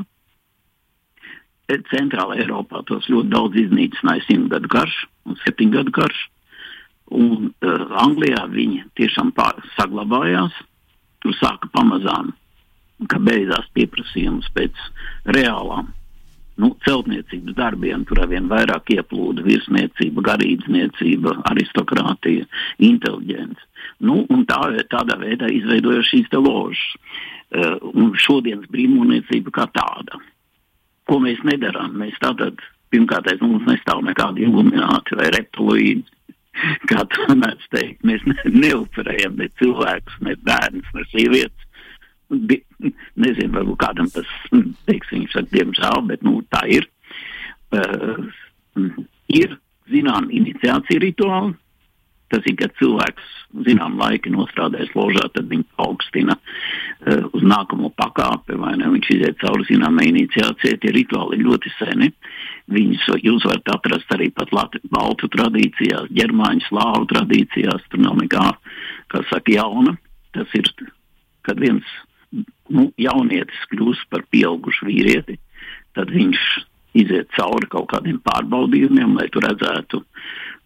Centrāla 1.92 2.38
Eiropā 2.40 2.80
tos 2.88 3.06
ļoti 3.12 3.30
daudz 3.34 3.58
iznīcināja 3.60 4.24
simt 4.24 4.48
gadu 4.52 4.70
karš 4.72 5.02
un 5.28 5.36
septiņu 5.44 5.76
gadu 5.76 5.94
karš. 6.00 6.24
Un 7.18 7.50
uh, 7.50 7.84
Anglijā 8.02 8.42
viņi 8.52 8.82
tiešām 8.98 9.32
pār, 9.36 9.60
saglabājās. 9.76 10.56
Tur 11.24 11.34
sāka 11.34 11.68
pamazām, 11.74 12.30
ka 13.06 13.20
beidzās 13.22 13.68
pieprasījums 13.76 14.48
pēc 14.56 14.82
reālām 15.36 15.92
nu, 16.58 16.72
celtniecības 16.86 17.54
darbiem. 17.58 18.04
Tur 18.08 18.24
arvien 18.24 18.48
vairāk 18.50 18.90
ieplūda 18.96 19.44
virsniecība, 19.46 20.24
garīdzniecība, 20.26 21.36
aristokrātija, 21.52 22.48
inteliģence. 22.82 23.62
Nu, 24.02 24.24
tā, 24.50 24.60
tādā 24.90 25.18
veidā 25.22 25.50
izveidojas 25.54 26.10
šīs 26.10 26.34
ložas. 26.34 26.82
Uh, 27.48 27.78
un 27.96 28.10
šodienas 28.12 28.68
brīvmūniecība 28.68 29.54
kā 29.56 29.64
tāda. 29.72 30.18
Ko 31.08 31.16
mēs 31.22 31.38
nedarām? 31.48 31.94
Mēs 31.96 32.18
tātad, 32.20 32.58
pirmkārt, 32.92 33.30
mums 33.40 33.64
nestāv 33.70 34.02
nekādi 34.04 34.44
ilumināti 34.44 35.16
vai 35.16 35.30
reptiloīdi 35.32 36.04
kā 36.90 37.04
tu 37.12 37.36
mēdz 37.38 37.70
teikt, 37.74 38.04
mēs 38.06 38.24
ne, 38.28 38.36
neupurējam 38.52 39.38
ne 39.38 39.48
cilvēkus, 39.60 40.18
ne 40.26 40.34
bērnus, 40.46 40.92
ne 40.96 41.06
sievietes. 41.12 41.67
Nezinu, 42.28 43.52
varbūt 43.54 43.78
kādam 43.80 44.10
tas 44.12 44.28
teiks, 44.88 45.12
viņš 45.14 45.32
saka, 45.36 45.52
diemžēl, 45.54 46.02
bet 46.10 46.26
nu, 46.26 46.40
tā 46.52 46.64
ir. 46.70 46.88
Uh, 47.68 48.28
ir, 49.32 49.56
zinām, 49.92 50.28
iniciācija 50.32 51.02
rituāli, 51.02 51.56
Tas 52.28 52.44
ir, 52.44 52.58
kad 52.60 52.74
cilvēks 52.76 53.28
zinām 53.64 53.94
laiki 53.96 54.28
nostrādājis 54.34 54.92
ložā, 54.96 55.24
tad 55.32 55.48
viņš 55.48 55.80
augstina 55.80 56.34
uh, 56.36 57.22
uz 57.32 57.44
nākamo 57.44 57.88
pakāpi, 57.96 58.58
vai 58.60 58.74
ne? 58.76 58.90
Viņš 58.92 59.08
iziet 59.14 59.38
cauri 59.40 59.64
zināmai 59.70 60.10
iniciācijai. 60.10 60.76
Tie 60.82 60.92
rituāli 60.92 61.38
ir 61.38 61.46
ļoti 61.46 61.72
seni. 61.78 62.10
Viņus 62.68 63.06
jūs 63.24 63.46
varat 63.48 63.72
atrast 63.72 64.12
arī 64.12 64.28
pat 64.36 64.52
Lati, 64.52 64.82
baltu 64.92 65.30
tradīcijās, 65.32 66.12
ģermāņu, 66.18 66.66
slāvu 66.68 67.08
tradīcijās. 67.14 67.88
Tur 67.88 68.04
nav 68.04 68.20
nekā, 68.20 68.44
kā 69.14 69.24
saka, 69.32 69.54
jauna. 69.56 69.96
Tas 70.36 70.52
ir, 70.58 70.68
kad 71.48 71.64
viens 71.64 71.96
nu, 72.32 72.88
jaunietis 73.00 73.68
kļūst 73.72 74.08
par 74.12 74.24
pieaugušu 74.32 74.88
vīrieti, 74.88 75.38
tad 75.96 76.12
viņš 76.14 76.42
iziet 76.98 77.30
cauri 77.36 77.68
kaut 77.70 77.88
kādiem 77.92 78.20
pārbaudījumiem, 78.24 79.16
lai 79.18 79.28
tu 79.32 79.42
redzētu, 79.44 80.02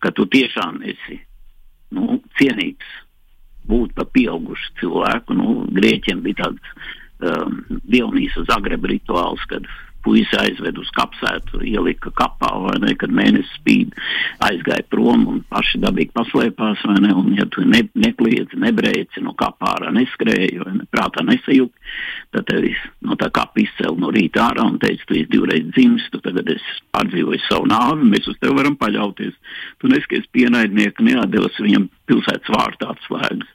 ka 0.03 0.13
tu 0.17 0.27
tiešām 0.31 0.83
esi 0.89 1.21
nu, 1.95 2.19
cienīgs 2.39 2.99
būt 3.69 3.95
par 3.99 4.09
pieaugušu 4.15 4.75
cilvēku. 4.81 5.37
Nu, 5.39 5.63
Grieķiem 5.77 6.23
bija 6.25 6.47
tāds 6.47 6.73
um, 7.23 7.61
Dionīsa 7.91 8.47
Zagreba 8.49 8.91
rituāls, 8.91 9.45
kad 9.51 9.69
puisi 10.05 10.37
aizved 10.39 10.79
uz 10.81 10.91
kapsētu, 10.97 11.63
ielika 11.67 12.13
kapā, 12.19 12.51
vai 12.65 12.77
ne, 12.83 12.95
kad 12.99 13.13
mēnesis 13.15 13.51
spīd, 13.59 13.95
aizgāja 14.45 14.85
prom 14.93 15.27
un 15.31 15.43
paši 15.53 15.81
dabīgi 15.83 16.15
paslēpās, 16.17 16.83
vai 16.89 16.99
ne, 17.05 17.13
un 17.19 17.33
ja 17.39 17.47
tu 17.53 17.65
ne, 17.67 17.85
nekliedzi, 17.95 18.59
nebrēci 18.63 19.23
no 19.25 19.37
kapā 19.39 19.77
ārā 19.77 19.93
neskrēji, 19.95 20.63
vai 20.65 20.75
ne, 20.79 20.89
prātā 20.93 21.25
nesajūk, 21.29 21.93
tad 22.35 22.49
tevi 22.51 22.75
no 23.07 23.19
tā 23.21 23.31
kapa 23.35 23.63
izcēl 23.63 23.99
no 24.01 24.11
rīta 24.15 24.49
ārā 24.49 24.67
un 24.67 24.81
teica, 24.83 25.07
tu 25.09 25.19
esi 25.19 25.31
divreiz 25.33 25.69
dzimis, 25.71 26.09
tu 26.13 26.23
tagad 26.25 26.51
esi 26.55 26.81
pārdzīvojis 26.95 27.49
savu 27.51 27.71
nāvi, 27.71 28.11
mēs 28.13 28.29
uz 28.31 28.39
tevi 28.43 28.59
varam 28.59 28.77
paļauties. 28.81 29.39
Tu 29.81 29.91
neskaties 29.91 30.29
pienaidnieku, 30.35 31.05
neatdevis 31.07 31.61
viņam 31.63 31.89
pilsētas 32.11 32.53
vārtā 32.53 32.93
atslēgas. 32.95 33.51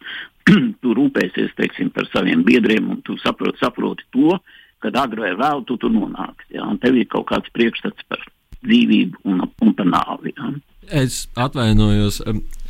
tu 0.82 0.94
rūpēsies, 0.96 1.56
teiksim, 1.58 1.92
par 1.96 2.08
saviem 2.14 2.44
biedriem 2.48 2.88
un 2.94 3.02
tu 3.06 3.18
saproti, 3.24 3.60
saproti 3.62 4.08
to, 4.16 4.38
kad 4.84 4.98
agri 5.00 5.24
vai 5.26 5.34
vēl 5.40 5.64
tu 5.68 5.78
tur 5.82 5.94
nonāksi. 5.94 6.54
Ja? 6.58 6.68
Un 6.68 6.80
tev 6.82 6.98
ir 7.00 7.10
kaut 7.12 7.28
kāds 7.32 7.52
priekšstats 7.56 8.08
par 8.12 8.24
dzīvību 8.66 9.26
un, 9.30 9.44
un 9.46 9.76
par 9.78 9.90
nāvi. 9.90 10.34
Ja? 10.38 10.54
Es 11.04 11.26
atvainojos. 11.38 12.22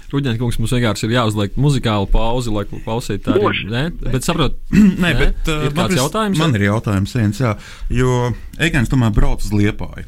Ruģēns 0.07 0.39
kungs 0.39 0.55
mums 0.61 0.71
vienkārši 0.71 1.03
ir 1.09 1.17
jāuzliek 1.17 1.57
muzikāla 1.59 2.07
pauze, 2.07 2.51
lai 2.53 2.63
klausītu 2.69 3.25
tādu 3.25 3.49
lietu. 3.51 4.07
Bet 4.07 4.23
saprotu, 4.23 4.55
Nē, 5.03 5.11
bet 5.19 5.49
uh, 5.51 5.65
ir 5.67 5.75
kāds 5.75 5.99
jautājums? 5.99 6.39
Man 6.39 6.55
ir 6.55 6.69
jautājums 6.69 7.15
viens, 7.17 7.41
jā, 7.43 7.57
jo 7.91 8.29
Eigens 8.55 8.87
tomēr 8.91 9.11
brauc 9.15 9.43
uz 9.43 9.51
Liepāju 9.51 10.07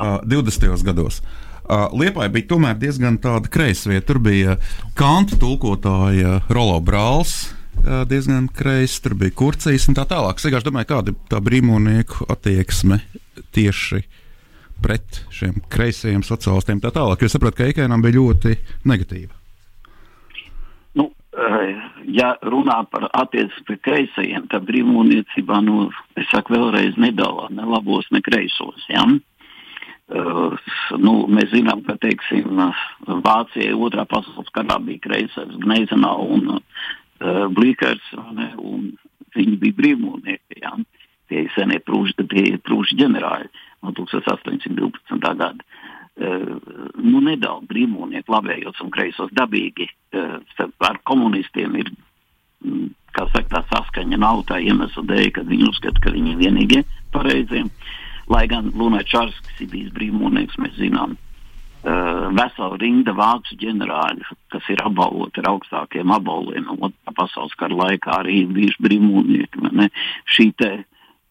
uh, 0.00 0.20
20. 0.24 0.84
gados. 0.88 1.20
Uh, 1.62 1.92
Liepāja 1.94 2.32
bija 2.32 2.48
tomēr 2.54 2.78
diezgan 2.80 3.20
tāda 3.22 3.52
kreisvieta. 3.52 4.06
Tur 4.08 4.22
bija 4.24 4.56
kanta 4.98 5.36
tulkotāja 5.40 6.40
Rolo 6.48 6.80
Brāls, 6.84 7.52
diezgan 8.08 8.48
kreis, 8.54 8.98
tur 9.02 9.16
bija 9.18 9.34
kurcijas 9.36 9.88
un 9.90 9.96
tā 9.98 10.06
tālāk. 10.08 10.38
Es 10.38 10.46
vienkārši 10.46 10.68
domāju, 10.68 10.90
kāda 10.92 11.12
ir 11.12 11.20
tā 11.30 11.40
brīvmonieku 11.42 12.28
attieksme 12.32 13.00
tieši 13.54 14.02
pret 14.82 15.22
šiem 15.34 15.62
kreisajiem 15.72 16.24
sociālistiem 16.26 16.82
tā 16.82 16.92
tālāk. 16.94 17.22
Es 17.22 17.34
saprotu, 17.36 17.60
ka 17.60 17.68
Eikēnam 17.70 18.02
bija 18.02 18.18
ļoti 18.18 18.56
negatīva. 18.88 19.34
Nu, 20.98 21.08
ja 22.18 22.32
runā 22.42 22.82
par 22.92 23.08
attieksmi 23.10 23.66
pret 23.68 23.82
kreisajiem, 23.86 24.48
tad 24.52 24.66
brīvmūniecībā, 24.70 25.60
nu, 25.66 25.88
es 26.18 26.30
saku 26.34 26.56
vēlreiz, 26.56 26.98
nedala 27.00 27.50
ne 27.54 27.68
labos, 27.68 28.08
ne 28.14 28.22
kreisos. 28.24 28.88
Ja? 28.90 29.06
Uh, 30.12 30.58
nu, 31.00 31.22
mēs 31.30 31.54
zinām, 31.54 31.80
ka 31.86 31.94
teiksim, 32.02 32.58
Vācijai 33.06 33.70
otrā 33.72 34.04
pasaules 34.10 34.50
karā 34.52 34.76
bija 34.82 35.00
kreisais 35.06 35.54
Gneizenā 35.62 36.10
un 36.20 36.58
uh, 36.58 36.82
uh, 37.22 37.46
Blīkers, 37.54 38.12
un 38.18 38.92
viņi 39.36 39.58
bija 39.60 39.78
brīvmūnieki, 39.78 40.60
jā. 40.62 40.74
tie 41.30 41.46
senie 41.56 41.80
prūši, 41.80 42.26
tie 42.28 42.58
prūši 42.66 42.98
ģenerāļi 43.00 43.48
no 43.82 43.94
1812. 43.96 45.18
gada. 45.22 45.52
Uh, 46.12 46.58
nu, 47.00 47.22
nedaudz 47.24 47.70
brīvmūnieku 47.70 48.34
labējos 48.34 48.82
un 48.84 48.92
kreisos 48.92 49.32
dabīgi 49.32 49.88
uh, 49.88 50.66
ar 50.84 51.00
komunistiem 51.08 51.78
ir, 51.80 51.88
mm, 52.60 52.90
kā 53.16 53.24
saka, 53.32 53.48
tā 53.48 53.62
saskaņa 53.70 54.20
nav 54.20 54.44
tā 54.50 54.60
iemesla 54.60 55.06
dēļ, 55.08 55.30
ka 55.38 55.46
viņi 55.48 55.70
uzskata, 55.70 56.04
ka 56.04 56.12
viņi 56.12 56.34
ir 56.34 56.42
vienīgie 56.44 56.82
pareizie. 57.16 57.64
Lai 58.28 58.44
gan 58.48 58.68
Lunai 58.76 59.06
Čārskis 59.08 59.64
ir 59.64 59.72
bijis 59.72 59.94
brīvmūnieks, 59.96 60.60
mēs 60.60 60.76
zinām, 60.76 61.16
uh, 61.16 61.31
vesela 61.82 62.76
rinda 62.78 63.14
vācu 63.16 63.56
ģenerāļu, 63.58 64.36
kas 64.54 64.68
ir 64.70 64.82
apbalvoti 64.86 65.42
ar 65.42 65.50
augstākiem 65.50 66.12
apbalvojumiem. 66.14 66.78
Otrā 66.78 67.14
pasaules 67.16 67.56
kara 67.58 67.74
laikā 67.74 68.20
arī 68.20 68.44
bijuši 68.46 68.84
brīvmūnieki. 68.86 69.88
Šī 70.30 70.52
te, 70.58 70.70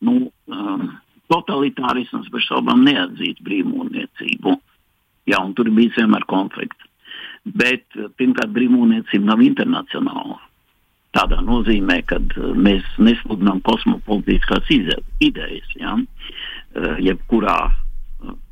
nu, 0.04 0.28
uh, 0.28 0.86
totalitārisms 1.32 2.30
bez 2.34 2.48
šaubām 2.50 2.84
neatzīt 2.84 3.40
brīvmūniecību. 3.46 4.58
Jā, 5.32 5.40
un 5.40 5.54
tur 5.56 5.72
bija 5.72 6.02
vienmēr 6.02 6.28
konflikts. 6.28 6.88
Bet 7.46 7.88
uh, 7.96 8.10
pirmkārt, 8.20 8.52
brīvmūniecība 8.52 9.32
nav 9.32 9.44
internacionāla. 9.46 10.42
Tādā 11.16 11.42
nozīmē, 11.44 12.02
ka 12.08 12.22
mēs 12.56 12.88
nesludinām 13.00 13.60
kosmopolitiskās 13.68 14.70
idejas. 14.72 15.74
Ja? 15.76 15.98
Jebkurā 17.04 17.58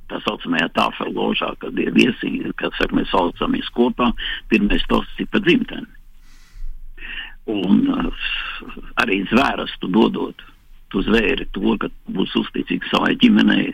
tā 0.10 0.20
saucamajā 0.26 0.70
tāfelu 0.76 1.16
ložā, 1.16 1.53
kad 1.62 1.78
ir 1.80 1.93
viesi, 1.95 2.32
kad 2.60 2.76
saka, 2.78 2.97
mēs 2.97 3.12
saucamies 3.14 3.70
kopā, 3.76 4.12
pirmais 4.51 4.86
tosts 4.91 5.22
ir 5.22 5.30
pa 5.32 5.41
dzimteni. 5.45 5.89
Un 7.49 7.88
uh, 7.89 8.30
arī 9.01 9.24
zvērstu 9.32 9.89
dodot, 9.93 10.43
tu 10.93 11.01
zvēri 11.05 11.47
to, 11.55 11.76
ka 11.82 11.89
būs 12.14 12.36
uzticīgs 12.38 12.91
savai 12.93 13.16
ģimenei 13.22 13.72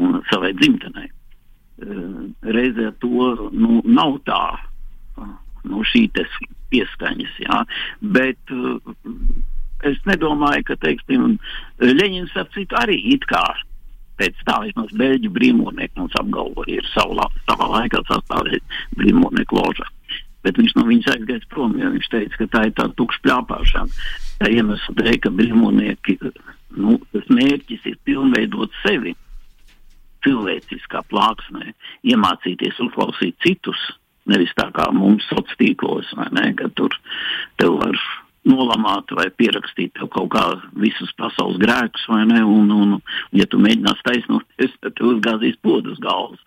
un 0.00 0.20
savai 0.30 0.54
dzimtenei. 0.56 1.10
Uh, 1.84 2.28
reizē 2.56 2.90
to 3.02 3.50
nu, 3.52 3.82
nav 3.84 4.18
tā, 4.28 4.42
uh, 5.20 5.34
nu, 5.68 5.84
šī 5.92 6.08
pieskaņas. 6.72 7.38
Jā. 7.44 7.62
Bet 8.16 8.54
uh, 8.54 8.80
es 9.88 10.00
nedomāju, 10.08 10.64
ka, 10.70 10.78
teiksim, 10.84 11.36
Leņņņins 11.84 12.36
ap 12.40 12.54
citu 12.56 12.80
arī 12.80 12.96
it 13.14 13.28
kā 13.30 13.44
pēc 14.18 14.42
tā 14.48 14.58
vismaz 14.64 14.90
beļģu 14.98 15.30
brīvmūrnieku 15.34 16.02
mums 16.02 16.16
apgalvoja, 16.20 16.78
ir 16.78 16.90
savā, 16.92 17.28
savā 17.48 17.70
laikā 17.74 18.02
sastāvējis 18.08 18.82
brīvmūrnieku 18.98 19.58
loža. 19.58 19.86
Bet 20.46 20.58
viņš 20.60 20.74
no 20.78 20.84
viņas 20.86 21.12
aizgāja 21.14 21.46
prom, 21.52 21.74
jo 21.80 21.90
viņš 21.94 22.10
teica, 22.12 22.36
ka 22.40 22.50
tā 22.52 22.64
ir 22.68 22.74
tāda 22.78 22.94
tukša 22.98 23.22
plāpāšana. 23.26 24.04
Tā 24.38 24.50
iemesla 24.54 24.94
dēļ, 25.00 25.16
ka 25.24 25.32
brīvmūrnieki, 25.34 26.18
nu, 26.78 26.98
tas 27.14 27.32
mērķis 27.32 27.88
ir 27.90 27.98
pilnveidot 28.06 28.76
sevi 28.84 29.16
cilvēciskā 30.26 31.02
plāksnē, 31.10 31.72
iemācīties 32.06 32.78
uzklausīt 32.86 33.38
citus, 33.44 33.82
nevis 34.28 34.54
tā 34.58 34.68
kā 34.74 34.88
mums 34.94 35.26
sociālos 35.30 35.58
tīklos, 35.58 36.14
vai 36.18 36.28
ne, 36.36 36.52
ka 36.58 36.70
tur 36.78 36.94
tev 37.60 37.78
var 37.82 37.98
nolamāt 38.48 39.12
vai 39.16 39.28
pierakstīt 39.38 39.94
tev 39.98 40.10
kaut 40.14 40.30
kā 40.34 40.44
visus 40.80 41.12
pasaules 41.20 41.60
grēkus, 41.62 42.06
vai 42.10 42.24
ne, 42.30 42.42
un, 42.44 42.72
un, 42.72 42.96
ja 43.36 43.46
tu 43.50 43.60
mēģinās 43.62 44.02
taisnoties, 44.06 44.74
tad 44.82 44.96
tev 44.98 45.14
uzgāzīs 45.14 45.58
podu 45.64 45.94
uz 45.94 46.02
galvas. 46.04 46.42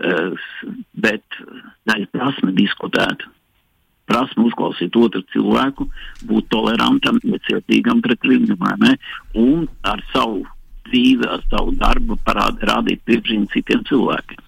Uh, 0.00 0.36
bet 0.92 1.24
tā 1.88 1.98
ir 2.00 2.10
prasme 2.14 2.54
diskutēt. 2.56 3.26
Prasme 4.10 4.48
uzklausīt 4.48 4.96
otru 4.98 5.22
cilvēku, 5.30 5.86
būt 6.26 6.48
tolerantam, 6.50 7.20
iecietīgam 7.22 8.00
pret 8.02 8.24
viņu, 8.26 8.56
vai 8.58 8.74
ne, 8.82 8.96
un 9.38 9.68
ar 9.86 10.02
savu 10.10 10.42
dzīvi, 10.90 11.28
ar 11.30 11.44
savu 11.46 11.76
darbu 11.78 12.18
parād, 12.26 12.58
rādīt 12.66 13.04
priekšzīmi 13.06 13.50
citiem 13.54 13.84
cilvēkiem. 13.86 14.46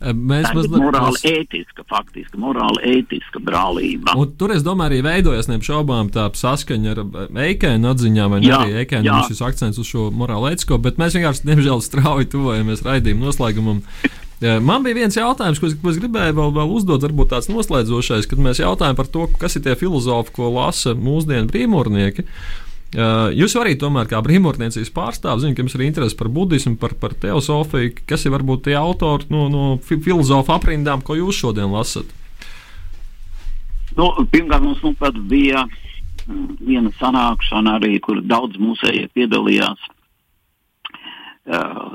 Mēs 0.00 0.46
tā 0.48 0.62
ir 0.64 0.70
morāli 0.72 1.12
mēs... 1.12 1.24
ētiska, 1.28 1.84
faktiski 1.90 2.38
morāli 2.40 2.94
ētiska 2.96 3.42
brālība. 3.44 4.14
Un 4.16 4.30
tur, 4.40 4.54
es 4.54 4.64
domāju, 4.64 4.94
arī 4.94 5.00
veidojas 5.04 5.50
neapšaubām 5.50 6.08
tā 6.14 6.24
saskaņa 6.40 6.94
ar 6.94 7.02
Eikēnu 7.44 7.90
atziņām, 7.90 8.32
vai 8.32 8.40
jā, 8.46 8.62
arī 8.62 8.78
Eikēnu 8.84 9.18
šis 9.28 9.42
akcents 9.44 9.80
uz 9.82 9.90
šo 9.90 10.06
morāli 10.16 10.54
ētisko, 10.54 10.80
bet 10.80 10.96
mēs 11.00 11.18
vienkārši, 11.18 11.44
diemžēl, 11.50 11.84
strauji 11.84 12.30
tuvojamies 12.32 12.84
raidījumu 12.86 13.28
noslēgumam. 13.28 13.84
Man 14.40 14.86
bija 14.86 14.96
viens 15.02 15.20
jautājums, 15.20 15.60
ko 15.60 15.68
es, 15.68 15.76
ko 15.76 15.92
es 15.92 16.00
gribēju 16.00 16.32
vēl, 16.38 16.54
vēl 16.56 16.70
uzdot, 16.78 17.04
varbūt 17.04 17.34
tāds 17.34 17.50
noslēdzošais, 17.52 18.24
kad 18.30 18.40
mēs 18.40 18.62
jautājam 18.62 18.96
par 18.96 19.10
to, 19.12 19.26
kas 19.36 19.58
ir 19.60 19.66
tie 19.66 19.76
filozofi, 19.76 20.32
ko 20.38 20.48
lasa 20.54 20.96
mūsdienu 20.96 21.52
brīvmūrnieki. 21.52 22.24
Jūs 22.90 23.52
arī 23.54 23.76
tomēr 23.78 24.08
kā 24.10 24.18
brīvmūrniecības 24.24 24.90
pārstāvis, 24.90 25.44
zināt, 25.44 25.54
ka 25.54 25.62
jums 25.62 25.76
ir 25.76 25.84
interese 25.86 26.16
par 26.18 26.30
budismu, 26.34 26.74
par, 26.80 26.96
par 26.98 27.14
teosofiju, 27.22 27.92
kas 28.08 28.26
ir 28.26 28.34
varbūt 28.34 28.64
tie 28.66 28.74
autori 28.74 29.28
no, 29.30 29.46
no 29.52 29.66
filozofu 29.86 30.50
aprindām, 30.56 31.04
ko 31.06 31.14
jūs 31.14 31.38
šodien 31.38 31.70
lasat? 31.70 32.10
Nu, 33.94 34.10
pirmkārt, 34.32 34.64
mums 34.64 34.82
nu 34.82 34.92
pat 34.98 35.14
bija 35.30 35.62
viena 36.58 36.90
sanākšana 36.98 37.78
arī, 37.78 37.94
kur 38.02 38.20
daudz 38.26 38.58
mūsēji 38.58 39.10
piedalījās. 39.14 39.86
Uh, 41.50 41.94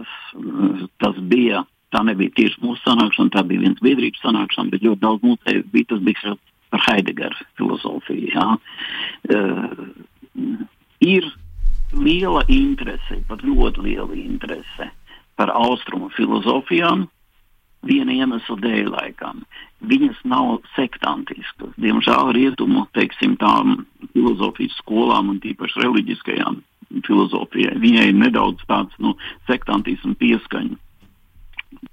tas 1.04 1.20
bija, 1.32 1.66
tā 1.92 2.02
nebija 2.08 2.34
tieši 2.40 2.64
mūsu 2.64 2.82
sanākšana, 2.88 3.34
tā 3.36 3.44
bija 3.48 3.68
viens 3.68 3.84
biedrības 3.84 4.24
sanākšana, 4.24 4.72
bet 4.72 4.88
ļoti 4.88 5.04
daudz 5.04 5.28
mūsēji 5.28 5.68
bija, 5.76 5.92
tas 5.92 6.02
bija 6.08 6.36
par 6.72 6.88
Heideggeru 6.88 7.46
filozofiju. 7.60 8.32
Jā. 8.32 8.48
Ir 11.04 11.28
liela 11.96 12.44
interese, 12.52 13.20
pat 13.28 13.44
ļoti 13.44 13.84
liela 13.84 14.16
interese 14.16 14.92
par 15.36 15.52
austrumu 15.52 16.10
filozofijām. 16.16 17.08
Viena 17.86 18.16
iemesla 18.16 18.56
dēļ, 18.64 18.88
laikam, 18.96 19.44
viņas 19.86 20.24
nav 20.26 20.64
sektantiskas. 20.74 21.76
Diemžēl 21.78 22.32
rietumu, 22.34 22.88
teiksim, 22.98 23.36
tām 23.38 23.84
filozofijas 24.16 24.74
skolām 24.80 25.30
un 25.36 25.42
tīpaši 25.44 25.84
reliģiskajām 25.84 26.64
filozofijai, 27.06 27.76
viņai 27.84 28.08
ir 28.10 28.18
nedaudz 28.24 28.66
tāds 28.66 28.98
nu, 29.04 29.14
sektantismu 29.46 30.16
pieskaņa. 30.18 30.80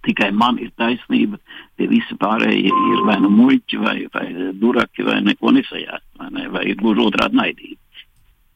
Tikai 0.06 0.30
man 0.32 0.56
ir 0.62 0.70
taisnība, 0.80 1.36
tie 1.76 1.90
visi 1.90 2.16
pārējie 2.16 2.72
ir 2.72 3.04
vai 3.04 3.18
nu 3.20 3.28
muļķi, 3.34 3.82
vai, 3.82 3.96
vai 4.14 4.26
duraki, 4.56 5.04
vai 5.04 5.20
neko 5.26 5.52
nesajāt, 5.58 6.04
vai, 6.16 6.32
ne, 6.38 6.48
vai 6.54 6.68
ir 6.70 6.80
gluži 6.80 7.04
otrādi 7.04 7.36
naidīgi 7.36 7.81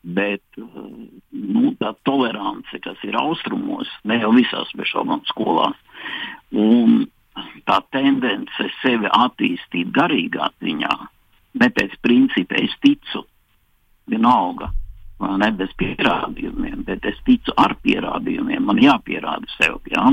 bet 0.06 0.42
nu, 0.56 1.72
tā 1.80 1.92
tolerance, 2.06 2.78
kas 2.82 3.02
ir 3.06 3.18
austrumos, 3.18 3.90
ne 4.06 4.20
jau 4.20 4.30
visās 4.36 4.70
bešaubām 4.78 5.24
skolās, 5.26 5.76
un 6.54 7.04
tā 7.66 7.80
tendence 7.94 8.70
sevi 8.80 9.10
attīstīt 9.10 9.90
garīgā 9.96 10.52
ziņā, 10.62 10.94
ne 11.60 11.70
pēc 11.74 11.98
principa 12.06 12.60
es 12.62 12.74
ticu, 12.84 13.24
vienalga, 14.06 14.70
ne 15.42 15.50
bez 15.58 15.72
pierādījumiem, 15.80 16.84
bet 16.86 17.06
es 17.08 17.18
ticu 17.26 17.54
ar 17.58 17.74
pierādījumiem, 17.82 18.62
man 18.68 18.80
jāpierāda 18.82 19.48
sev, 19.56 19.80
jā. 19.90 20.10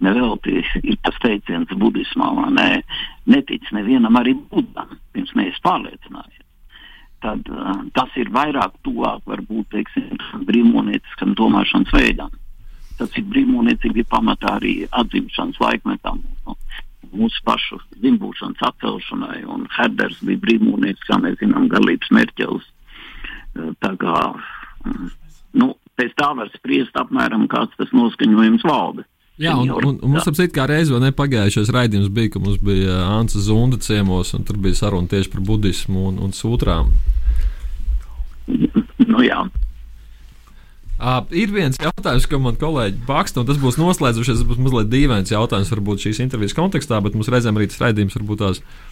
Nevelti 0.00 0.62
ir 0.80 1.00
tas 1.04 1.18
teiciens 1.20 1.72
budismā, 1.76 2.30
ne, 2.56 2.70
netic 3.28 3.68
nevienam 3.76 4.16
arī 4.16 4.38
Budam, 4.48 4.96
pirms 5.12 5.34
neesi 5.36 5.60
pārliecinājies 5.66 6.39
tad 7.24 7.48
uh, 7.52 7.82
tas 7.96 8.14
ir 8.20 8.30
vairāk 8.34 8.76
tuvāk 8.86 9.24
varbūt 9.28 9.70
teiksim, 9.74 10.12
brīvmūnieciskam 10.48 11.34
domāšanas 11.38 11.92
veidam. 11.94 12.32
Tas 13.00 13.12
ir 13.16 13.24
brīvmūniecība 13.32 14.04
pamatā 14.12 14.56
arī 14.58 14.74
atzimšanas 14.90 15.60
laikmetam. 15.62 16.20
Nu, 16.46 16.56
mūsu 17.16 17.42
pašu 17.46 17.80
dzimbūšanas 17.96 18.60
atcelšanai, 18.70 19.40
un 19.50 19.64
Herders 19.76 20.20
bija 20.24 20.40
brīvmūniecis, 20.44 21.06
kā 21.08 21.18
mēs 21.22 21.38
zinām, 21.40 21.70
galības 21.72 22.12
mērķels. 22.14 22.66
Tā 23.82 23.92
kā, 24.00 24.16
nu, 25.58 25.72
pēc 25.98 26.12
tā 26.20 26.28
var 26.38 26.52
spriest 26.54 26.96
apmēram, 27.00 27.48
kāds 27.50 27.74
tas 27.80 27.90
noskaņojums 27.96 28.66
valda. 28.68 29.06
Jā, 29.40 29.54
un, 29.56 29.70
un, 29.72 29.96
un 30.04 30.12
mums 30.12 30.28
apsit 30.28 30.52
kā 30.52 30.66
reiz 30.68 30.90
vēl 30.92 31.00
nepagājušais 31.06 31.72
raidījums 31.72 32.10
bija, 32.12 32.34
ka 32.34 32.42
mums 32.42 32.58
bija 32.60 32.98
Anta 33.08 33.40
Zunda 33.40 33.78
ciemos, 33.80 34.34
un 34.36 34.44
tur 34.44 34.60
bija 34.60 34.76
saruna 34.82 35.08
tieši 35.08 35.32
par 35.32 35.40
budismu 35.48 36.10
un, 36.10 36.20
un 36.26 36.36
sūtrām. 36.36 36.92
Nu 38.50 39.24
jā. 39.24 39.40
Uh, 41.00 41.22
ir 41.32 41.48
viens 41.54 41.80
jautājums, 41.80 42.26
ko 42.28 42.42
man 42.44 42.60
kolēģi 42.60 43.00
baksta, 43.08 43.40
un 43.40 43.48
tas 43.48 43.56
būs 43.60 43.80
noslēdzušies. 43.80 44.42
Tas 44.42 44.48
būs 44.50 44.60
mazliet 44.60 44.92
dīvains 44.92 45.32
jautājums, 45.32 45.72
varbūt 45.72 46.04
šīs 46.04 46.20
intervijas 46.26 46.52
kontekstā, 46.58 47.00
bet 47.00 47.16
mums 47.16 47.32
reizēm 47.32 47.56
arī 47.56 47.70
tas 47.72 47.80
raidījums 47.80 48.18
varbūt 48.18 48.42
tās 48.44 48.60
uh, 48.60 48.89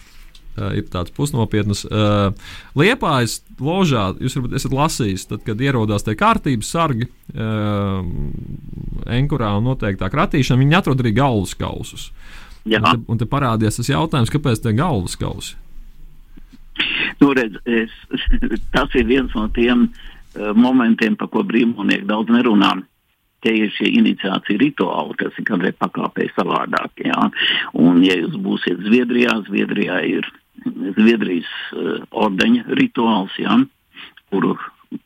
ir 0.77 0.87
tāds 0.91 1.13
pusnopietnas. 1.15 1.85
Uh, 1.87 2.33
Liepājas 2.79 3.39
ložā, 3.59 4.09
jūs 4.21 4.37
varbūt 4.37 4.57
esat 4.59 4.75
lasījis, 4.75 5.27
tad, 5.31 5.43
kad 5.47 5.61
ierodās 5.63 6.05
tie 6.07 6.17
kārtības 6.19 6.73
sargi 6.75 7.07
uh, 7.09 8.01
enkurā 9.19 9.55
un 9.59 9.69
noteiktā 9.71 10.11
kratīšana, 10.11 10.63
viņi 10.63 10.79
atrod 10.79 11.03
arī 11.03 11.15
galvas 11.17 11.55
kausus. 11.59 12.09
Jā. 12.67 12.81
Un 12.81 12.89
te, 12.89 13.11
un 13.13 13.21
te 13.21 13.27
parādījās 13.29 13.79
tas 13.79 13.91
jautājums, 13.91 14.31
kāpēc 14.33 14.61
tie 14.63 14.75
galvas 14.77 15.15
kausi? 15.19 15.57
Nu, 17.19 17.33
redz, 17.35 17.59
es, 17.65 17.93
tas 18.75 18.93
ir 18.99 19.07
viens 19.09 19.33
no 19.35 19.47
tiem 19.55 19.87
uh, 19.89 20.51
momentiem, 20.55 21.17
par 21.19 21.31
ko 21.33 21.43
brīvmūnieki 21.47 22.07
daudz 22.09 22.31
nerunā. 22.33 22.77
Tie 23.39 23.53
ir 23.55 23.69
šie 23.71 23.87
iniciācija 23.95 24.59
rituāli, 24.59 25.15
kas 25.21 25.37
ir 25.39 25.45
kādreiz 25.47 25.77
pakāpē 25.79 26.27
savādāk. 26.35 27.05
Jā. 27.07 27.29
Un, 27.79 28.01
ja 28.03 28.17
jūs 28.19 28.35
būsiet 28.35 28.81
Zviedrijā, 28.83 29.37
Zviedrijā 29.47 30.01
ir 30.09 30.27
Zviedrijas 30.97 31.49
uh, 31.73 32.01
ordeņa 32.11 32.75
rituāls, 32.79 33.35
ja, 33.41 33.57
kuru 34.29 34.55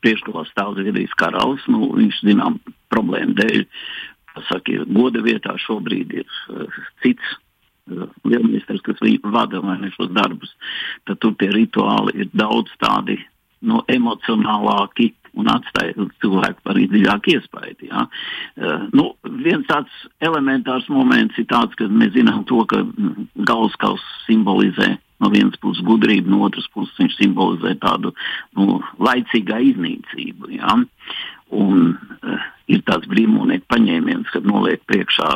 priekšgalā 0.03 0.45
stāv 0.49 0.77
Zviedrijas 0.77 1.13
karalis. 1.19 1.63
Nu, 1.71 1.91
viņš, 1.97 2.23
zinām, 2.27 2.59
problēmu 2.93 3.35
dēļ, 3.39 3.63
saka, 4.49 4.83
goda 4.89 5.23
vietā 5.25 5.55
šobrīd 5.65 6.13
ir 6.21 6.27
uh, 6.27 6.79
cits 7.03 7.35
uh, 7.35 8.07
lielministrs, 8.27 8.83
kas 8.85 9.01
viņu 9.03 9.33
vada 9.33 9.61
vai 9.63 9.79
ne 9.81 9.91
šos 9.95 10.11
darbus. 10.15 10.53
Tad 11.07 11.21
tur 11.23 11.35
tie 11.39 11.51
rituāli 11.53 12.23
ir 12.23 12.31
daudz 12.33 12.73
tādi 12.81 13.19
no 13.63 13.79
nu, 13.79 13.83
emocionālāki 13.87 15.13
un 15.39 15.47
atstāja 15.49 15.95
cilvēku 16.21 16.69
arī 16.69 16.83
dziļāku 16.91 17.31
iespaidu. 17.33 17.87
Ja. 17.89 18.05
Uh, 18.57 18.85
nu, 18.93 19.07
viens 19.45 19.65
tāds 19.69 20.03
elementārs 20.23 20.89
moments 20.93 21.39
ir 21.41 21.47
tāds, 21.49 21.75
ka 21.79 21.87
mēs 21.89 22.13
zinām 22.17 22.43
to, 22.49 22.61
ka 22.69 22.83
galvaskaus 23.47 24.03
simbolizē 24.27 24.93
no 25.23 25.31
vienas 25.33 25.59
puses 25.63 25.83
gudrību, 25.87 26.31
no 26.31 26.43
otras 26.47 26.67
puses 26.73 26.99
viņš 26.99 27.17
simbolizē 27.21 27.77
tādu 27.81 28.13
nu, 28.59 28.81
laicīgā 28.99 29.61
iznīcību. 29.71 30.51
Ja? 30.57 30.77
Un 31.53 31.81
uh, 31.93 32.45
ir 32.71 32.83
tāds 32.87 33.09
brīvmūnieku 33.11 33.67
paņēmiens, 33.71 34.31
kad 34.33 34.45
noliek 34.47 34.83
priekšā 34.89 35.31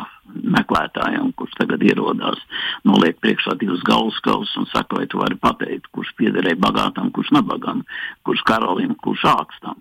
meklētājiem, 0.57 1.31
kurš 1.39 1.53
tagad 1.59 1.83
ierodās, 1.87 2.39
noliek 2.87 3.19
priekšā 3.23 3.55
divus 3.61 3.83
galvaskausus 3.87 4.55
un 4.59 4.67
saka, 4.71 4.99
vai 4.99 5.07
tu 5.11 5.21
vari 5.21 5.37
pateikt, 5.39 5.91
kurš 5.95 6.13
piederēja 6.19 6.59
bagātam, 6.63 7.11
kurš 7.15 7.31
nabagam, 7.37 7.85
kurš 8.27 8.43
karalim, 8.47 8.95
kurš 9.03 9.27
ākstam. 9.33 9.79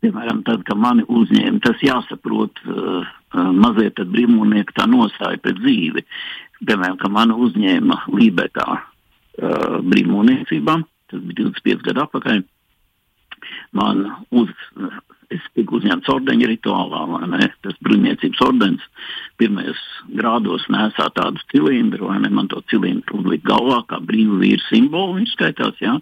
Piemēram, 0.00 0.44
tad, 0.46 0.62
kad 0.64 0.78
mani 0.80 1.04
uzņēma, 1.04 1.58
tas 1.64 1.82
jāsaprot 1.84 2.62
uh, 2.64 3.02
uh, 3.04 3.50
mazliet 3.52 4.00
brīvmūnieku 4.00 4.72
tā 4.78 4.86
nostāja 4.88 5.40
pret 5.44 5.60
dzīvi 5.60 6.06
piemēram, 6.66 6.98
ka 7.00 7.10
mani 7.12 7.36
uzņēma 7.46 7.98
Lībekā 8.12 8.66
uh, 8.76 9.76
brīvmūniecībām, 9.86 10.84
tas 11.12 11.22
bija 11.26 11.46
25 11.46 11.86
gadu 11.88 12.04
atpakaļ. 12.04 12.42
Man 13.76 14.02
uz, 14.36 14.50
es 15.30 15.42
tiku 15.54 15.78
uzņemts 15.78 16.10
ordeņa 16.10 16.48
rituālā, 16.50 17.00
vai 17.10 17.28
ne? 17.30 17.48
Tas 17.64 17.76
bruņniecības 17.86 18.40
ordens 18.46 18.86
pirmajos 19.40 19.80
grādos 20.18 20.66
nesā 20.72 21.06
tādu 21.16 21.42
cilindru, 21.52 22.08
vai 22.10 22.18
ne? 22.24 22.32
Man 22.34 22.50
to 22.50 22.62
cilindru 22.72 23.20
uzlikt 23.20 23.46
galvā 23.46 23.80
kā 23.90 24.00
brīvu 24.02 24.40
vīru 24.42 24.64
simbolu, 24.66 25.20
viņš 25.20 25.36
skaitās, 25.36 25.78
jā. 25.82 25.94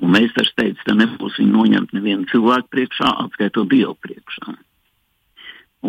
Un 0.00 0.16
meistars 0.16 0.52
teica, 0.56 0.80
ka 0.88 0.96
nebūs 0.96 1.38
viņu 1.42 1.54
noņemt 1.58 1.94
nevienu 1.96 2.28
cilvēku 2.32 2.72
priekšā, 2.72 3.12
atskaitot 3.26 3.68
Dievu 3.70 3.94
priekšā. 4.00 4.56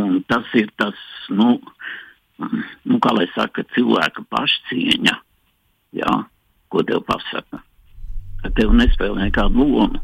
Un 0.02 0.22
tas 0.28 0.48
ir 0.56 0.70
tas, 0.80 1.00
nu, 1.32 1.58
nu 2.88 3.02
kā 3.04 3.16
lai 3.16 3.28
saka, 3.36 3.64
cilvēka 3.76 4.28
pašcieņa, 4.32 5.18
jā, 6.00 6.14
ko 6.72 6.84
tev 6.88 7.04
pasaka, 7.08 7.64
ka 8.44 8.56
tev 8.56 8.76
nespēlē 8.76 9.30
nekādu 9.30 9.68
lomu. 9.68 10.04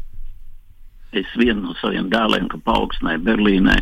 Es 1.16 1.28
vienu 1.40 1.62
no 1.62 1.74
saviem 1.80 2.10
dēliem, 2.12 2.50
ka 2.52 2.60
paaugstināju 2.66 3.22
Berlīnē, 3.24 3.78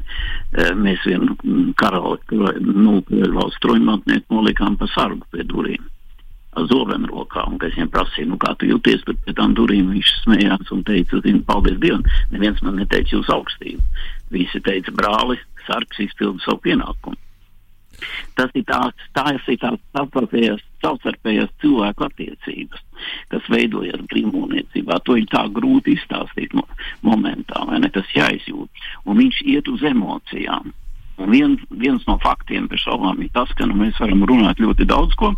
mēs 0.79 1.03
vienu 1.09 1.35
karali, 1.81 2.21
nu, 2.63 3.01
valsts 3.35 3.59
troņmantnieku 3.65 4.37
nolikām 4.37 4.79
pa 4.79 4.87
sargu 4.95 5.27
pie 5.35 5.43
durvīm. 5.51 5.83
Zobenu 6.71 7.11
rokā, 7.11 7.43
un 7.51 7.59
es 7.67 7.75
viņam 7.75 7.91
prasīju, 7.93 8.31
nu, 8.31 8.39
kā 8.41 8.55
tu 8.57 8.71
jūties 8.71 9.03
pie 9.11 9.35
tām 9.37 9.53
durvīm. 9.59 9.91
Viņš 9.93 10.13
smējās 10.23 10.73
un 10.73 10.87
teica, 10.89 11.21
zini, 11.27 11.43
paldies 11.45 11.77
Dievam. 11.83 12.07
Neviens 12.31 12.63
man 12.65 12.79
neteica 12.81 13.19
jūsu 13.19 13.35
augstību. 13.35 13.83
Visi 14.33 14.63
teica, 14.65 14.95
brāli, 14.97 15.37
sargs 15.67 16.01
izpilda 16.07 16.41
savu 16.47 16.63
pienākumu. 16.65 17.19
Tas 18.37 18.53
ir 18.59 18.65
tās, 18.69 18.95
tās 19.17 19.49
ir 19.49 19.59
tās 19.63 19.79
savstarpējās, 19.97 20.65
savstarpējās 20.85 21.53
cilvēku 21.63 22.07
attiecības, 22.07 22.83
kas 23.33 23.51
veidojas 23.53 24.03
brīvmūniecībā. 24.11 24.99
To 25.07 25.17
ir 25.21 25.29
tā 25.33 25.47
grūti 25.53 25.97
izstāstīt 25.97 26.57
no, 26.57 26.67
momentā, 27.07 27.65
vai 27.69 27.81
ne? 27.83 27.93
Tas 27.95 28.11
jāizjūt. 28.17 28.85
Un 29.07 29.23
viņš 29.23 29.43
iet 29.55 29.71
uz 29.73 29.85
emocijām. 29.87 30.75
Un 31.17 31.33
vien, 31.33 31.57
viens 31.73 32.03
no 32.09 32.19
faktiem 32.21 32.67
bez 32.69 32.83
šaubām 32.85 33.23
ir 33.25 33.33
tas, 33.33 33.53
ka 33.57 33.69
nu, 33.69 33.79
mēs 33.81 33.97
varam 34.03 34.27
runāt 34.29 34.61
ļoti 34.61 34.85
daudz 34.89 35.17
ko, 35.17 35.33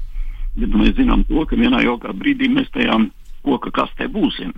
bet 0.57 0.67
nu, 0.67 0.83
mēs 0.83 0.97
zinām 0.99 1.23
to, 1.29 1.45
ka 1.47 1.59
vienā 1.59 1.85
jaukā 1.87 2.15
brīdī 2.19 2.51
mēs 2.51 2.73
tajā 2.75 2.99
koka 3.47 3.71
kastē 3.75 4.09
būsim. 4.11 4.57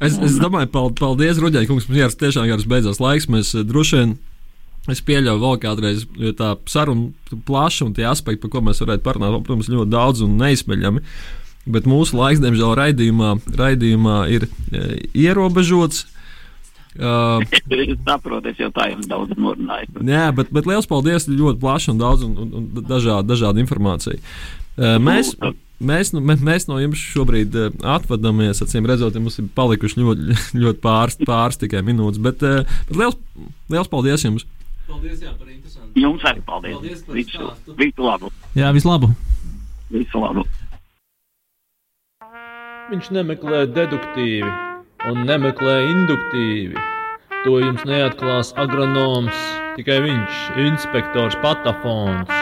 Es, 0.00 0.16
es 0.22 0.36
domāju, 0.40 0.70
paldies, 0.96 1.40
Ruģai, 1.42 1.66
kungs, 1.68 1.88
mums 1.88 1.98
jāras 1.98 2.18
tiešām 2.20 2.46
jāras 2.48 2.68
beidzās 2.68 3.00
laiks. 3.02 3.26
Mēs 3.32 3.52
droši 3.66 3.98
vien 3.98 4.12
Es 4.90 5.02
pieļauju 5.06 5.42
vēl 5.42 5.58
kādreiz, 5.62 6.06
jo 6.18 6.32
tā 6.36 6.54
saruna 6.70 7.40
plaša 7.46 7.88
un 7.88 7.96
tie 7.96 8.06
aspekti, 8.10 8.42
par 8.44 8.54
ko 8.54 8.64
mēs 8.66 8.82
varētu 8.82 9.04
parunāt, 9.06 9.36
protams, 9.46 9.70
ļoti 9.70 9.92
daudz 9.92 10.24
un 10.26 10.38
neizsmeļami. 10.40 11.04
Bet 11.70 11.86
mūsu 11.90 12.16
laiks, 12.16 12.40
diemžēl, 12.42 12.72
raidījumā, 12.78 13.34
raidījumā 13.60 14.22
ir 14.32 14.48
e, 14.48 14.86
ierobežots. 15.26 16.06
Uh, 16.98 17.38
es 17.46 18.00
saprotu, 18.02 18.50
es 18.50 18.58
jau 18.58 18.66
tā 18.74 18.88
jums 18.90 19.06
daudz 19.06 19.36
norunāju. 19.38 20.00
Jā, 20.10 20.24
bet, 20.34 20.48
bet 20.50 20.66
liels 20.66 20.88
paldies, 20.90 21.28
ļoti 21.30 21.60
plaši 21.62 21.92
un 21.92 22.00
daudz 22.00 22.24
un, 22.26 22.32
un, 22.34 22.48
un 22.58 22.82
dažādi, 22.82 23.28
dažādi 23.30 23.62
informācija. 23.62 24.18
Uh, 24.74 24.96
mēs, 24.98 25.30
mēs, 25.78 26.10
nu, 26.16 26.24
mēs 26.26 26.66
no 26.66 26.80
jums 26.82 26.98
šobrīd 27.12 27.54
uh, 27.54 27.70
atvadāmies, 27.94 28.64
acīm 28.66 28.90
redzot, 28.90 29.14
ja 29.14 29.22
mums 29.22 29.38
ir 29.38 29.46
palikuši 29.54 30.02
ļoti, 30.02 30.38
ļoti 30.64 30.82
pāris, 30.82 31.20
pāris 31.30 31.62
tikai 31.62 31.84
minūtes, 31.86 32.18
bet, 32.26 32.42
uh, 32.42 32.66
bet 32.90 32.98
liels, 33.04 33.20
liels 33.70 33.92
paldies 33.94 34.26
jums! 34.26 34.48
Paldies, 34.90 35.20
jā, 35.22 35.30
par 35.38 35.46
interesantu. 35.46 35.92
Jums 36.02 36.24
arī 36.26 36.40
paldies. 36.42 36.74
paldies 36.74 37.02
visu, 37.14 37.50
visu 37.78 38.02
labu. 38.02 38.30
Jā, 38.58 38.72
visu 38.74 38.90
labu. 38.90 39.10
Visu 39.90 40.22
labu. 40.22 40.42
Viņš 42.90 43.10
nemeklē 43.14 43.60
deduktīvi 43.70 44.50
un 45.10 45.22
nemeklē 45.28 45.76
induktīvi. 45.92 46.74
To 47.44 47.60
jums 47.62 47.84
neatklās 47.86 48.50
agronoms, 48.58 49.36
tikai 49.78 50.00
viņš, 50.04 50.40
inspektors 50.66 51.38
Patafons. 51.44 52.34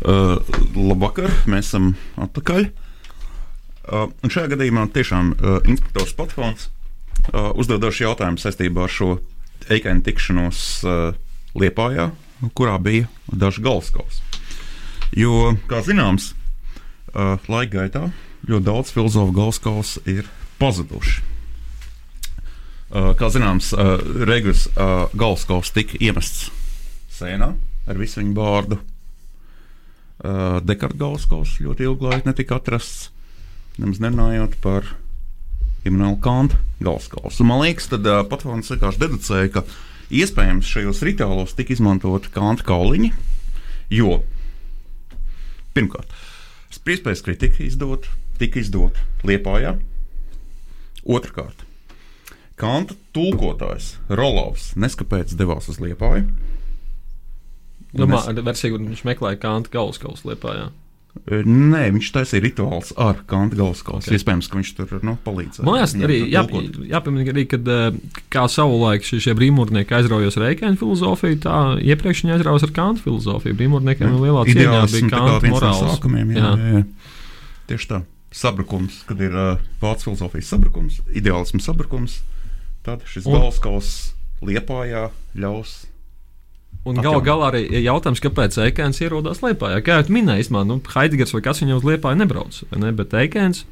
Uh, 0.00 0.42
labvakar, 0.74 1.30
mēs 1.46 1.70
esam 1.70 1.94
atpakaļ. 2.18 2.66
Uh, 2.66 4.10
un 4.10 4.34
šajā 4.34 4.56
gadījumā 4.56 4.88
tiešām 4.90 5.32
uh, 5.38 5.62
inspektors 5.70 6.18
Patafons 6.18 6.68
uh, 7.28 7.50
uzdod 7.58 7.82
dažus 7.84 8.04
jautājumus 8.04 8.44
saistībā 8.46 8.86
ar 8.86 8.92
šo 8.92 9.10
eikēnu 9.70 10.04
tikšanos 10.06 10.64
uh, 10.84 11.18
Liepājā, 11.58 12.10
kurā 12.54 12.76
bija 12.78 13.08
daži 13.26 13.62
galvaskausi. 13.64 14.22
Jo, 15.18 15.56
kā 15.70 15.82
zināms, 15.82 16.32
uh, 17.12 17.36
laika 17.50 17.80
gaitā 17.80 18.04
ļoti 18.48 18.66
daudz 18.68 18.94
filozofu 18.94 19.34
galvaskausu 19.36 20.04
ir 20.08 20.30
pazuduši. 20.60 21.26
Kā 22.90 23.28
zināms, 23.30 23.68
Regus 24.26 24.64
uh, 24.72 25.04
galvaskauss 25.14 25.70
tika 25.70 25.94
iemests 26.02 26.48
sēnā 27.14 27.52
ar 27.86 28.00
visu 28.00 28.18
viņu 28.18 28.34
vārdu. 28.34 28.80
Dekarta 30.66 30.98
galvaskauss 30.98 31.60
ļoti 31.62 31.86
ilgu 31.86 32.08
laiku 32.10 32.28
netika 32.28 32.58
atrasts. 32.58 33.12
Nemaz 33.78 34.02
nerunājot 34.02 34.58
par 34.64 34.90
Imants 35.88 36.20
Kanta 36.24 36.58
galvaskausu. 36.80 37.44
Man 37.48 37.62
liekas, 37.64 37.88
tad 37.92 38.06
uh, 38.08 38.22
Patvans 38.28 38.68
vienkārši 38.72 39.00
deducēja, 39.00 39.52
ka 39.54 39.64
iespējams 40.10 40.68
šajos 40.68 41.02
rituālos 41.06 41.56
tika 41.56 41.74
izmantot 41.74 42.28
Kanta 42.34 42.66
kauliņi, 42.68 43.12
jo 43.94 44.20
pirmkārt, 45.76 46.12
spriedzpējas 46.74 47.24
kritika 47.24 47.64
izdot, 47.64 48.10
tika 48.40 48.60
izdot 48.60 49.00
Liepājā. 49.26 49.76
Otrakārt, 51.08 51.64
Kanta 52.60 52.96
tulkotājs 53.16 53.94
Rolovs 54.12 54.74
neskapēc 54.76 55.32
devās 55.38 55.70
uz 55.72 55.80
Liepāju. 55.80 56.28
Domā, 57.96 58.20
ar 58.28 58.36
versiju, 58.46 58.78
viņš 58.78 59.02
meklēja 59.08 59.40
Kanta 59.40 59.72
galvaskausu 59.72 60.28
Liepājā. 60.30 60.68
Nē, 61.30 61.82
viņš 61.94 62.08
taisīja 62.14 62.42
rituāls 62.44 62.92
ar 62.98 63.18
Kanta 63.28 63.58
galvaskausu. 63.58 64.06
Okay. 64.06 64.16
Iespējams, 64.16 64.48
ka 64.50 64.58
viņš 64.58 64.70
tur 64.78 64.92
nu, 65.06 65.16
palīdzēja. 65.24 65.66
Man 65.66 65.76
liekas, 65.76 65.94
arī 66.06 66.18
jā, 66.30 66.42
jāpiemina, 66.92 67.26
arī, 67.32 67.44
kad 67.50 67.70
kā 68.32 68.44
savulaik 68.50 69.06
šie, 69.06 69.18
šie 69.26 69.34
brīvmūrnieki 69.38 69.96
aizraujas 69.98 70.38
ar 70.38 70.46
Reikēnu 70.46 70.78
filozofiju, 70.80 71.40
tā 71.42 71.58
iepriekš 71.82 72.24
viņi 72.24 72.36
aizraujas 72.38 72.66
ar 72.68 72.74
Kanta 72.78 73.04
filozofiju. 73.04 73.58
Brīvmūrniekiem 73.58 74.10
nu, 74.10 74.22
lielā 74.22 74.46
cieņā 74.48 74.80
bija 74.86 75.10
Kanta 75.12 75.52
morāls. 75.52 75.82
Sākumiem, 75.96 76.32
jā, 76.34 76.46
jā. 76.46 76.54
Jā, 76.54 76.78
jā. 76.78 77.20
Tieši 77.70 77.90
tā. 77.90 78.00
Sabrukums, 78.30 79.02
kad 79.10 79.18
ir 79.26 79.34
uh, 79.34 79.62
vācu 79.82 80.10
filozofijas 80.10 80.50
sabrukums, 80.54 81.00
ideālismu 81.18 81.58
sabrukums, 81.64 82.20
tad 82.86 83.02
šis 83.10 83.26
galvaskauss 83.26 84.12
liepājā 84.46 85.08
ļaus 85.34 85.89
Un 86.88 86.96
galu 86.96 87.20
galā 87.20 87.50
arī 87.50 87.82
jautājums, 87.84 88.22
kāpēc 88.24 88.56
Eikens 88.64 89.02
ierodās 89.04 89.42
Lietpā. 89.44 89.74
Kā 89.84 89.98
jau 89.98 90.14
minēju, 90.16 90.48
man 90.54 90.70
nu, 90.70 90.78
Haidegers 90.94 91.34
vai 91.36 91.42
kas 91.44 91.60
viņam 91.60 91.82
uz 91.82 91.84
Lietpā 91.84 92.14
nebrauc, 92.16 92.62
ne? 92.72 92.92
bet 92.96 93.12
Eikens 93.20 93.66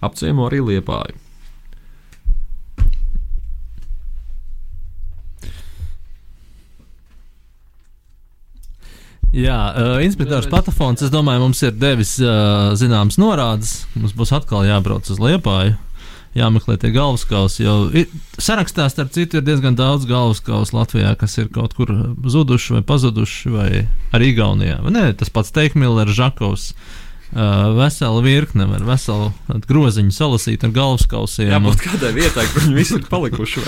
apciemo 0.00 0.46
arī 0.46 0.62
Lietpāju. 0.62 1.18
Jā, 9.32 9.58
uh, 9.72 9.94
inspektors 10.04 10.44
Patafons, 10.52 11.00
es 11.02 11.10
domāju, 11.10 11.46
mums 11.46 11.62
ir 11.64 11.72
devis 11.72 12.18
uh, 12.20 12.74
zināmas 12.76 13.16
norādes. 13.16 13.86
Mums 13.96 14.12
būs 14.12 14.34
atkal 14.36 14.66
jābrauc 14.68 15.08
uz 15.08 15.18
Liepāju 15.18 15.78
jāmeklē 16.38 16.78
tie 16.80 16.92
galvaskausi. 16.94 17.64
Jo 17.66 17.76
ir, 17.96 18.08
sarakstā, 18.40 18.88
starp 18.92 19.12
citu, 19.14 19.40
ir 19.40 19.46
diezgan 19.46 19.76
daudz 19.78 20.08
galvaskausu 20.08 20.76
Latvijā, 20.76 21.14
kas 21.20 21.36
ir 21.42 21.52
kaut 21.52 21.76
kur 21.78 21.92
zuduši 22.24 22.78
vai 22.78 22.82
pazuduši, 22.88 23.52
vai 23.52 23.70
arī 24.16 24.32
Igaunijā. 24.32 24.80
Vai 24.84 24.96
ne, 24.96 25.06
tas 25.16 25.32
pats 25.32 25.54
Teikmīlers, 25.54 26.16
Žakovs. 26.16 26.72
Uh, 27.32 27.70
vesela 27.78 28.20
virkne, 28.20 28.66
ar 28.76 28.82
veselu 28.84 29.30
groziņu 29.64 30.12
salasīt 30.12 30.66
ar 30.66 30.72
galvaskausiem. 30.76 31.48
Jā, 31.48 31.60
būt 31.64 31.80
kādai 31.80 32.10
vietai, 32.12 32.44
kur 32.52 32.66
viņi 32.66 32.76
visi 32.76 32.98
ir 32.98 33.06
palikuši. 33.08 33.62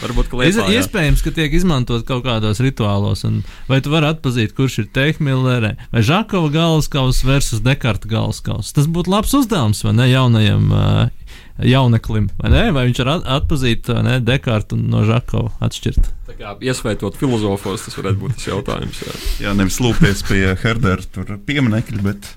Varbūt, 0.00 0.30
ka 0.30 0.40
lietā, 0.40 0.64
Iespējams, 0.78 1.20
ka 1.20 1.34
tiek 1.36 1.52
izmantot 1.52 2.06
kaut 2.08 2.24
kādos 2.24 2.62
rituālos. 2.64 3.26
Un, 3.28 3.42
vai 3.68 3.82
tu 3.84 3.92
vari 3.92 4.08
atpazīt, 4.14 4.56
kurš 4.56 4.78
ir 4.80 4.88
Teikmīlere 4.96 5.74
vai 5.92 6.04
Žakova 6.08 6.48
galvaskaus 6.54 7.20
versus 7.28 7.60
Dekarta 7.60 8.08
galvaskaus? 8.08 8.72
Tas 8.72 8.88
būtu 8.88 9.12
labs 9.18 9.36
uzdevums, 9.36 9.84
vai 9.84 9.92
ne, 10.00 10.08
jaunajam 10.08 10.72
uh, 10.72 11.34
jauneklim, 11.58 12.30
vai, 12.38 12.50
ne? 12.52 12.64
vai 12.74 12.86
viņš 12.88 13.02
var 13.02 13.12
atpazīt 13.38 13.90
ne, 14.04 14.18
Dekārtu 14.24 14.78
no 14.80 15.04
Žakova 15.08 15.52
atšķirt. 15.66 16.10
Tā 16.30 16.38
kā 16.38 16.54
iesvētot 16.64 17.18
filozofos, 17.20 17.86
tas 17.86 17.98
varētu 17.98 18.22
būt 18.22 18.38
tas 18.38 18.48
jautājums. 18.48 19.02
Jā, 19.04 19.18
jā 19.46 19.54
nevis 19.58 19.80
lūpties 19.82 20.24
pie 20.28 20.44
Herdera 20.62 21.38
pieminekļa, 21.46 22.04
bet 22.06 22.30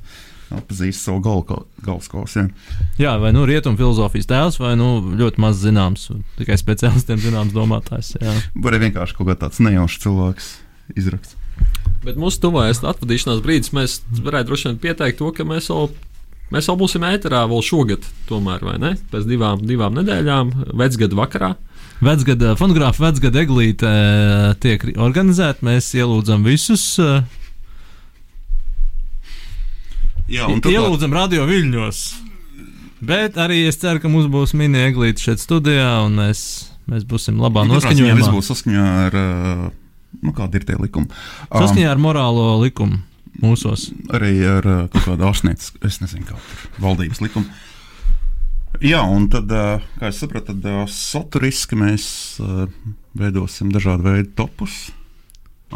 atpazīst 0.55 1.01
savu 1.07 1.21
gal, 1.25 1.41
galvaskausu. 1.85 2.43
Jā. 2.43 2.49
jā, 3.01 3.13
vai 3.21 3.31
nu 3.35 3.45
rietumu 3.49 3.79
filozofijas 3.79 4.29
tēls, 4.29 4.59
vai 4.61 4.75
nu 4.79 4.99
ļoti 5.17 5.41
maz 5.41 5.63
zināms, 5.63 6.09
tikai 6.39 6.59
speciālistiem 6.61 7.23
zināms 7.23 7.55
domātājs. 7.55 8.13
Arī 8.21 8.83
vienkārši 8.87 9.17
kaut 9.17 9.33
kāds 9.33 9.63
nejaušs 9.63 10.03
cilvēks 10.05 10.51
izraksts. 10.99 11.39
Bet 12.05 12.19
mūsu 12.21 12.41
tuvākais 12.43 12.83
atvadīšanās 12.85 13.41
brīdis 13.41 13.71
mēs 13.73 14.01
varētu 14.21 14.51
droši 14.51 14.69
vien 14.69 14.81
pieteikt 14.83 15.17
to, 15.21 15.31
ka 15.33 15.45
mēs 15.47 15.71
vēl, 15.71 15.89
mēs 16.53 16.67
vēl 16.69 16.77
būsim 16.81 17.05
ēterā 17.07 17.45
vēl 17.49 17.63
šogad, 17.65 18.05
tomēr, 18.29 18.61
vai 18.65 18.75
ne? 18.81 18.91
Pēc 19.11 19.25
divām, 19.29 19.63
divām 19.65 19.95
nedēļām, 19.97 20.51
vecgada 20.77 21.17
vakarā. 21.21 21.53
Vecgada 22.03 22.53
fonogrāfa, 22.59 23.05
vecgada 23.07 23.39
eglīte 23.45 23.87
eh, 23.87 24.53
tiek 24.59 24.83
organizēta. 24.99 25.63
Mēs 25.65 25.93
ielūdzam 25.95 26.43
visus. 26.43 26.83
eh, 26.99 27.23
Jā, 30.25 30.47
Un 30.49 30.57
Ielūdzam 30.65 31.13
radio 31.13 31.45
viļņos. 31.45 31.99
Bet 33.05 33.35
arī 33.37 33.59
es 33.69 33.77
ceru, 33.77 34.01
ka 34.01 34.09
mums 34.09 34.25
būs 34.33 34.55
mini 34.57 34.79
eglīte 34.87 35.21
šeit 35.21 35.41
studijā, 35.43 35.99
un 36.07 36.15
mēs, 36.17 36.41
mēs 36.89 37.03
būsim 37.05 37.37
labā 37.37 37.61
Viss 37.67 37.75
noskaņojumā. 37.85 38.31
būs 38.33 38.49
saskaņā 38.49 38.85
ar, 39.05 39.17
uh, 39.19 39.67
nu, 40.25 40.33
kāda 40.33 40.57
ir 40.57 40.65
tie 40.65 40.77
likumi. 40.81 41.11
Um, 41.51 41.59
Saskaņā 41.61 41.91
ar 41.91 42.01
morālo 42.01 42.47
likumu 42.63 42.97
mūsos. 43.43 43.89
arī 44.15 44.33
ar 44.47 44.67
uh, 44.67 44.81
kaut 44.93 45.07
kādu 45.09 45.27
ārstniecību, 45.29 45.81
es 45.87 46.01
nezinu, 46.03 46.27
kāda 46.29 46.41
ir 46.41 46.83
valdības 46.85 47.21
likuma. 47.23 47.61
Jā, 48.83 49.01
un 49.07 49.29
tad, 49.31 49.51
uh, 49.55 49.83
kā 49.99 50.09
es 50.11 50.19
sapratu, 50.19 50.51
tad 50.53 50.67
uh, 50.67 50.83
saturiski 50.91 51.77
mēs 51.79 52.05
veidosim 53.15 53.71
dažādu 53.71 54.09
veidu 54.09 54.33
topus. 54.35 54.85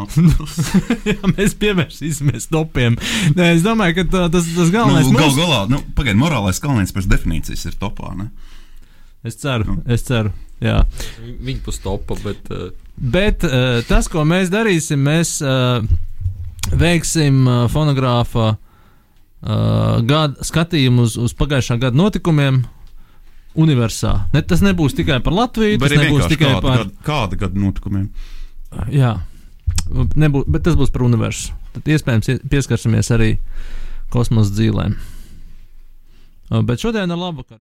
Jā, 1.10 1.16
mēs 1.34 1.56
pievērsīsimies 1.60 2.46
topiem. 2.52 2.94
Nē, 3.36 3.50
es 3.56 3.64
domāju, 3.64 3.98
ka 3.98 4.04
tā, 4.12 4.22
tas, 4.32 4.46
tas 4.54 4.70
galvenais 4.72 5.08
nu, 5.10 5.16
gal 5.18 5.28
mūsu- 5.28 5.40
galā, 5.42 5.58
nu, 5.68 5.80
pagaidi, 5.96 6.20
morālais 6.20 6.60
kalniņš 6.62 6.94
pēc 6.96 7.08
definīcijas 7.10 7.66
ir 7.68 7.76
topā. 7.80 8.14
Ne? 8.16 8.30
Es 9.26 9.36
ceru, 9.42 9.80
es 9.90 10.06
ceru. 10.06 10.32
Jā. 10.64 10.78
Viņa 11.20 11.60
pus 11.66 11.80
topa, 11.84 12.16
bet 12.24 12.48
uh, 12.54 12.70
Bet 13.00 13.44
uh, 13.48 13.80
tas, 13.88 14.08
ko 14.12 14.26
mēs 14.28 14.50
darīsim, 14.52 15.00
mēs 15.00 15.38
uh, 15.40 15.80
veiksim 16.68 17.46
uh, 17.46 17.62
fonogrāfa 17.72 18.50
uh, 18.56 20.02
gada 20.06 20.44
skatījumu 20.46 21.06
uz, 21.08 21.16
uz 21.16 21.34
pagājušā 21.38 21.78
gada 21.82 21.96
notikumiem. 21.96 22.62
Universā. 23.58 24.12
Ne, 24.30 24.44
tas 24.46 24.60
nebūs 24.62 24.94
tikai 24.94 25.16
par 25.26 25.34
Latviju, 25.34 25.80
tas 25.82 25.90
arī 25.90 26.04
nebūs 26.04 26.28
tikai 26.30 26.52
kāda, 26.52 26.60
par. 26.62 26.76
gada, 26.84 26.92
kāda 27.02 27.38
gada 27.40 27.58
notikumiem. 27.58 28.04
Jā, 28.94 29.16
nebūs, 29.90 30.44
bet 30.46 30.62
tas 30.68 30.76
būs 30.78 30.92
par 30.94 31.02
universu. 31.02 31.50
Tad 31.74 31.90
iespējams 31.90 32.28
ie- 32.30 32.36
pieskarsimies 32.52 33.10
arī 33.10 33.32
kosmosa 34.14 34.54
dzīvēm. 34.54 34.94
Bet 36.68 36.78
šodien 36.82 37.10
ar 37.10 37.18
labu 37.18 37.42
vakaru. 37.42 37.58